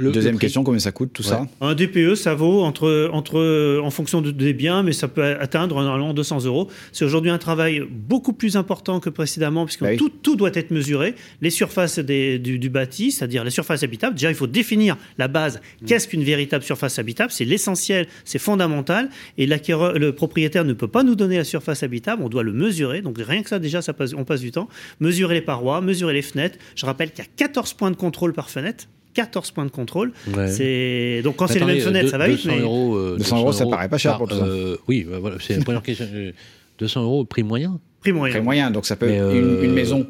[0.00, 4.20] Deuxième question, combien ça coûte tout ça Un DPE, ça vaut entre, entre, en fonction
[4.20, 6.68] des biens, mais ça peut atteindre normalement 200 euros.
[6.92, 10.70] C'est aujourd'hui un travail beaucoup plus important que précédemment, puisque bah tout, tout, doit être
[10.70, 11.14] mesuré.
[11.40, 14.14] Les surfaces des, du, du, bâti, c'est-à-dire les surfaces habitables.
[14.14, 15.60] Déjà, il faut définir la base.
[15.82, 15.86] Mm.
[15.86, 17.32] Qu'est-ce qu'une véritable surface habitable?
[17.32, 19.10] C'est l'essentiel, c'est fondamental.
[19.38, 23.02] Et le propriétaire ne peut pas nous donner la surface habitable, on doit le mesurer.
[23.02, 24.68] Donc rien que ça, déjà, ça passe, on passe du temps.
[25.00, 26.58] Mesurer les parois, mesurer les fenêtres.
[26.74, 28.86] Je rappelle qu'il y a 14 points de contrôle par fenêtre.
[29.14, 30.12] 14 points de contrôle.
[30.48, 32.44] C'est donc quand c'est les mêmes fenêtres, ça va vite.
[32.44, 34.44] 200 euros, 200, euros, ça paraît pas cher pour tout ça.
[34.44, 36.06] Euh, oui, bah, voilà, c'est la première question.
[36.78, 37.78] 200 euros prix moyen.
[38.00, 38.34] Prix moyen.
[38.34, 40.06] Prix moyen, donc ça peut être une, une maison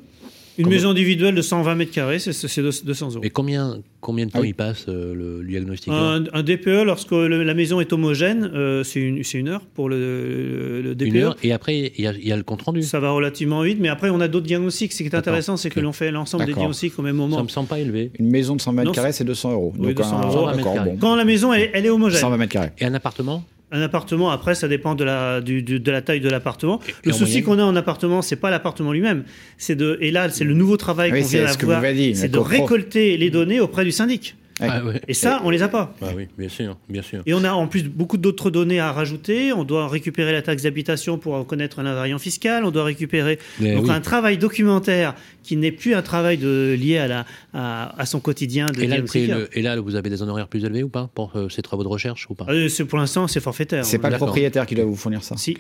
[0.61, 3.21] une maison individuelle de 120 mètres carrés, c'est 200 euros.
[3.23, 7.13] Et combien, combien de temps ah il passe euh, le, diagnostic un, un, DPE, lorsque
[7.13, 11.07] la maison est homogène, euh, c'est une, une, heure pour le, le, DPE.
[11.07, 12.83] Une heure, et après, il y, a, le compte rendu.
[12.83, 14.93] Ça va relativement vite, mais après, on a d'autres diagnostics.
[14.93, 17.37] Ce qui est intéressant, c'est que l'on fait l'ensemble des diagnostics au même moment.
[17.39, 18.11] Ça me semble pas élevé.
[18.19, 19.73] Une maison de 100 mètres carrés, c'est 200 euros.
[19.79, 20.49] Oui, 200 euros.
[20.85, 20.97] Bon.
[21.01, 22.21] Quand la maison, elle, elle est homogène.
[22.21, 22.71] 120 mètres carrés.
[22.79, 26.81] Et un appartement un appartement, après, ça dépend de la, de la taille de l'appartement.
[27.05, 29.25] Le souci qu'on a en appartement, c'est pas l'appartement lui-même.
[29.59, 31.81] C'est de, et là, c'est le nouveau travail qu'on vient d'avoir.
[32.15, 34.35] C'est de récolter les données auprès du syndic.
[34.61, 35.95] Ah et ça, on les a pas.
[36.01, 37.23] Bah oui, bien sûr, bien sûr.
[37.27, 39.53] Et on a en plus beaucoup d'autres données à rajouter.
[39.53, 42.65] On doit récupérer la taxe d'habitation pour connaître l'invariant fiscal.
[42.65, 47.09] On doit récupérer donc un travail documentaire qui n'est plus un travail de, lié à,
[47.09, 48.67] la, à, son quotidien.
[48.71, 51.49] De et, là, et là, vous avez des honoraires plus élevés ou pas pour euh,
[51.49, 52.47] ces travaux de recherche ou pas?
[52.49, 53.85] Euh, Pour l'instant, c'est forfaitaire.
[53.85, 55.37] C'est pas le propriétaire qui doit vous fournir ça.
[55.37, 55.57] Si.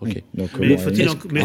[0.00, 0.78] Donc, mais il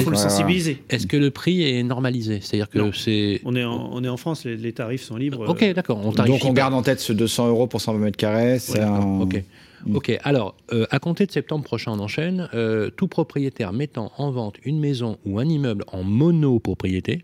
[0.02, 0.84] faut, le sensibiliser.
[0.90, 2.40] Est-ce que le prix est normalisé?
[2.42, 3.42] C'est-à-dire que c'est.
[3.46, 5.48] On est en, on est en France, les, tarifs sont libres.
[5.48, 6.00] Ok, d'accord.
[6.00, 8.60] Donc on garde en tête ce 200 euros pour 120 mètres carrés.
[8.60, 9.22] C'est un...
[9.22, 9.44] Ok.
[9.86, 9.96] Mm.
[9.96, 12.50] Ok, alors, euh, à compter de septembre prochain, on enchaîne.
[12.54, 17.24] Euh, tout propriétaire mettant en vente une maison ou un immeuble en monopropriété,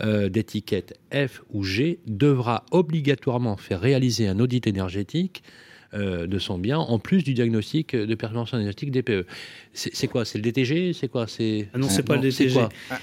[0.00, 5.48] euh, d'étiquette F ou G, devra obligatoirement faire réaliser un audit énergétique euh,
[5.94, 9.26] de son bien, en plus du diagnostic de performance énergétique DPE.
[9.72, 10.24] C'est quoi?
[10.24, 11.26] C'est le DTG C'est quoi?
[11.26, 12.60] C'est ah non, c'est pas le DTG.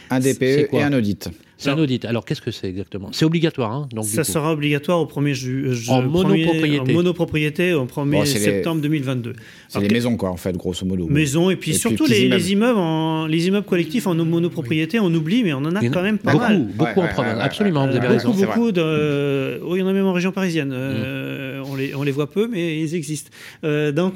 [0.09, 1.29] un DPE et un audit.
[1.57, 2.03] C'est un audit.
[2.05, 3.09] Alors qu'est-ce que c'est exactement?
[3.11, 5.89] C'est obligatoire, hein, donc, Ça sera obligatoire au 1er juillet.
[5.89, 6.91] En monopropriété.
[6.91, 9.33] En monopropriété au 1er septembre 2022.
[9.69, 11.07] C'est les maisons, quoi, en fait, grosso modo.
[11.07, 12.77] Maisons, et puis surtout les, immeubles.
[12.77, 16.33] en, les immeubles collectifs en monopropriété, on oublie, mais on en a quand même pas
[16.33, 16.67] beaucoup, mal.
[16.75, 18.31] Beaucoup en province, absolument, vous avez raison.
[18.31, 19.59] Beaucoup, beaucoup de.
[19.63, 20.71] Oui, il y en a même en région parisienne.
[20.73, 21.65] Euh, mm.
[21.69, 23.31] on, les, on les voit peu, mais ils existent.
[23.63, 24.15] Euh, donc,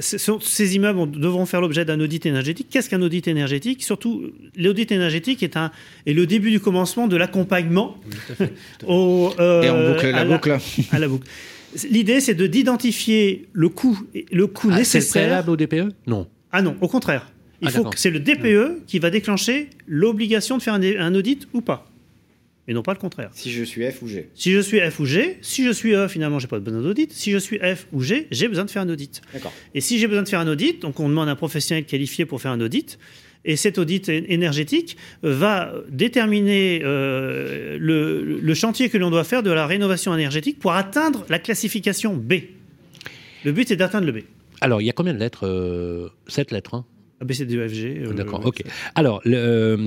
[0.00, 2.68] ces immeubles devront faire l'objet d'un audit énergétique.
[2.70, 3.82] Qu'est-ce qu'un audit énergétique?
[3.82, 5.70] Surtout, l'audit énergétique est, un,
[6.06, 7.96] est le début du commencement de l'accompagnement.
[8.82, 10.58] Euh, Et on boucle la boucle.
[10.90, 11.26] À, la boucle.
[11.88, 13.98] L'idée, c'est de d'identifier le coût,
[14.30, 15.02] le coût ah, nécessaire.
[15.02, 16.26] C'est préalable au DPE Non.
[16.50, 17.30] Ah non, au contraire.
[17.62, 21.46] Il ah, faut que c'est le DPE qui va déclencher l'obligation de faire un, audit
[21.52, 21.91] ou pas
[22.68, 23.30] et non pas le contraire.
[23.32, 24.28] Si je suis F ou G.
[24.34, 27.12] Si je suis F ou G, si je suis E, finalement, j'ai pas besoin d'audit.
[27.12, 29.20] Si je suis F ou G, j'ai besoin de faire un audit.
[29.74, 32.40] Et si j'ai besoin de faire un audit, donc on demande un professionnel qualifié pour
[32.40, 32.98] faire un audit.
[33.44, 39.66] Et cet audit énergétique va déterminer euh, le, chantier que l'on doit faire de la
[39.66, 42.34] rénovation énergétique pour atteindre la classification B.
[43.44, 44.18] Le but, c'est d'atteindre le B.
[44.60, 46.74] Alors, il y a combien de lettres euh, Sept lettres.
[46.74, 46.84] Hein?
[47.22, 48.04] ABCDEFG.
[48.04, 48.62] Euh, D'accord, ok.
[48.94, 49.78] Alors, le,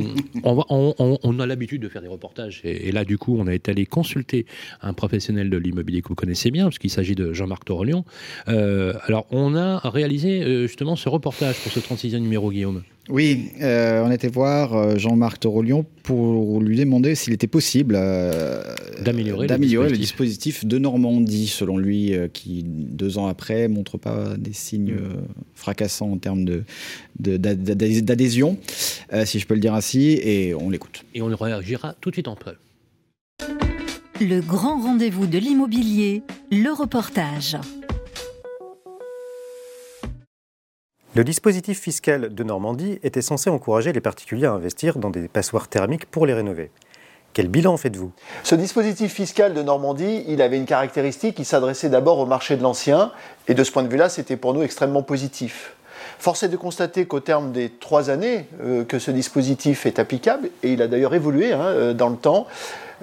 [0.44, 3.86] on, on, a l'habitude de faire des reportages, et, là, du coup, on été allé
[3.86, 4.46] consulter
[4.82, 8.06] un professionnel de l'immobilier que vous connaissez bien, parce qu'il s'agit de Jean-Marc Torolion.
[8.48, 12.84] Euh, alors, on a réalisé euh, justement ce reportage pour ce 36e numéro, Guillaume.
[13.08, 18.64] Oui, euh, on était voir euh, Jean-Marc Torolion pour lui demander s'il était possible euh,
[19.04, 24.94] d'améliorer le, dispositif de Normandie, selon lui, qui deux ans après montre pas des signes
[24.94, 25.28] mm.
[25.54, 26.46] fracassants en termes
[27.20, 28.58] d'adhésion,
[29.26, 31.04] si je peux le dire ainsi, et on l'écoute.
[31.14, 32.58] Et on réagira tout de suite en preuve.
[34.22, 37.58] Le grand rendez-vous de l'immobilier, le reportage.
[41.16, 45.70] Le dispositif fiscal de Normandie était censé encourager les particuliers à investir dans des passoires
[45.70, 46.72] thermiques pour les rénover.
[47.32, 48.12] Quel bilan faites-vous?
[48.44, 52.64] Ce dispositif fiscal de Normandie, il avait une caractéristique, il s'adressait d'abord au marché de
[52.64, 53.14] l'ancien,
[53.48, 55.76] et de ce point de vue-là, c'était pour nous extrêmement positif.
[56.20, 60.50] Force est de constater qu'au terme des trois années euh, que ce dispositif est applicable,
[60.64, 62.46] et il a d'ailleurs évolué hein, euh, dans le temps,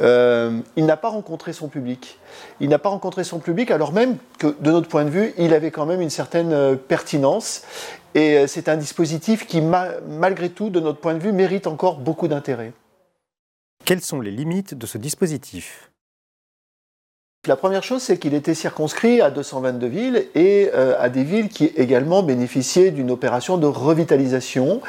[0.00, 2.18] euh, il n'a pas rencontré son public.
[2.60, 5.52] Il n'a pas rencontré son public alors même que, de notre point de vue, il
[5.54, 7.62] avait quand même une certaine pertinence
[8.14, 11.98] et euh, c'est un dispositif qui, malgré tout, de notre point de vue, mérite encore
[11.98, 12.72] beaucoup d'intérêt.
[13.84, 15.90] Quelles sont les limites de ce dispositif?
[17.48, 21.48] La première chose, c'est qu'il était circonscrit à 222 villes et euh, à des villes
[21.48, 24.80] qui également bénéficiaient d'une opération de revitalisation.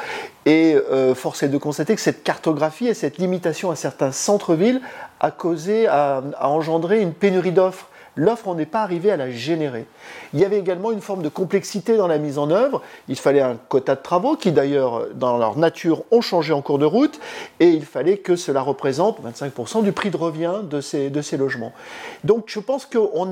[0.46, 4.82] Et euh, force est de constater que cette cartographie et cette limitation à certains centres-villes
[5.20, 9.86] a causé, a engendré une pénurie d'offres L'offre, on n'est pas arrivé à la générer.
[10.34, 12.82] Il y avait également une forme de complexité dans la mise en œuvre.
[13.08, 16.78] Il fallait un quota de travaux qui, d'ailleurs, dans leur nature, ont changé en cours
[16.78, 17.20] de route.
[17.60, 21.74] Et il fallait que cela représente 25% du prix de revient de ces, logements.
[22.24, 23.32] Donc je pense qu'on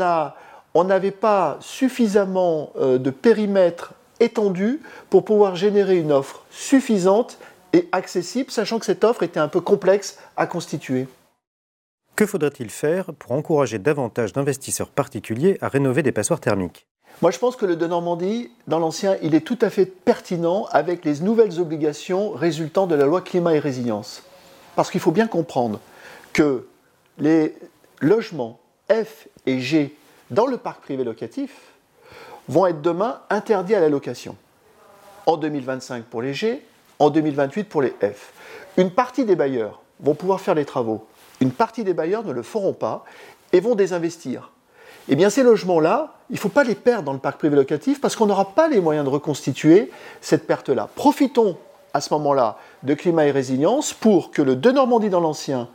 [0.74, 7.38] on n'avait pas suffisamment euh, de périmètre étendu pour pouvoir générer une offre suffisante
[7.74, 11.08] et accessible, sachant que cette offre était un peu complexe à constituer.
[12.22, 16.86] Que faudrait-il faire pour encourager davantage d'investisseurs particuliers à rénover des passoires thermiques?
[17.24, 20.68] Moi, je pense que le de Normandie, dans l'ancien, il est tout à fait pertinent
[20.70, 24.22] avec les nouvelles obligations résultant de la loi climat et résilience.
[24.76, 25.80] Parce qu'il faut bien comprendre
[26.32, 26.68] que
[27.18, 27.56] les
[28.02, 29.98] logements F et G
[30.30, 31.72] dans le parc privé locatif
[32.48, 34.36] vont être demain interdits à la location.
[35.26, 36.62] En 2025 pour les G,
[37.00, 38.32] en 2028 pour les F.
[38.78, 41.08] Une partie des bailleurs vont pouvoir faire les travaux,
[41.42, 43.04] une partie des bailleurs ne le feront pas
[43.52, 44.52] et vont désinvestir.
[45.10, 48.00] Eh bien, ces logements-là, il ne faut pas les perdre dans le parc privé locatif
[48.00, 49.92] parce qu'on n'aura pas les moyens de reconstituer
[50.22, 50.88] cette perte-là.
[50.96, 51.58] Profitons
[51.94, 55.68] à ce moment-là de climat et résilience pour que le De Normandie dans l'ancien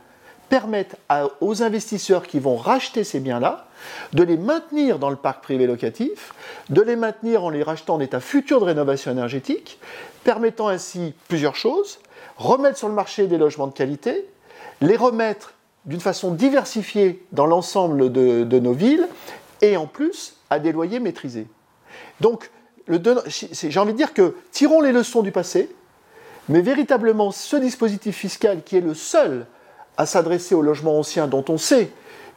[0.49, 0.95] permette
[1.41, 3.65] aux investisseurs qui vont racheter ces biens-là
[4.13, 6.33] de les maintenir dans le parc privé locatif,
[6.69, 9.77] de les maintenir en les rachetant en état futur de rénovation énergétique,
[10.23, 11.99] permettant ainsi plusieurs choses,
[12.37, 14.25] remettre sur le marché des logements de qualité,
[14.79, 15.53] les remettre
[15.87, 19.07] d'une façon diversifiée dans l'ensemble de, nos villes,
[19.61, 21.47] et en plus à des loyers maîtrisés.
[22.21, 22.51] Donc,
[22.87, 25.69] j'ai envie de dire que tirons les leçons du passé,
[26.49, 29.47] mais véritablement ce dispositif fiscal qui est le seul
[29.97, 31.89] à s'adresser aux logements anciens dont on sait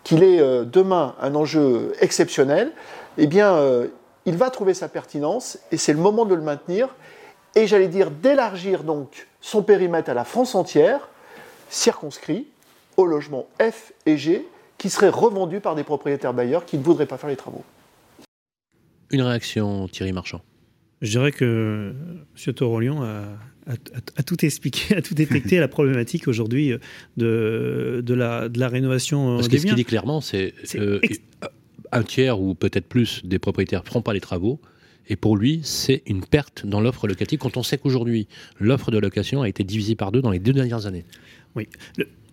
[0.03, 2.73] qu'il est euh, demain un enjeu exceptionnel,
[3.19, 3.89] eh bien, euh,
[4.25, 6.89] il va trouver sa pertinence et c'est le moment de le maintenir
[7.55, 11.09] et j'allais dire d'élargir donc son périmètre à la France entière,
[11.69, 12.47] circonscrit
[12.97, 14.47] aux logements F et G
[14.79, 17.65] qui seraient revendus par des propriétaires bailleurs qui ne voudraient pas faire les travaux.
[19.11, 20.41] Une réaction, Thierry Marchand
[21.03, 21.93] Je dirais que
[22.47, 22.55] M.
[22.55, 26.73] Torolion a, tout expliqué, a tout détecté la problématique aujourd'hui
[27.17, 31.01] de, de, la, de la rénovation Parce que ce qu'il dit clairement, c'est euh,
[31.93, 34.61] un tiers ou peut-être plus des propriétaires ne feront pas les travaux
[35.11, 38.29] et pour lui, c'est une perte dans l'offre locative quand on sait qu'aujourd'hui,
[38.61, 41.05] l'offre de location a été divisée par deux dans les deux dernières années.
[41.57, 41.69] Oui.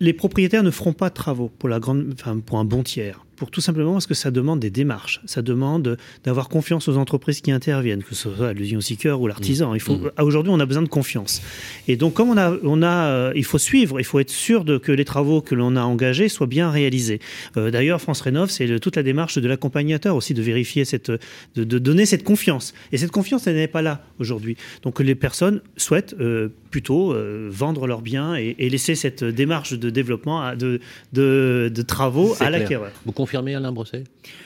[0.00, 3.24] Les propriétaires ne feront pas de travaux pour, la grande, enfin, pour un bon tiers
[3.38, 7.40] pour tout simplement parce que ça demande des démarches, ça demande d'avoir confiance aux entreprises
[7.40, 9.74] qui interviennent, que ce soit l'usine Seeker ou l'artisan.
[9.74, 10.10] Il faut mmh.
[10.18, 11.40] aujourd'hui on a besoin de confiance.
[11.86, 14.64] Et donc comme on a, on a, euh, il faut suivre, il faut être sûr
[14.64, 17.20] de que les travaux que l'on a engagés soient bien réalisés.
[17.56, 21.12] Euh, d'ailleurs, France Rénov, c'est toute la démarche de l'accompagnateur aussi de vérifier cette,
[21.54, 22.74] de, donner cette confiance.
[22.90, 24.56] Et cette confiance, elle n'est pas là aujourd'hui.
[24.82, 27.14] Donc les personnes souhaitent euh, plutôt
[27.48, 30.80] vendre leurs biens et, laisser cette démarche de développement, de,
[31.12, 34.04] de, de travaux à l'acquéreur confirmé, Alain Brosset?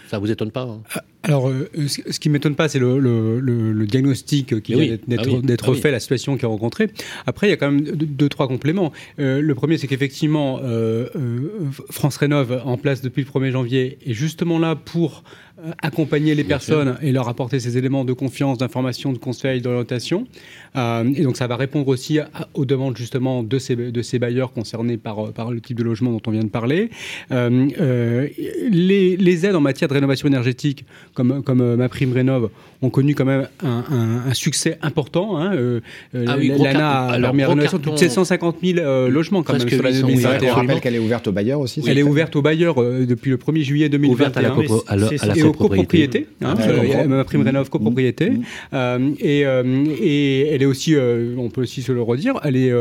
[0.08, 0.82] Ça vous étonne pas hein?
[1.24, 6.00] Alors, euh, ce qui m'étonne pas, c'est le, diagnostic qui vient d'être ah fait, la
[6.00, 6.90] situation qu'il a rencontrée.
[7.26, 8.92] Après, il y a quand même deux, trois compléments.
[9.18, 11.06] Euh, le premier, c'est qu'effectivement, euh,
[11.90, 15.22] France Rénov, en place depuis le 1er janvier, est justement là pour
[15.80, 20.26] accompagner les personnes et leur apporter ces éléments de confiance, d'information, de conseil, d'orientation.
[20.74, 22.18] et donc ça va répondre aussi
[22.54, 26.10] aux demandes justement de ces, de ces bailleurs concernés par, par le type de logement
[26.10, 26.90] dont on vient de parler.
[27.30, 32.90] les, les, aides en matière de rénovation énergétique, comme, comme euh, ma prime rénove, ont
[32.90, 33.84] connu quand même un,
[34.26, 35.38] un, succès important.
[35.38, 35.54] Hein.
[35.54, 35.80] Euh,
[36.14, 39.68] euh ah L'ANA a permis la rénovation de plus de 750 000 logements quand même
[39.68, 40.38] sur l'année 2021.
[40.40, 41.82] Je rappelle qu'elle est ouverte aux bailleurs aussi.
[41.86, 44.14] Elle est ouverte aux bailleurs depuis le 1er juillet 2021.
[44.14, 46.26] Ouverte à la, à la, à la et aux copropriétés.
[46.40, 46.54] Hein,
[47.06, 48.30] ma prime rénove copropriété.
[48.30, 48.42] Mmh.
[48.72, 49.14] mmh.
[49.20, 49.44] et,
[50.00, 52.72] et elle est aussi, on peut aussi se le redire, elle est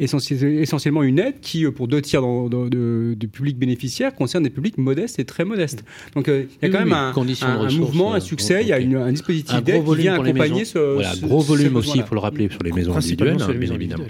[0.00, 5.24] essentiellement une aide qui, pour deux tiers du public bénéficiaire, concerne des publics modestes et
[5.24, 5.84] très modestes.
[6.16, 7.12] Donc il y a quand même un,
[7.42, 10.64] un mouvement, un succès, il y a une, un dispositif un volume qui vient accompagner
[10.64, 13.74] ce, voilà, gros volume aussi, il faut le rappeler, sur les maisons individuelles, hein, bien
[13.74, 14.04] évidemment.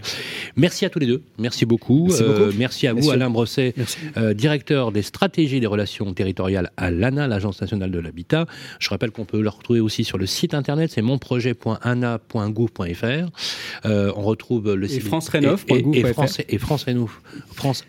[0.56, 1.22] Merci à tous les deux.
[1.38, 2.06] Merci beaucoup.
[2.08, 3.74] Merci, euh, merci à vous, Alain Brosset,
[4.16, 8.46] euh, directeur des stratégies des relations territoriales à l'ANA, l'Agence nationale de l'habitat.
[8.78, 13.86] Je rappelle qu'on peut le retrouver aussi sur le site internet, c'est monprojet.ana.gouv.fr.
[13.86, 14.98] Euh, on retrouve le site.
[14.98, 15.30] Et France
[15.68, 17.10] Et, et, France, et France Rénov.
[17.52, 17.84] France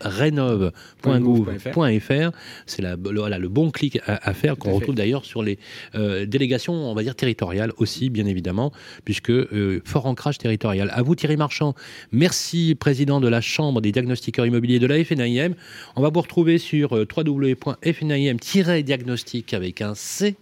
[2.66, 5.58] C'est la, le, voilà, le bon clic à, à faire qu'on retrouve d'ailleurs sur les
[5.94, 8.72] euh, délégations, on va dire territoriales aussi, bien évidemment,
[9.04, 10.90] puisque euh, fort ancrage territorial.
[10.92, 11.76] À vous, Thierry Marchand.
[12.12, 15.54] Merci, président de la Chambre des diagnostiqueurs immobiliers de la FNIM.
[15.96, 20.36] On va vous retrouver sur euh, www.fnim-diagnostic avec un C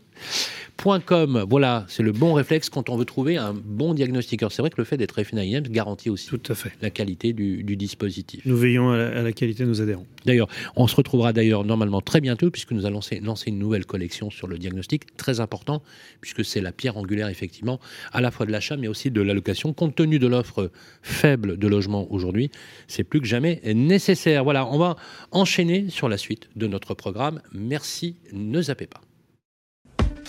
[1.49, 4.53] Voilà, c'est le bon réflexe quand on veut trouver un bon diagnostiqueur.
[4.53, 6.73] C'est vrai que le fait d'être FNIM garantit aussi Tout à fait.
[6.83, 8.45] la qualité du, dispositif.
[8.45, 10.07] Nous veillons à la, qualité de nos adhérents.
[10.27, 14.31] D'ailleurs, on se retrouvera d'ailleurs normalement très bientôt puisque nous allons lancer, une nouvelle collection
[14.31, 15.83] sur le diagnostic, très important
[16.21, 17.81] puisque c'est la pierre angulaire effectivement
[18.13, 19.73] à la fois de l'achat mais aussi de l'allocation.
[19.73, 20.71] Compte tenu de l'offre
[21.03, 22.51] faible de logements aujourd'hui,
[22.89, 24.45] c'est plus que jamais nécessaire.
[24.45, 24.97] Voilà, on va
[25.31, 27.41] enchaîner sur la suite de notre programme.
[27.53, 29.01] Merci, ne zappez pas.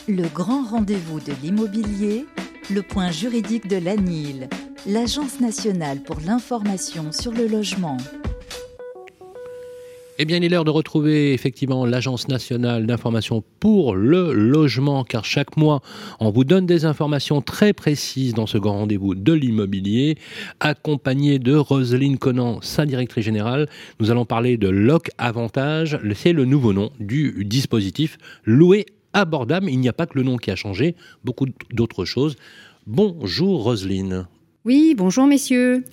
[0.08, 2.28] Le grand rendez-vous de l'immobilier,
[2.72, 4.50] le point juridique de l'ANIL,
[4.86, 7.98] l'Agence nationale pour l'information sur le logement.
[10.20, 15.26] Eh bien, il est l'heure de retrouver effectivement l'Agence nationale d'information pour le logement, car
[15.26, 15.82] chaque mois,
[16.20, 20.20] on vous donne des informations très précises dans ce grand rendez-vous de l'immobilier,
[20.60, 23.68] accompagné de Roselyne Conan, sa directrice générale.
[24.00, 29.70] Nous allons parler de Loc Avantage, c'est le nouveau nom du dispositif loué abordable.
[29.70, 32.36] Il n'y a pas que le nom qui a changé, beaucoup d'autres choses.
[32.86, 34.28] Bonjour Roselyne.
[34.66, 35.84] Oui, bonjour messieurs.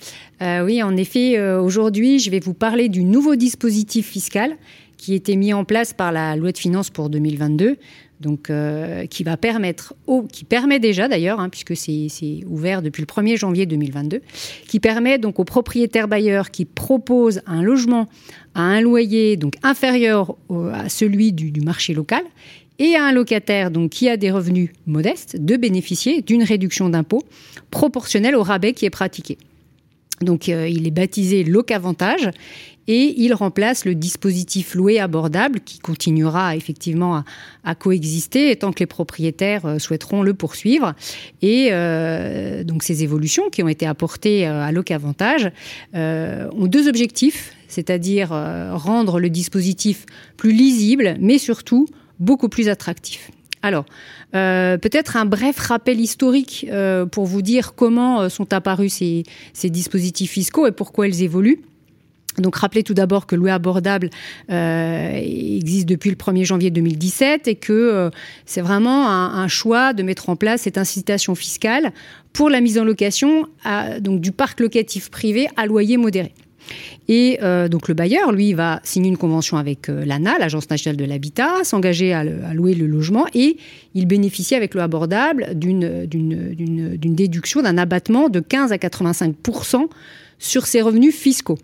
[0.41, 4.57] Euh, oui, en effet, euh, aujourd'hui, je vais vous parler du nouveau dispositif fiscal
[4.97, 7.77] qui a été mis en place par la loi de finances pour 2022.
[8.19, 9.93] Donc, euh, qui va permettre,
[10.31, 12.07] qui permet déjà d'ailleurs, hein, puisque c'est
[12.47, 14.21] ouvert depuis le 1er janvier 2022,
[14.67, 18.07] qui permet donc aux propriétaires bailleurs qui proposent un logement
[18.55, 20.37] à un loyer donc inférieur
[20.71, 22.23] à celui du marché local
[22.79, 27.23] et à un locataire donc, qui a des revenus modestes de bénéficier d'une réduction d'impôt
[27.71, 29.37] proportionnelle au rabais qui est pratiqué.
[30.21, 32.29] Donc euh, il est baptisé Locavantage
[32.87, 37.23] et il remplace le dispositif loué abordable qui continuera effectivement
[37.63, 40.93] à, coexister tant que les propriétaires euh, souhaiteront le poursuivre.
[41.41, 45.51] Et euh, donc ces évolutions qui ont été apportées à Locavantage
[45.93, 50.05] ont deux objectifs, c'est-à-dire rendre le dispositif
[50.37, 51.87] plus lisible, mais surtout
[52.23, 53.31] beaucoup plus attractif.
[53.63, 53.85] Alors,
[54.35, 59.69] euh, peut-être un bref rappel historique euh, pour vous dire comment euh, sont apparus ces,
[59.69, 61.61] dispositifs fiscaux et pourquoi ils évoluent.
[62.39, 64.09] Donc, rappelez tout d'abord que louer abordable
[64.49, 68.09] existe depuis le 1er janvier 2017 et que
[68.47, 71.93] c'est vraiment un, choix de mettre en place cette incitation fiscale
[72.33, 73.45] pour la mise en location
[73.99, 76.33] du parc locatif privé à loyer modéré.
[77.07, 80.97] Et euh, donc le bailleur, lui, va signer une convention avec euh, l'ANA, l'Agence nationale
[80.97, 82.23] de l'habitat, s'engager à,
[82.53, 83.57] louer le logement et
[83.93, 89.87] il bénéficie avec le abordable d'une déduction, d'un abattement de 15 à 85%
[90.39, 91.57] sur ses revenus fiscaux.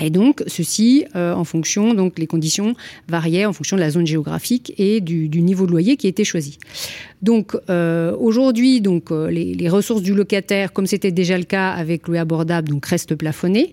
[0.00, 2.74] Et donc, ceci, euh, en fonction, donc les conditions
[3.08, 6.58] variaient en fonction de la zone géographique et du, niveau de loyer qui était choisi.
[7.22, 12.08] Donc, euh, aujourd'hui, donc euh, les, ressources du locataire, comme c'était déjà le cas avec
[12.08, 13.72] louer abordable, donc restent plafonnées.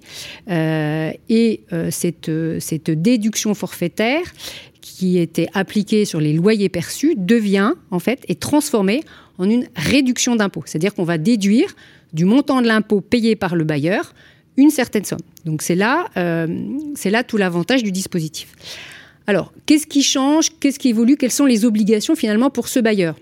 [0.49, 4.23] et cette, cette déduction forfaitaire
[4.81, 9.03] qui était appliquée sur les loyers perçus devient, en fait, est transformée
[9.37, 10.63] en une réduction d'impôt.
[10.65, 11.75] C'est-à-dire qu'on va déduire
[12.13, 14.13] du montant de l'impôt payé par le bailleur
[14.57, 15.19] une certaine somme.
[15.45, 16.47] Donc c'est là, euh,
[17.05, 18.53] là tout l'avantage du dispositif.
[19.27, 20.49] Alors, qu'est-ce qui change?
[20.59, 21.17] Qu'est-ce qui évolue?
[21.17, 23.15] Quelles sont les obligations finalement pour ce bailleur?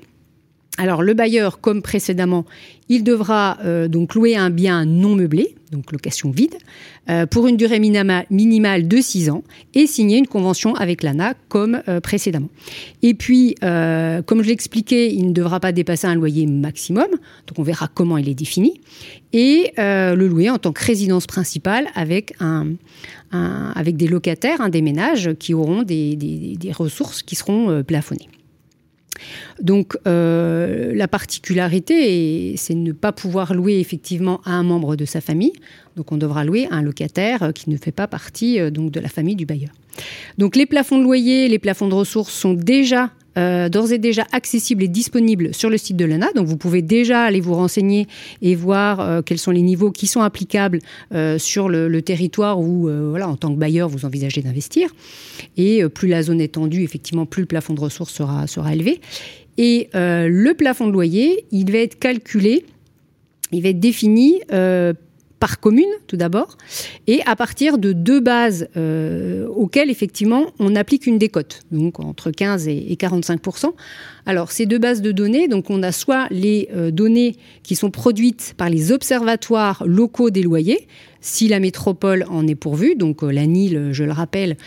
[0.78, 2.46] Alors le bailleur, comme précédemment,
[2.90, 6.56] il devra euh, donc louer un bien non meublé, donc location vide,
[7.10, 9.44] euh, pour une durée minimale de 6 ans
[9.76, 12.50] et signer une convention avec l'ANA comme euh, précédemment.
[13.04, 17.08] Et puis, comme je l'expliquais, il ne devra pas dépasser un loyer maximum,
[17.48, 18.82] donc on verra comment il est défini,
[19.32, 22.34] et le louer en tant que résidence principale avec,
[23.32, 28.30] des locataires, un des ménages qui auront des, des ressources qui seront plafonnées.
[29.62, 35.22] Donc euh, la particularité, c'est ne pas pouvoir louer effectivement à un membre de sa
[35.22, 35.54] famille.
[35.96, 39.00] Donc on devra louer à un locataire qui ne fait pas partie euh, donc de
[39.00, 39.72] la famille du bailleur.
[40.38, 44.28] Donc les plafonds de loyer, les plafonds de ressources sont déjà euh, d'ores et déjà
[44.32, 46.32] accessible et disponible sur le site de l'ANA.
[46.36, 48.08] Donc vous pouvez déjà aller vous renseigner
[48.42, 50.80] et voir euh, quels sont les niveaux qui sont applicables
[51.14, 54.90] euh, sur le, territoire où, voilà, en tant que bailleur, vous envisagez d'investir.
[55.56, 59.00] Et plus la zone est tendue, effectivement, plus le plafond de ressources sera, sera élevé.
[59.58, 62.66] Et le plafond de loyer, il va être calculé,
[63.54, 64.42] il va être défini
[65.44, 66.58] par commune, tout d'abord,
[67.06, 72.32] et à partir de deux bases euh, auxquelles, effectivement, on applique une décote, donc entre
[72.32, 73.42] 15 et 45
[74.26, 77.92] Alors, ces deux bases de données, donc on a soit les euh, données qui sont
[77.92, 80.88] produites par les observatoires locaux des loyers,
[81.20, 84.58] si la métropole en est pourvue, donc euh, la NIL, je le rappelle,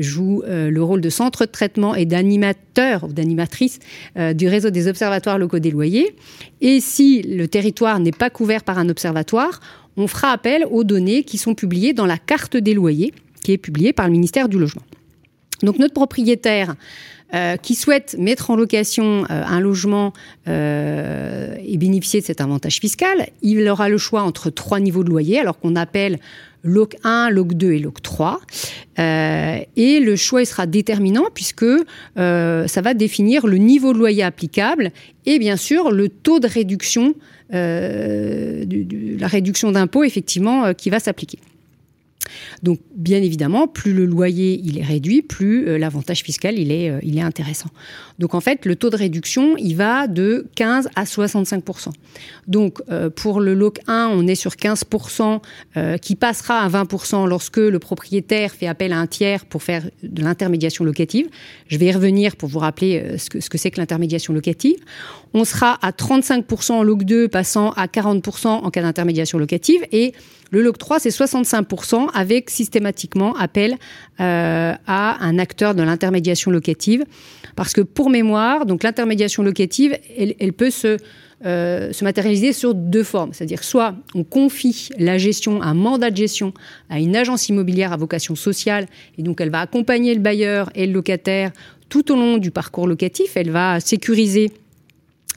[0.00, 3.78] joue le rôle de centre de traitement et d'animateur ou d'animatrice
[4.34, 6.16] du réseau des observatoires locaux des loyers.
[6.60, 9.60] Et si le territoire n'est pas couvert par un observatoire,
[9.96, 13.12] on fera appel aux données qui sont publiées dans la carte des loyers,
[13.42, 14.82] qui est publiée par le ministère du Logement.
[15.62, 16.74] Donc notre propriétaire
[17.62, 20.12] qui souhaite mettre en location un logement
[20.46, 25.38] et bénéficier de cet avantage fiscal, il aura le choix entre trois niveaux de loyer,
[25.38, 26.18] alors qu'on appelle
[26.62, 28.40] LOC 1, LOC 2 et LOC 3.
[28.98, 31.66] et le choix sera déterminant puisque
[32.16, 34.90] ça va définir le niveau de loyer applicable
[35.26, 37.14] et bien sûr le taux de réduction,
[37.50, 41.38] la réduction d'impôt effectivement qui va s'appliquer.
[42.62, 47.18] Donc, bien évidemment, plus le loyer il est réduit, plus euh, l'avantage fiscal euh, il
[47.18, 47.70] est intéressant.
[48.18, 51.88] Donc, en fait, le taux de réduction il va de 15 à 65%
[52.46, 55.40] Donc, euh, pour le LOC 1, on est sur 15%
[56.00, 60.22] qui passera à 20% lorsque le propriétaire fait appel à un tiers pour faire de
[60.22, 61.28] l'intermédiation locative.
[61.68, 64.76] Je vais y revenir pour vous rappeler ce que c'est que l'intermédiation locative.
[65.32, 70.12] On sera à 35% en LOC 2, passant à 40% en cas d'intermédiation locative et
[70.50, 73.76] le LOC 3, c'est 65% avec systématiquement appel
[74.18, 77.04] euh, à un acteur de l'intermédiation locative.
[77.54, 80.96] Parce que pour mémoire, donc l'intermédiation locative, elle, peut se,
[81.44, 83.32] euh, se matérialiser sur deux formes.
[83.32, 86.52] C'est-à-dire soit on confie la gestion, un mandat de gestion
[86.88, 88.86] à une agence immobilière à vocation sociale,
[89.18, 91.52] et donc elle va accompagner le bailleur et le locataire
[91.88, 93.36] tout au long du parcours locatif.
[93.36, 94.50] Elle va sécuriser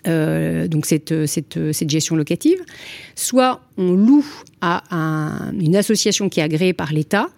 [0.07, 2.59] euh, donc cette, cette, cette, gestion locative,
[3.15, 4.25] soit on loue
[4.61, 4.83] à
[5.59, 7.29] une association qui est agréée par l'État,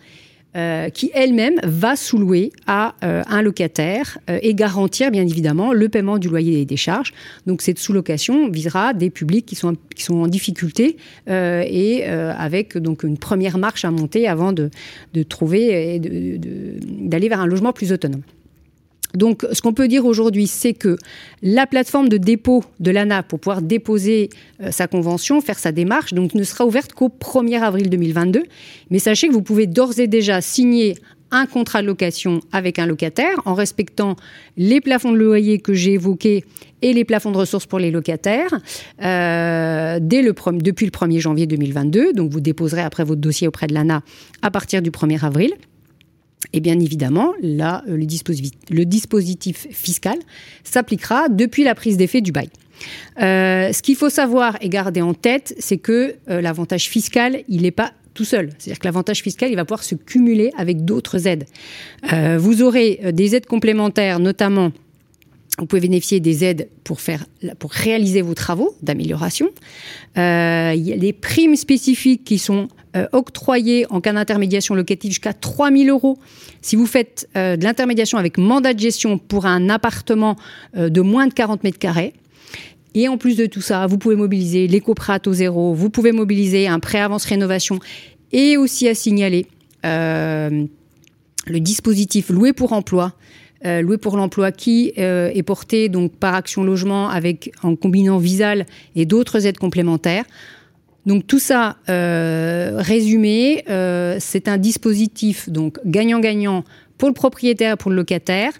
[0.56, 6.18] euh, qui elle-même va sous-louer à euh, un locataire et garantir bien évidemment le paiement
[6.18, 7.14] du loyer et des charges.
[7.46, 10.98] Donc cette sous-location visera des publics qui sont, qui sont en difficulté
[11.28, 14.70] et avec donc une première marche à monter avant de,
[15.14, 18.22] de trouver et d'aller vers un logement plus autonome.
[19.16, 20.98] Donc, ce qu'on peut dire aujourd'hui, c'est que
[21.42, 24.30] la plateforme de dépôt de l'ANA pour pouvoir déposer
[24.62, 28.44] euh, sa convention, faire sa démarche, donc ne sera ouverte qu'au 1er avril 2022.
[28.90, 30.96] Mais sachez que vous pouvez d'ores et déjà signer
[31.32, 34.16] un contrat de location avec un locataire en respectant
[34.58, 36.46] les plafonds de loyer que j'ai évoqués
[36.82, 38.54] et les plafonds de ressources pour les locataires
[39.02, 42.14] euh, le, depuis le 1er janvier 2022.
[42.14, 44.02] Donc vous déposerez après votre dossier auprès de l'ANA
[44.42, 45.54] à partir du 1er avril.
[46.54, 50.18] Et bien évidemment, là, euh, le dispositif, fiscal
[50.64, 52.50] s'appliquera depuis la prise d'effet du bail.
[53.22, 57.62] Euh, ce qu'il faut savoir et garder en tête, c'est que euh, l'avantage fiscal, il
[57.62, 58.50] n'est pas tout seul.
[58.58, 61.46] C'est-à-dire que l'avantage fiscal, il va pouvoir se cumuler avec d'autres aides.
[62.38, 64.72] vous aurez des aides complémentaires, notamment
[65.58, 67.00] vous pouvez bénéficier des aides pour,
[67.70, 69.50] réaliser vos travaux d'amélioration.
[70.18, 72.68] Euh, il y a des primes spécifiques qui sont
[72.98, 76.18] euh, octroyées en cas d'intermédiation locative jusqu'à 3 000 euros.
[76.62, 80.36] Si vous faites euh, de l'intermédiation avec mandat de gestion pour un appartement
[80.76, 82.14] de moins de 40 mètres carrés,
[82.94, 86.12] et en plus de tout ça, vous pouvez mobiliser l'éco-prêt à taux zéro, vous pouvez
[86.12, 87.80] mobiliser un prêt avance rénovation
[88.32, 89.48] et aussi à signaler
[89.84, 90.68] le
[91.60, 93.14] dispositif loué pour emploi
[93.66, 98.20] euh, loué pour l'emploi qui euh, est porté donc par Action Logement avec en combinant
[98.20, 98.66] Visal
[98.96, 100.26] et d'autres aides complémentaires.
[101.08, 103.64] Donc tout ça euh, résumé,
[104.20, 106.64] c'est un dispositif donc gagnant-gagnant
[106.98, 108.54] pour le propriétaire et pour le locataire.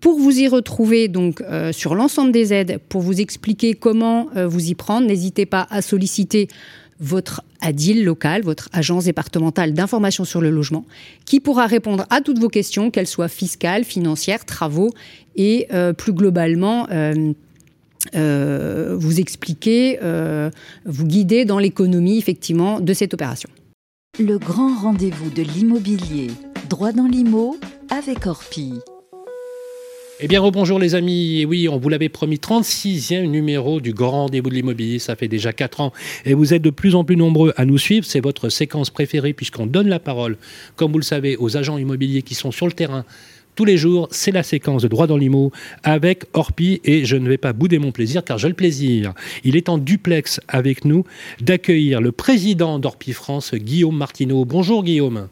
[0.00, 4.74] Pour vous y retrouver donc sur l'ensemble des aides, pour vous expliquer comment vous y
[4.74, 6.48] prendre, n'hésitez pas à solliciter
[7.02, 10.86] votre ADIL local, votre agence départementale d'information sur le logement,
[11.26, 14.90] qui pourra répondre à toutes vos questions, qu'elles soient fiscales, financières, travaux
[15.36, 17.32] et euh, plus globalement euh,
[18.14, 19.98] euh, vous expliquer,
[20.86, 23.50] vous guider dans l'économie effectivement de cette opération.
[24.18, 26.28] Le grand rendez-vous de l'immobilier,
[26.68, 27.56] droit dans l'IMO
[27.90, 28.74] avec Orpi.
[30.24, 31.40] Eh bien, rebonjour les amis.
[31.40, 35.00] Et oui, on vous l'avait promis, 36e numéro du Grand Rendez-vous de l'immobilier.
[35.00, 35.92] Ça fait déjà 4 ans.
[36.24, 38.06] Et vous êtes de plus en plus nombreux à nous suivre.
[38.06, 40.36] C'est votre séquence préférée puisqu'on donne la parole,
[40.76, 43.04] comme vous le savez, aux agents immobiliers qui sont sur le terrain
[43.56, 47.28] tous les jours, c'est la séquence de droit dans l'IMO avec Orpi et je ne
[47.28, 49.12] vais pas bouder mon plaisir car j'ai le plaisir,
[49.44, 51.04] il est en duplex avec nous,
[51.38, 54.46] d'accueillir le président d'Orpi France, Guillaume Martineau.
[54.46, 55.28] Bonjour Guillaume.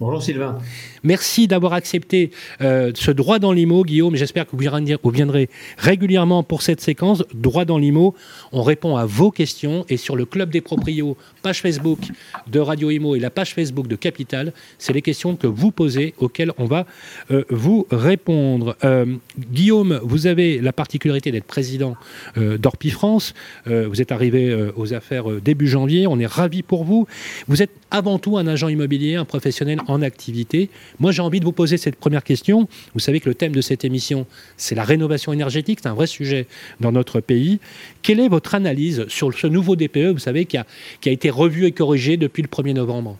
[0.00, 0.56] Bonjour Sylvain.
[1.02, 4.16] Merci d'avoir accepté euh, ce droit dans l'IMO, Guillaume.
[4.16, 5.48] J'espère que vous viendrez
[5.78, 7.24] régulièrement pour cette séquence.
[7.34, 8.14] Droit dans l'IMO,
[8.52, 9.86] on répond à vos questions.
[9.88, 12.00] Et sur le Club des Proprios, page Facebook
[12.48, 16.14] de Radio IMO et la page Facebook de Capital, c'est les questions que vous posez
[16.18, 16.86] auxquelles on va
[17.30, 18.76] euh, vous répondre.
[18.84, 19.06] Euh,
[19.38, 21.96] Guillaume, vous avez la particularité d'être président
[22.36, 23.34] d'Orpi France.
[23.66, 26.06] vous êtes arrivé aux affaires début janvier.
[26.06, 27.06] On est ravis pour vous.
[27.48, 30.70] Vous êtes avant tout un agent immobilier, un professionnel en activité.
[30.98, 32.68] Moi, j'ai envie de vous poser cette première question.
[32.94, 34.26] Vous savez que le thème de cette émission,
[34.56, 35.80] c'est la rénovation énergétique.
[35.82, 36.46] C'est un vrai sujet
[36.80, 37.60] dans notre pays.
[38.02, 40.64] Quelle est votre analyse sur ce nouveau DPE, vous savez, qui a,
[41.04, 43.16] été revu et corrigé depuis le 1er novembre?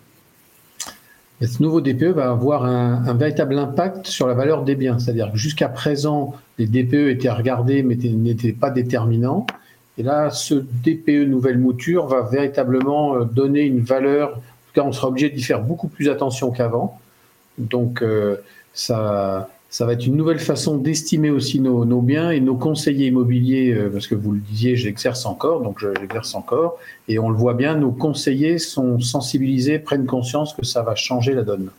[1.41, 4.99] Ce nouveau DPE va avoir un, véritable impact sur la valeur des biens.
[4.99, 9.47] C'est-à-dire que jusqu'à présent, les DPE étaient regardés mais n'étaient pas déterminants.
[9.97, 14.31] Et là, ce DPE nouvelle mouture va véritablement euh, donner une valeur.
[14.31, 16.99] En tout cas, on sera obligé d'y faire beaucoup plus attention qu'avant.
[17.69, 18.37] Donc, euh,
[18.73, 23.73] ça, ça va être une nouvelle façon d'estimer aussi nos, biens et nos conseillers immobiliers,
[23.73, 26.79] euh, parce que vous le disiez, j'exerce encore, donc j'exerce encore,
[27.09, 31.35] et on le voit bien, nos conseillers sont sensibilisés, prennent conscience que ça va changer
[31.35, 31.71] la donne.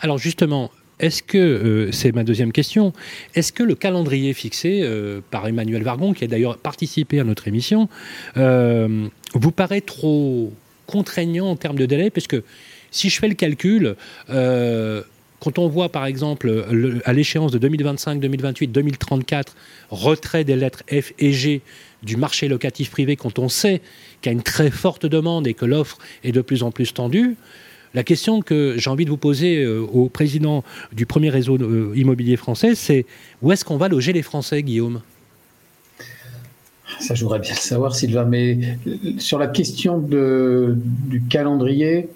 [0.00, 2.92] Alors justement, est-ce que, euh, c'est ma deuxième question,
[3.34, 4.88] est-ce que le calendrier fixé
[5.30, 7.88] par Emmanuel Vargon, qui a d'ailleurs participé à notre émission,
[8.36, 10.52] vous paraît trop
[10.86, 12.10] contraignant en termes de délai?
[12.10, 12.44] Parce que
[12.90, 13.96] si je fais le calcul,
[15.42, 16.64] quand on voit par exemple
[17.04, 19.56] à l'échéance de 2025, 2028, 2034,
[19.90, 21.62] retrait des lettres F et G
[22.04, 23.80] du marché locatif privé, quand on sait
[24.20, 26.94] qu'il y a une très forte demande et que l'offre est de plus en plus
[26.94, 27.34] tendue,
[27.92, 30.62] la question que j'ai envie de vous poser euh, au président
[30.92, 33.04] du premier réseau euh, immobilier français, c'est
[33.42, 35.00] où est-ce qu'on va loger les Français, Guillaume?
[37.00, 38.24] Ça, je voudrais bien le savoir, Sylvain.
[38.24, 38.78] Mais
[39.18, 42.08] sur la question du calendrier,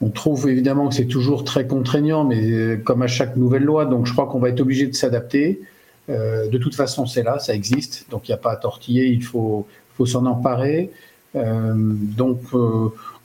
[0.00, 3.84] on trouve évidemment que c'est toujours très contraignant, mais euh, comme à chaque nouvelle loi,
[3.84, 5.60] donc je crois qu'on va être obligé de s'adapter.
[6.08, 9.06] Euh, de toute façon, c'est là, ça existe, donc il n'y a pas à tortiller,
[9.06, 9.66] il faut,
[10.06, 10.90] s'en emparer.
[11.34, 12.40] Euh, donc,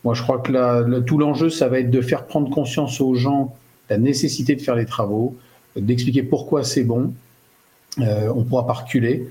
[0.04, 3.56] moi, je crois que tout l'enjeu, ça va être de faire prendre conscience aux gens
[3.90, 5.36] la nécessité de faire les travaux,
[5.76, 7.14] d'expliquer pourquoi c'est bon.
[7.98, 9.28] on ne pourra pas reculer.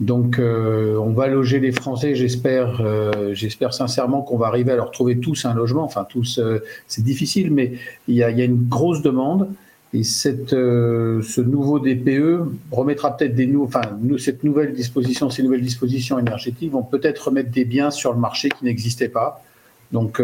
[0.00, 2.14] Donc, euh, on va loger les Français.
[2.14, 5.84] J'espère, euh, j'espère sincèrement qu'on va arriver à leur trouver tous un logement.
[5.84, 6.58] Enfin, tous, euh,
[6.88, 7.74] c'est difficile, mais
[8.08, 9.48] il y, a, une grosse demande.
[9.94, 13.82] Et cette, ce nouveau DPE remettra peut-être des nouveaux, enfin,
[14.18, 18.48] cette nouvelle disposition, ces nouvelles dispositions énergétiques vont peut-être remettre des biens sur le marché
[18.48, 19.44] qui n'existaient pas.
[19.92, 20.22] Donc,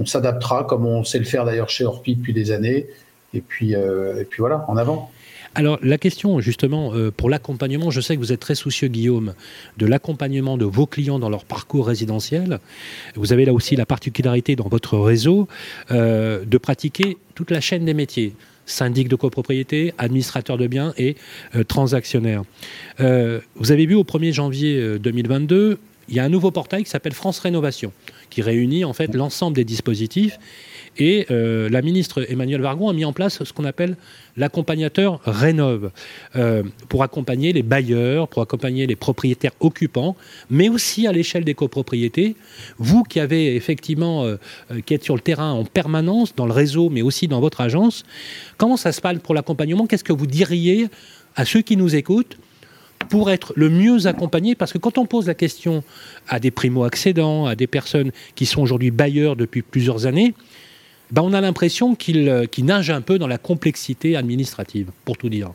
[0.00, 2.88] on s'adaptera, comme on sait le faire d'ailleurs chez Orpi depuis des années.
[3.34, 5.12] Et puis, et puis voilà, en avant.
[5.54, 9.34] Alors la question justement euh, pour l'accompagnement, je sais que vous êtes très soucieux Guillaume
[9.76, 12.58] de l'accompagnement de vos clients dans leur parcours résidentiel.
[13.16, 15.48] Vous avez là aussi la particularité dans votre réseau
[15.90, 18.34] euh, de pratiquer toute la chaîne des métiers
[18.64, 21.16] syndic de copropriété, administrateur de biens et
[21.56, 22.44] euh, transactionnaire.
[22.98, 27.12] vous avez vu au 1er janvier 2022, il y a un nouveau portail qui s'appelle
[27.12, 27.92] France Rénovation,
[28.30, 30.38] qui réunit en fait l'ensemble des dispositifs
[30.98, 33.96] et euh, la ministre Emmanuel Vargon a mis en place ce qu'on appelle
[34.36, 35.90] l'accompagnateur Rénove,
[36.36, 40.16] euh, pour accompagner les bailleurs, pour accompagner les propriétaires occupants,
[40.50, 42.36] mais aussi à l'échelle des copropriétés.
[42.78, 44.36] Vous qui avez effectivement, euh,
[44.84, 48.04] qui êtes sur le terrain en permanence, dans le réseau, mais aussi dans votre agence,
[48.56, 49.86] comment ça se passe pour l'accompagnement?
[49.86, 50.88] Qu'est-ce que vous diriez
[51.36, 52.36] à ceux qui nous écoutent
[53.08, 55.82] pour être le mieux accompagné, parce que quand on pose la question
[56.28, 60.34] à des primo-accédants, à des personnes qui sont aujourd'hui bailleurs depuis plusieurs années,
[61.12, 65.28] ben, on a l'impression qu'il euh, nage un peu dans la complexité administrative, pour tout
[65.28, 65.52] dire.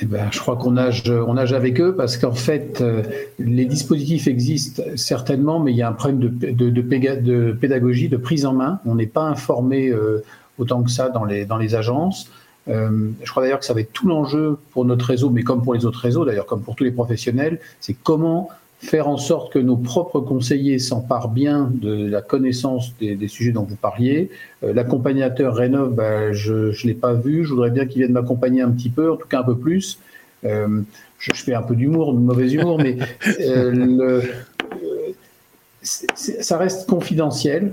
[0.00, 3.02] Eh ben, je crois qu'on nage, on nage avec eux parce qu'en fait, euh,
[3.40, 8.46] les dispositifs existent certainement, mais il y a un problème de, de, pédagogie, de prise
[8.46, 8.80] en main.
[8.86, 10.24] On n'est pas informé euh,
[10.56, 12.30] autant que ça dans les, dans les agences.
[12.68, 15.74] je crois d'ailleurs que ça va être tout l'enjeu pour notre réseau, mais comme pour
[15.74, 18.50] les autres réseaux, d'ailleurs comme pour tous les professionnels, c'est comment
[18.82, 23.62] faire en sorte que nos propres conseillers s'emparent bien de la connaissance des, sujets dont
[23.62, 24.28] vous parliez.
[24.64, 28.60] Euh, l'accompagnateur Rénov, bah, je ne l'ai pas vu, je voudrais bien qu'il vienne m'accompagner
[28.60, 30.00] un petit peu, en tout cas un peu plus.
[30.44, 30.80] Euh,
[31.18, 32.98] je, fais un peu d'humour, de mauvais humour, mais
[33.40, 34.20] euh,
[35.82, 37.72] ça reste confidentiel.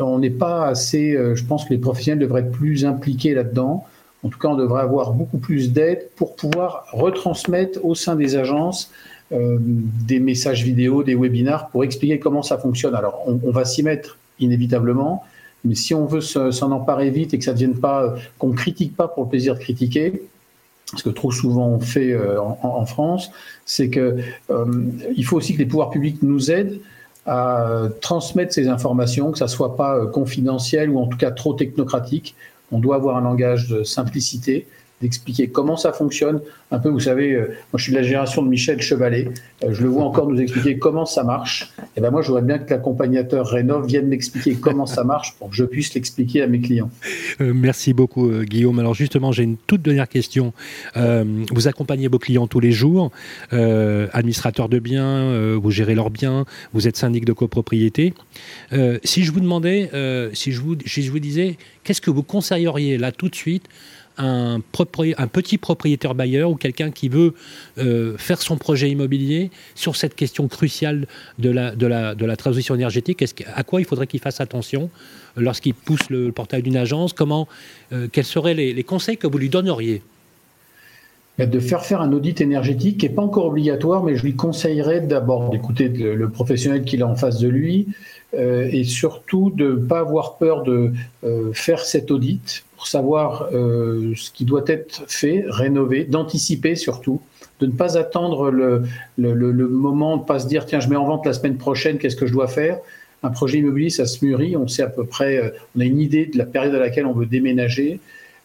[0.00, 3.86] On n'est pas assez, je pense que les professionnels devraient être plus impliqués là-dedans.
[4.24, 8.34] En tout cas, on devrait avoir beaucoup plus d'aide pour pouvoir retransmettre au sein des
[8.34, 8.90] agences
[9.32, 12.96] euh, des messages vidéo, des webinars pour expliquer comment ça fonctionne.
[12.96, 15.24] Alors, on, va s'y mettre inévitablement,
[15.64, 18.96] mais si on veut s'en emparer vite et que ça ne devienne pas, qu'on critique
[18.96, 20.22] pas pour le plaisir de critiquer,
[20.96, 23.30] ce que trop souvent on fait euh, en, France,
[23.64, 24.16] c'est que
[24.50, 24.64] euh,
[25.24, 26.80] faut aussi que les pouvoirs publics nous aident
[27.24, 32.34] à transmettre ces informations, que ça soit pas confidentiel ou en tout cas trop technocratique.
[32.72, 34.66] On doit avoir un langage de simplicité
[35.00, 36.40] d'expliquer comment ça fonctionne.
[36.70, 39.28] Un peu, vous savez, euh, moi je suis de la génération de Michel Chevalet,
[39.64, 41.72] euh, je le vois encore nous expliquer comment ça marche.
[41.78, 45.34] Et eh ben moi, je voudrais bien que l'accompagnateur Rénov vienne m'expliquer comment ça marche
[45.38, 46.90] pour que je puisse l'expliquer à mes clients.
[47.40, 48.78] Euh, merci beaucoup, Guillaume.
[48.78, 50.52] Alors justement, j'ai une toute dernière question.
[50.94, 53.10] vous accompagnez vos clients tous les jours,
[53.50, 58.14] administrateurs de biens, vous gérez leurs biens, vous êtes syndic de copropriété.
[59.04, 59.90] si je vous demandais,
[60.34, 63.68] si je vous, si je vous disais, qu'est-ce que vous conseilleriez là tout de suite
[64.20, 64.60] un,
[65.32, 67.34] petit propriétaire bailleur ou quelqu'un qui veut
[67.78, 71.06] euh, faire son projet immobilier sur cette question cruciale
[71.38, 73.24] de la, transition énergétique.
[73.54, 74.90] À quoi il faudrait qu'il fasse attention
[75.36, 77.12] lorsqu'il pousse le portail d'une agence?
[77.12, 77.48] Comment,
[77.92, 80.02] euh, Quels seraient les conseils que vous lui donneriez?
[81.38, 85.00] De faire faire un audit énergétique qui n'est pas encore obligatoire, mais je lui conseillerais
[85.00, 87.86] d'abord d'écouter le, professionnel qu'il a en face de lui
[88.34, 90.92] euh, et surtout de ne pas avoir peur de
[91.54, 97.20] faire cet audit pour savoir euh, ce qui doit être fait, rénové, d'anticiper surtout,
[97.60, 98.84] de ne pas attendre le,
[99.18, 101.98] le, moment, de ne pas se dire tiens, je mets en vente la semaine prochaine,
[101.98, 102.78] qu'est-ce que je dois faire?
[103.22, 106.24] Un projet immobilier, ça se mûrit, on sait à peu près, on a une idée
[106.24, 108.00] de la période à laquelle on veut déménager,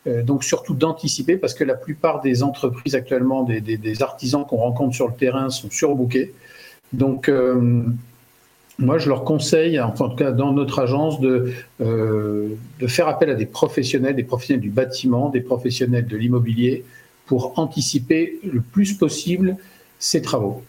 [0.06, 4.94] euh, donc surtout d'anticiper parce que la plupart des entreprises actuellement, des, artisans qu'on rencontre
[4.94, 6.34] sur le terrain sont surbookés.
[6.92, 7.84] Donc euh,
[8.78, 12.50] moi, je leur conseille, en tout cas dans notre agence, de, euh,
[12.80, 16.84] de faire appel à des professionnels, des professionnels du bâtiment, des professionnels de l'immobilier,
[17.26, 19.58] pour anticiper le plus possible
[19.98, 20.64] ces travaux.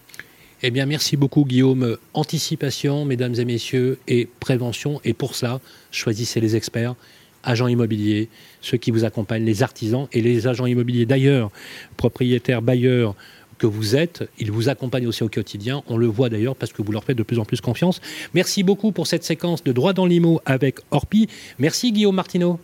[0.62, 1.98] Eh bien, merci beaucoup, Guillaume.
[2.14, 5.00] Anticipation, mesdames et messieurs, et prévention.
[5.04, 5.60] Et pour cela,
[5.90, 6.94] choisissez les experts
[7.46, 8.28] agents immobiliers,
[8.60, 11.50] ceux qui vous accompagnent, les artisans et les agents immobiliers d'ailleurs,
[11.96, 13.14] propriétaires, bailleurs
[13.58, 15.82] que vous êtes, ils vous accompagnent aussi au quotidien.
[15.86, 18.00] On le voit d'ailleurs parce que vous leur faites de plus en plus confiance.
[18.34, 21.28] Merci beaucoup pour cette séquence de droit dans l'IMO avec Orpi.
[21.58, 22.58] Merci Guillaume Martineau.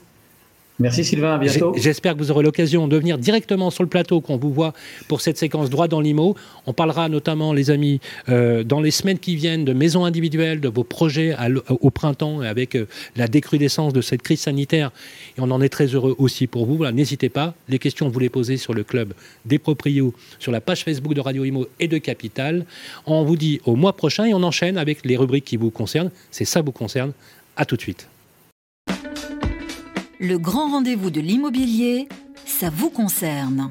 [0.83, 1.73] Merci Sylvain, à bientôt.
[1.77, 4.75] J'espère que vous aurez l'occasion de venir directement sur le plateau qu'on vous voit
[5.07, 6.35] pour cette séquence droit dans l'IMO.
[6.67, 10.69] On parlera notamment, les amis, euh, dans les semaines qui viennent de maisons individuelles, de
[10.69, 11.37] vos projets
[11.69, 14.91] au printemps avec euh, la décrudescence de cette crise sanitaire.
[15.39, 16.85] Et on en est très heureux aussi pour vous.
[16.91, 19.15] N'hésitez pas, les questions vous les posez sur le club
[19.47, 22.67] des proprios, sur la page Facebook de Radio Imo et de Capital.
[23.07, 26.11] On vous dit au mois prochain et on enchaîne avec les rubriques qui vous concernent.
[26.33, 27.13] C'est ça vous concerne.
[27.57, 28.09] À tout de suite
[30.23, 32.07] le grand rendez-vous de l'immobilier,
[32.47, 33.69] ça vous concerne.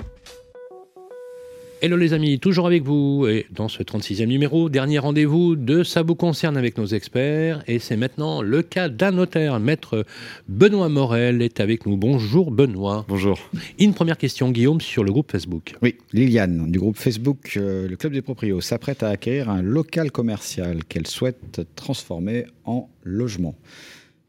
[1.82, 6.04] Hello les amis, toujours avec vous et dans ce 36e numéro, dernier rendez-vous de Ça
[6.04, 9.62] vous concerne avec nos experts et c'est maintenant le cas d'un notaire.
[9.62, 10.06] Maître
[10.50, 11.96] Benoît Morel est avec nous.
[11.96, 13.06] Bonjour Benoît.
[13.08, 13.40] Bonjour.
[13.80, 15.76] Une première question Guillaume sur le groupe Facebook.
[15.82, 20.12] Oui, Liliane du groupe Facebook euh, Le Club des Proprios s'apprête à acquérir un local
[20.12, 23.56] commercial qu'elle souhaite transformer en logement.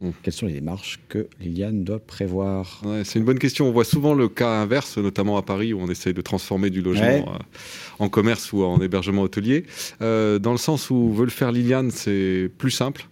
[0.02, 0.10] Mmh.
[0.22, 3.68] Quelles sont les démarches que Liliane doit prévoir C'est une bonne question.
[3.68, 6.82] On voit souvent le cas inverse, notamment à Paris, où on essaye de transformer du
[6.82, 7.38] logement euh,
[8.00, 9.64] en commerce ou en hébergement hôtelier.
[10.00, 13.06] Euh, dans le sens où veut le faire Liliane, c'est plus simple.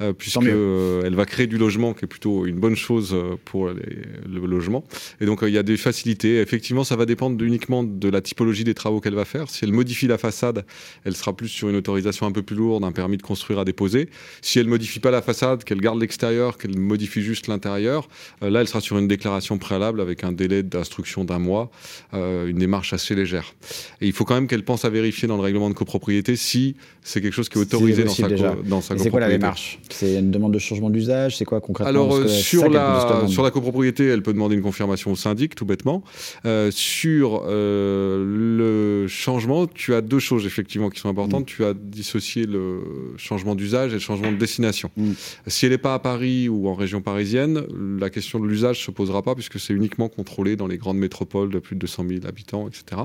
[0.00, 3.68] Euh, puisqu'elle euh, va créer du logement, qui est plutôt une bonne chose euh, pour
[3.68, 4.84] le logement.
[5.20, 6.40] Et donc, il y a des facilités.
[6.40, 9.48] Effectivement, ça va dépendre uniquement de la typologie des travaux qu'elle va faire.
[9.48, 10.64] Si elle modifie la façade,
[11.04, 13.64] elle sera plus sur une autorisation un peu plus lourde, un permis de construire à
[13.64, 14.08] déposer.
[14.40, 18.08] Si elle modifie pas la façade, qu'elle garde l'extérieur, qu'elle modifie juste l'intérieur,
[18.40, 21.70] là, elle sera sur une déclaration préalable avec un délai d'instruction d'un mois,
[22.12, 23.54] une démarche assez légère.
[24.00, 26.76] Et il faut quand même qu'elle pense à vérifier dans le règlement de copropriété si
[27.02, 29.02] c'est quelque chose qui est autorisé dans sa, dans sa copropriété.
[29.02, 29.78] C'est quoi la démarche?
[29.90, 31.36] C'est une demande de changement d'usage?
[31.36, 31.88] C'est quoi concrètement?
[31.88, 35.66] Alors, euh, sur, la, sur la copropriété, elle peut demander une confirmation au syndic, tout
[35.66, 36.02] bêtement.
[36.46, 41.42] Euh, sur euh, le changement, tu as deux choses, effectivement, qui sont importantes.
[41.42, 41.46] Mm.
[41.46, 42.80] Tu as dissocié le
[43.16, 44.90] changement d'usage et le changement de destination.
[44.96, 45.12] Mm.
[45.46, 47.62] Si elle n'est pas à Paris ou en région parisienne,
[47.98, 50.98] la question de l'usage ne se posera pas, puisque c'est uniquement contrôlé dans les grandes
[50.98, 53.02] métropoles de plus de 200 000 habitants, etc.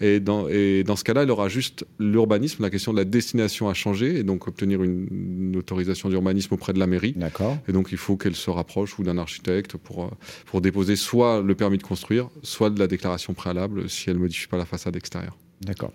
[0.00, 3.68] Et dans, et dans ce cas-là, elle aura juste l'urbanisme, la question de la destination
[3.68, 7.12] à changer, et donc obtenir une, une autorisation d'urbanisme auprès de la mairie.
[7.16, 7.58] D'accord.
[7.68, 10.10] Et donc il faut qu'elle se rapproche ou d'un architecte pour,
[10.46, 14.22] pour déposer soit le permis de construire, soit de la déclaration préalable si elle ne
[14.22, 15.36] modifie pas la façade extérieure.
[15.64, 15.92] D'accord.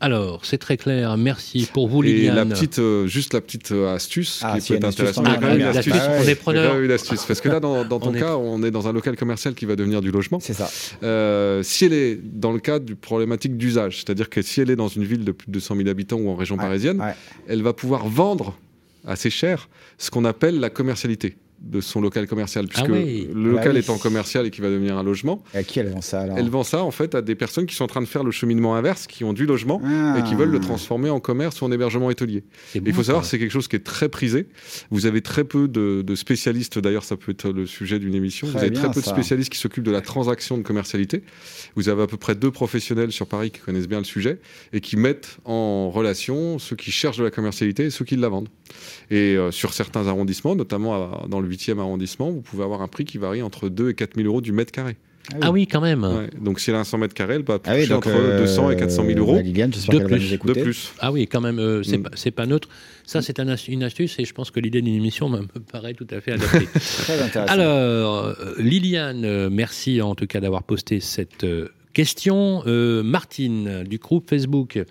[0.00, 1.16] Alors, c'est très clair.
[1.16, 2.34] Merci pour vous, Liliane.
[2.34, 5.26] Et la petite, euh, juste la petite euh, astuce ah, qui peut être intéressante.
[5.26, 5.94] Il y a quand même une astuce.
[5.94, 6.78] on est preneur.
[6.78, 7.24] une astuce.
[7.24, 10.00] Parce que là, dans, ton cas, on est dans un local commercial qui va devenir
[10.00, 10.38] du logement.
[10.40, 10.68] C'est ça.
[11.62, 14.88] si elle est dans le cadre du problématique d'usage, c'est-à-dire que si elle est dans
[14.88, 17.02] une ville de plus de 200 000 habitants ou en région parisienne,
[17.48, 18.56] elle va pouvoir vendre
[19.06, 23.72] assez cher, ce qu'on appelle la commercialité de son local commercial, ah puisque le local
[23.72, 25.42] bah étant commercial et qui va devenir un logement.
[25.54, 27.66] Et à qui elle vend ça alors Elle vend ça en fait à des personnes
[27.66, 29.80] qui sont en train de faire le cheminement inverse, qui ont du logement
[30.16, 30.66] et qui veulent le ah.
[30.66, 32.44] transformer en commerce ou en hébergement hôtelier.
[32.74, 34.48] Il faut savoir, c'est quelque chose qui est très prisé.
[34.90, 38.56] Vous avez très peu de, spécialistes, d'ailleurs ça peut être le sujet d'une émission, vous
[38.56, 41.22] avez très peu de spécialistes qui s'occupent de la transaction de commercialité.
[41.74, 44.40] Vous avez à peu près deux professionnels sur Paris qui connaissent bien le sujet
[44.72, 48.28] et qui mettent en relation ceux qui cherchent de la commercialité et ceux qui la
[48.28, 48.48] vendent.
[49.10, 53.04] Et euh, sur certains arrondissements, notamment dans le 8e arrondissement, vous pouvez avoir un prix
[53.04, 54.96] qui varie entre 2 et 4 000 euros du mètre carré.
[55.42, 56.06] Ah oui, quand même.
[56.40, 59.04] Donc si elle a un 100 mètres carrés, elle peut ah entre 200 et 400
[59.06, 59.36] 000 euros.
[59.36, 60.38] De, plus.
[60.38, 60.92] de plus.
[61.00, 62.08] Ah oui, quand même, euh, mm.
[62.14, 62.68] c'est pas neutre.
[63.04, 63.38] Ça, c'est
[63.68, 66.66] une astuce et je pense que l'idée d'une émission me paraît tout à fait adaptée.
[66.74, 67.52] Très intéressant.
[67.52, 71.46] Alors, Liliane, merci en tout cas d'avoir posté cette
[71.92, 72.62] question.
[72.66, 74.82] Martine, du groupe Facebook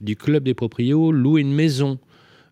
[0.00, 1.98] du Club des Proprios, loue une maison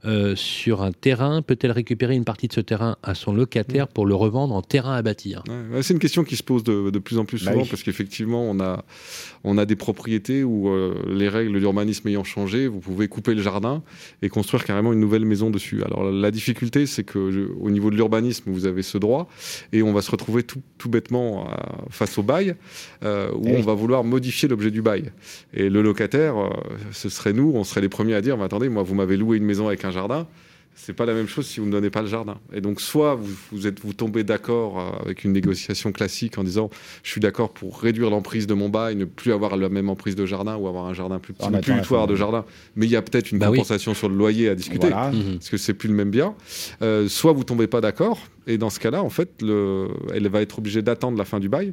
[0.04, 3.92] euh, sur un terrain, peut-elle récupérer une partie de ce terrain à son locataire mm.
[3.92, 5.42] pour le revendre en terrain à bâtir?
[5.82, 8.60] C'est une question qui se pose de, plus en plus bah souvent parce qu'effectivement, on
[8.60, 8.84] a,
[9.42, 13.42] on a des propriétés où euh, les règles d'urbanisme ayant changé, vous pouvez couper le
[13.42, 13.82] jardin
[14.22, 15.82] et construire carrément une nouvelle maison dessus.
[15.82, 19.28] Alors la difficulté, c'est que au niveau de l'urbanisme, vous avez ce droit
[19.72, 21.54] et on va se retrouver tout, bêtement euh,
[21.90, 22.54] face au bail
[23.02, 25.12] où eh on va vouloir modifier l'objet du bail.
[25.52, 26.34] Et le locataire,
[26.92, 29.36] ce serait nous, on serait les premiers à dire, mais attendez, moi, vous m'avez loué
[29.36, 30.26] une maison avec un un jardin,
[30.78, 32.38] c'est pas la même chose si vous ne donnez pas le jardin.
[32.52, 36.44] Et donc, soit vous, vous êtes, vous tombez d'accord euh, avec une négociation classique en
[36.44, 36.70] disant
[37.02, 40.14] je suis d'accord pour réduire l'emprise de mon bail, ne plus avoir la même emprise
[40.14, 42.44] de jardin ou avoir un jardin plus petit, ne plus de jardin,
[42.76, 45.38] mais il y a peut-être une bah compensation sur le loyer à discuter mhm.
[45.38, 46.34] parce que c'est plus le même bien.
[46.80, 50.40] Euh, soit vous tombez pas d'accord et dans ce cas-là, en fait, le, elle va
[50.40, 51.72] être obligée d'attendre la fin du bail,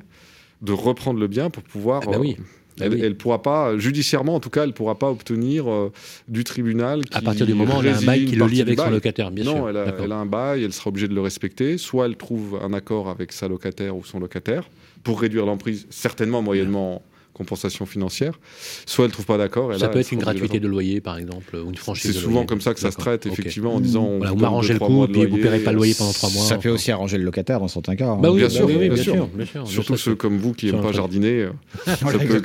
[0.61, 2.01] de reprendre le bien pour pouvoir.
[2.07, 2.37] Ah bah oui.
[2.79, 5.91] Elle ne pourra pas, judiciairement en tout cas, elle ne pourra pas obtenir euh,
[6.27, 7.01] du tribunal.
[7.13, 9.31] à partir du moment où elle a un bail qui le lie avec son locataire,
[9.31, 9.55] bien sûr.
[9.55, 11.77] Non, elle a, un bail, elle sera obligée de le respecter.
[11.77, 14.69] Soit elle trouve un accord avec sa locataire ou son locataire
[15.03, 17.03] pour réduire l'emprise, certainement moyennement
[17.35, 18.39] compensation financière.
[18.85, 19.77] Soit elle trouve pas d'accord.
[19.77, 22.13] Ça peut être une gratuité de loyer, par exemple, ou une franchise.
[22.13, 24.05] C'est souvent comme ça que ça se traite, effectivement, en disant.
[24.05, 26.43] On vous m'arrangez le coup, puis vous ne paierez pas le loyer pendant trois mois.
[26.43, 28.07] Ça peut aussi arranger le locataire dans certains cas.
[28.07, 28.19] Hein.
[28.21, 29.27] Bah oui, bien, sûr, bien, sûr,
[29.65, 31.49] Surtout ceux comme vous qui n'aiment pas jardiner.
[31.85, 32.41] ça peut,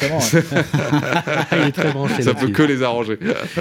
[2.22, 3.18] ça peut que les arranger.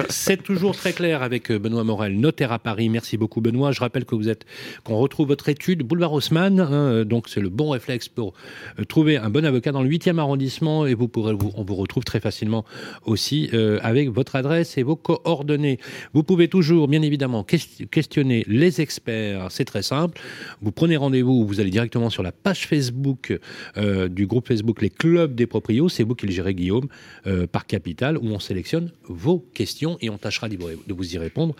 [0.09, 2.89] C'est toujours très clair avec euh, Benoît Morel, notaire à Paris.
[2.89, 3.71] Merci beaucoup, Benoît.
[3.71, 4.45] Je rappelle que vous êtes,
[4.83, 6.59] qu'on retrouve votre étude boulevard Haussmann.
[6.59, 8.33] Hein, donc c'est le bon réflexe pour
[8.79, 12.19] euh, trouver un bon avocat dans le 8e arrondissement et vous on vous retrouve très
[12.19, 12.65] facilement
[13.05, 15.79] aussi euh, avec votre adresse et vos coordonnées.
[16.13, 19.47] Vous pouvez toujours, bien évidemment, questionner les experts.
[19.51, 20.19] C'est très simple.
[20.61, 23.37] Vous prenez rendez-vous, vous allez directement sur la page Facebook
[23.77, 25.89] euh, du groupe Facebook Les Clubs des Proprios.
[25.89, 26.87] C'est vous qui le gérez, Guillaume,
[27.27, 31.55] euh, par Capital, où on sélectionne vos questions et on tâchera de vous y répondre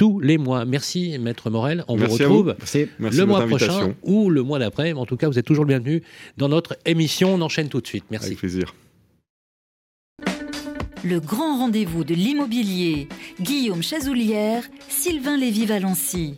[0.00, 0.64] tous les mois.
[0.64, 1.84] Merci, Maître Morel.
[1.86, 2.56] On vous retrouve
[2.98, 4.94] le mois prochain ou le mois d'après.
[4.94, 6.02] En tout cas, vous êtes toujours le bienvenu
[6.38, 7.34] dans notre émission.
[7.34, 8.04] On enchaîne tout de suite.
[8.10, 8.28] Merci.
[8.28, 8.74] Avec plaisir.
[11.04, 13.08] Le grand rendez-vous de l'immobilier.
[13.42, 16.36] Guillaume Chazoulière, Sylvain Lévy-Valency.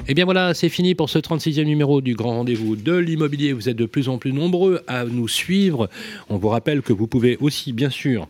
[0.00, 3.52] Et eh bien voilà, c'est fini pour ce 36e numéro du Grand Rendez-vous de l'immobilier.
[3.52, 5.88] Vous êtes de plus en plus nombreux à nous suivre.
[6.30, 8.26] On vous rappelle que vous pouvez aussi, bien sûr,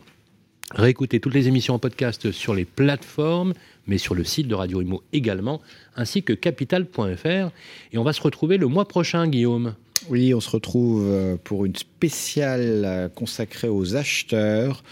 [0.73, 3.53] réécouter toutes les émissions en podcast sur les plateformes,
[3.87, 5.61] mais sur le site de Radio Imo également,
[5.95, 7.51] ainsi que capital.fr.
[7.93, 9.75] Et on va se retrouver le mois prochain, Guillaume.
[10.09, 14.83] Oui, on se retrouve euh, pour une spéciale euh, consacrée aux acheteurs.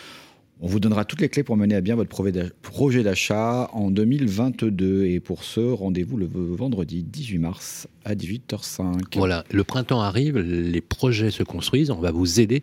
[0.61, 5.06] On vous donnera toutes les clés pour mener à bien votre projet d'achat en 2022.
[5.06, 9.15] Et pour ce, rendez-vous le vendredi 18 mars à 18h05.
[9.15, 11.91] Voilà, le printemps arrive, les projets se construisent.
[11.91, 12.61] On va vous aider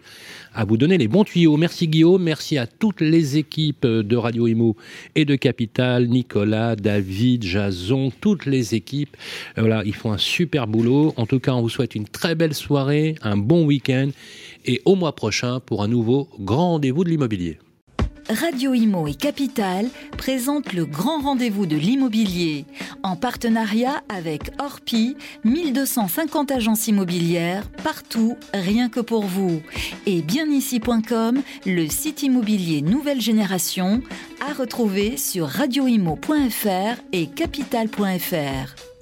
[0.52, 1.56] à vous donner les bons tuyaux.
[1.56, 4.76] Merci Guillaume, merci à toutes les équipes de Radio Imo
[5.14, 9.16] et de Capital, Nicolas, David, Jason, toutes les équipes.
[9.56, 11.14] Voilà, ils font un super boulot.
[11.16, 14.10] En tout cas, on vous souhaite une très belle soirée, un bon week-end
[14.66, 17.58] et au mois prochain pour un nouveau grand rendez-vous de l'immobilier.
[18.28, 19.88] Radio Imo et Capital
[20.18, 22.64] présentent le grand rendez-vous de l'immobilier
[23.04, 29.62] en partenariat avec Orpi, 1250 agences immobilières partout, rien que pour vous.
[30.06, 34.02] Et bienici.com, le site immobilier nouvelle génération,
[34.40, 38.95] à retrouver sur radioimo.fr et capital.fr.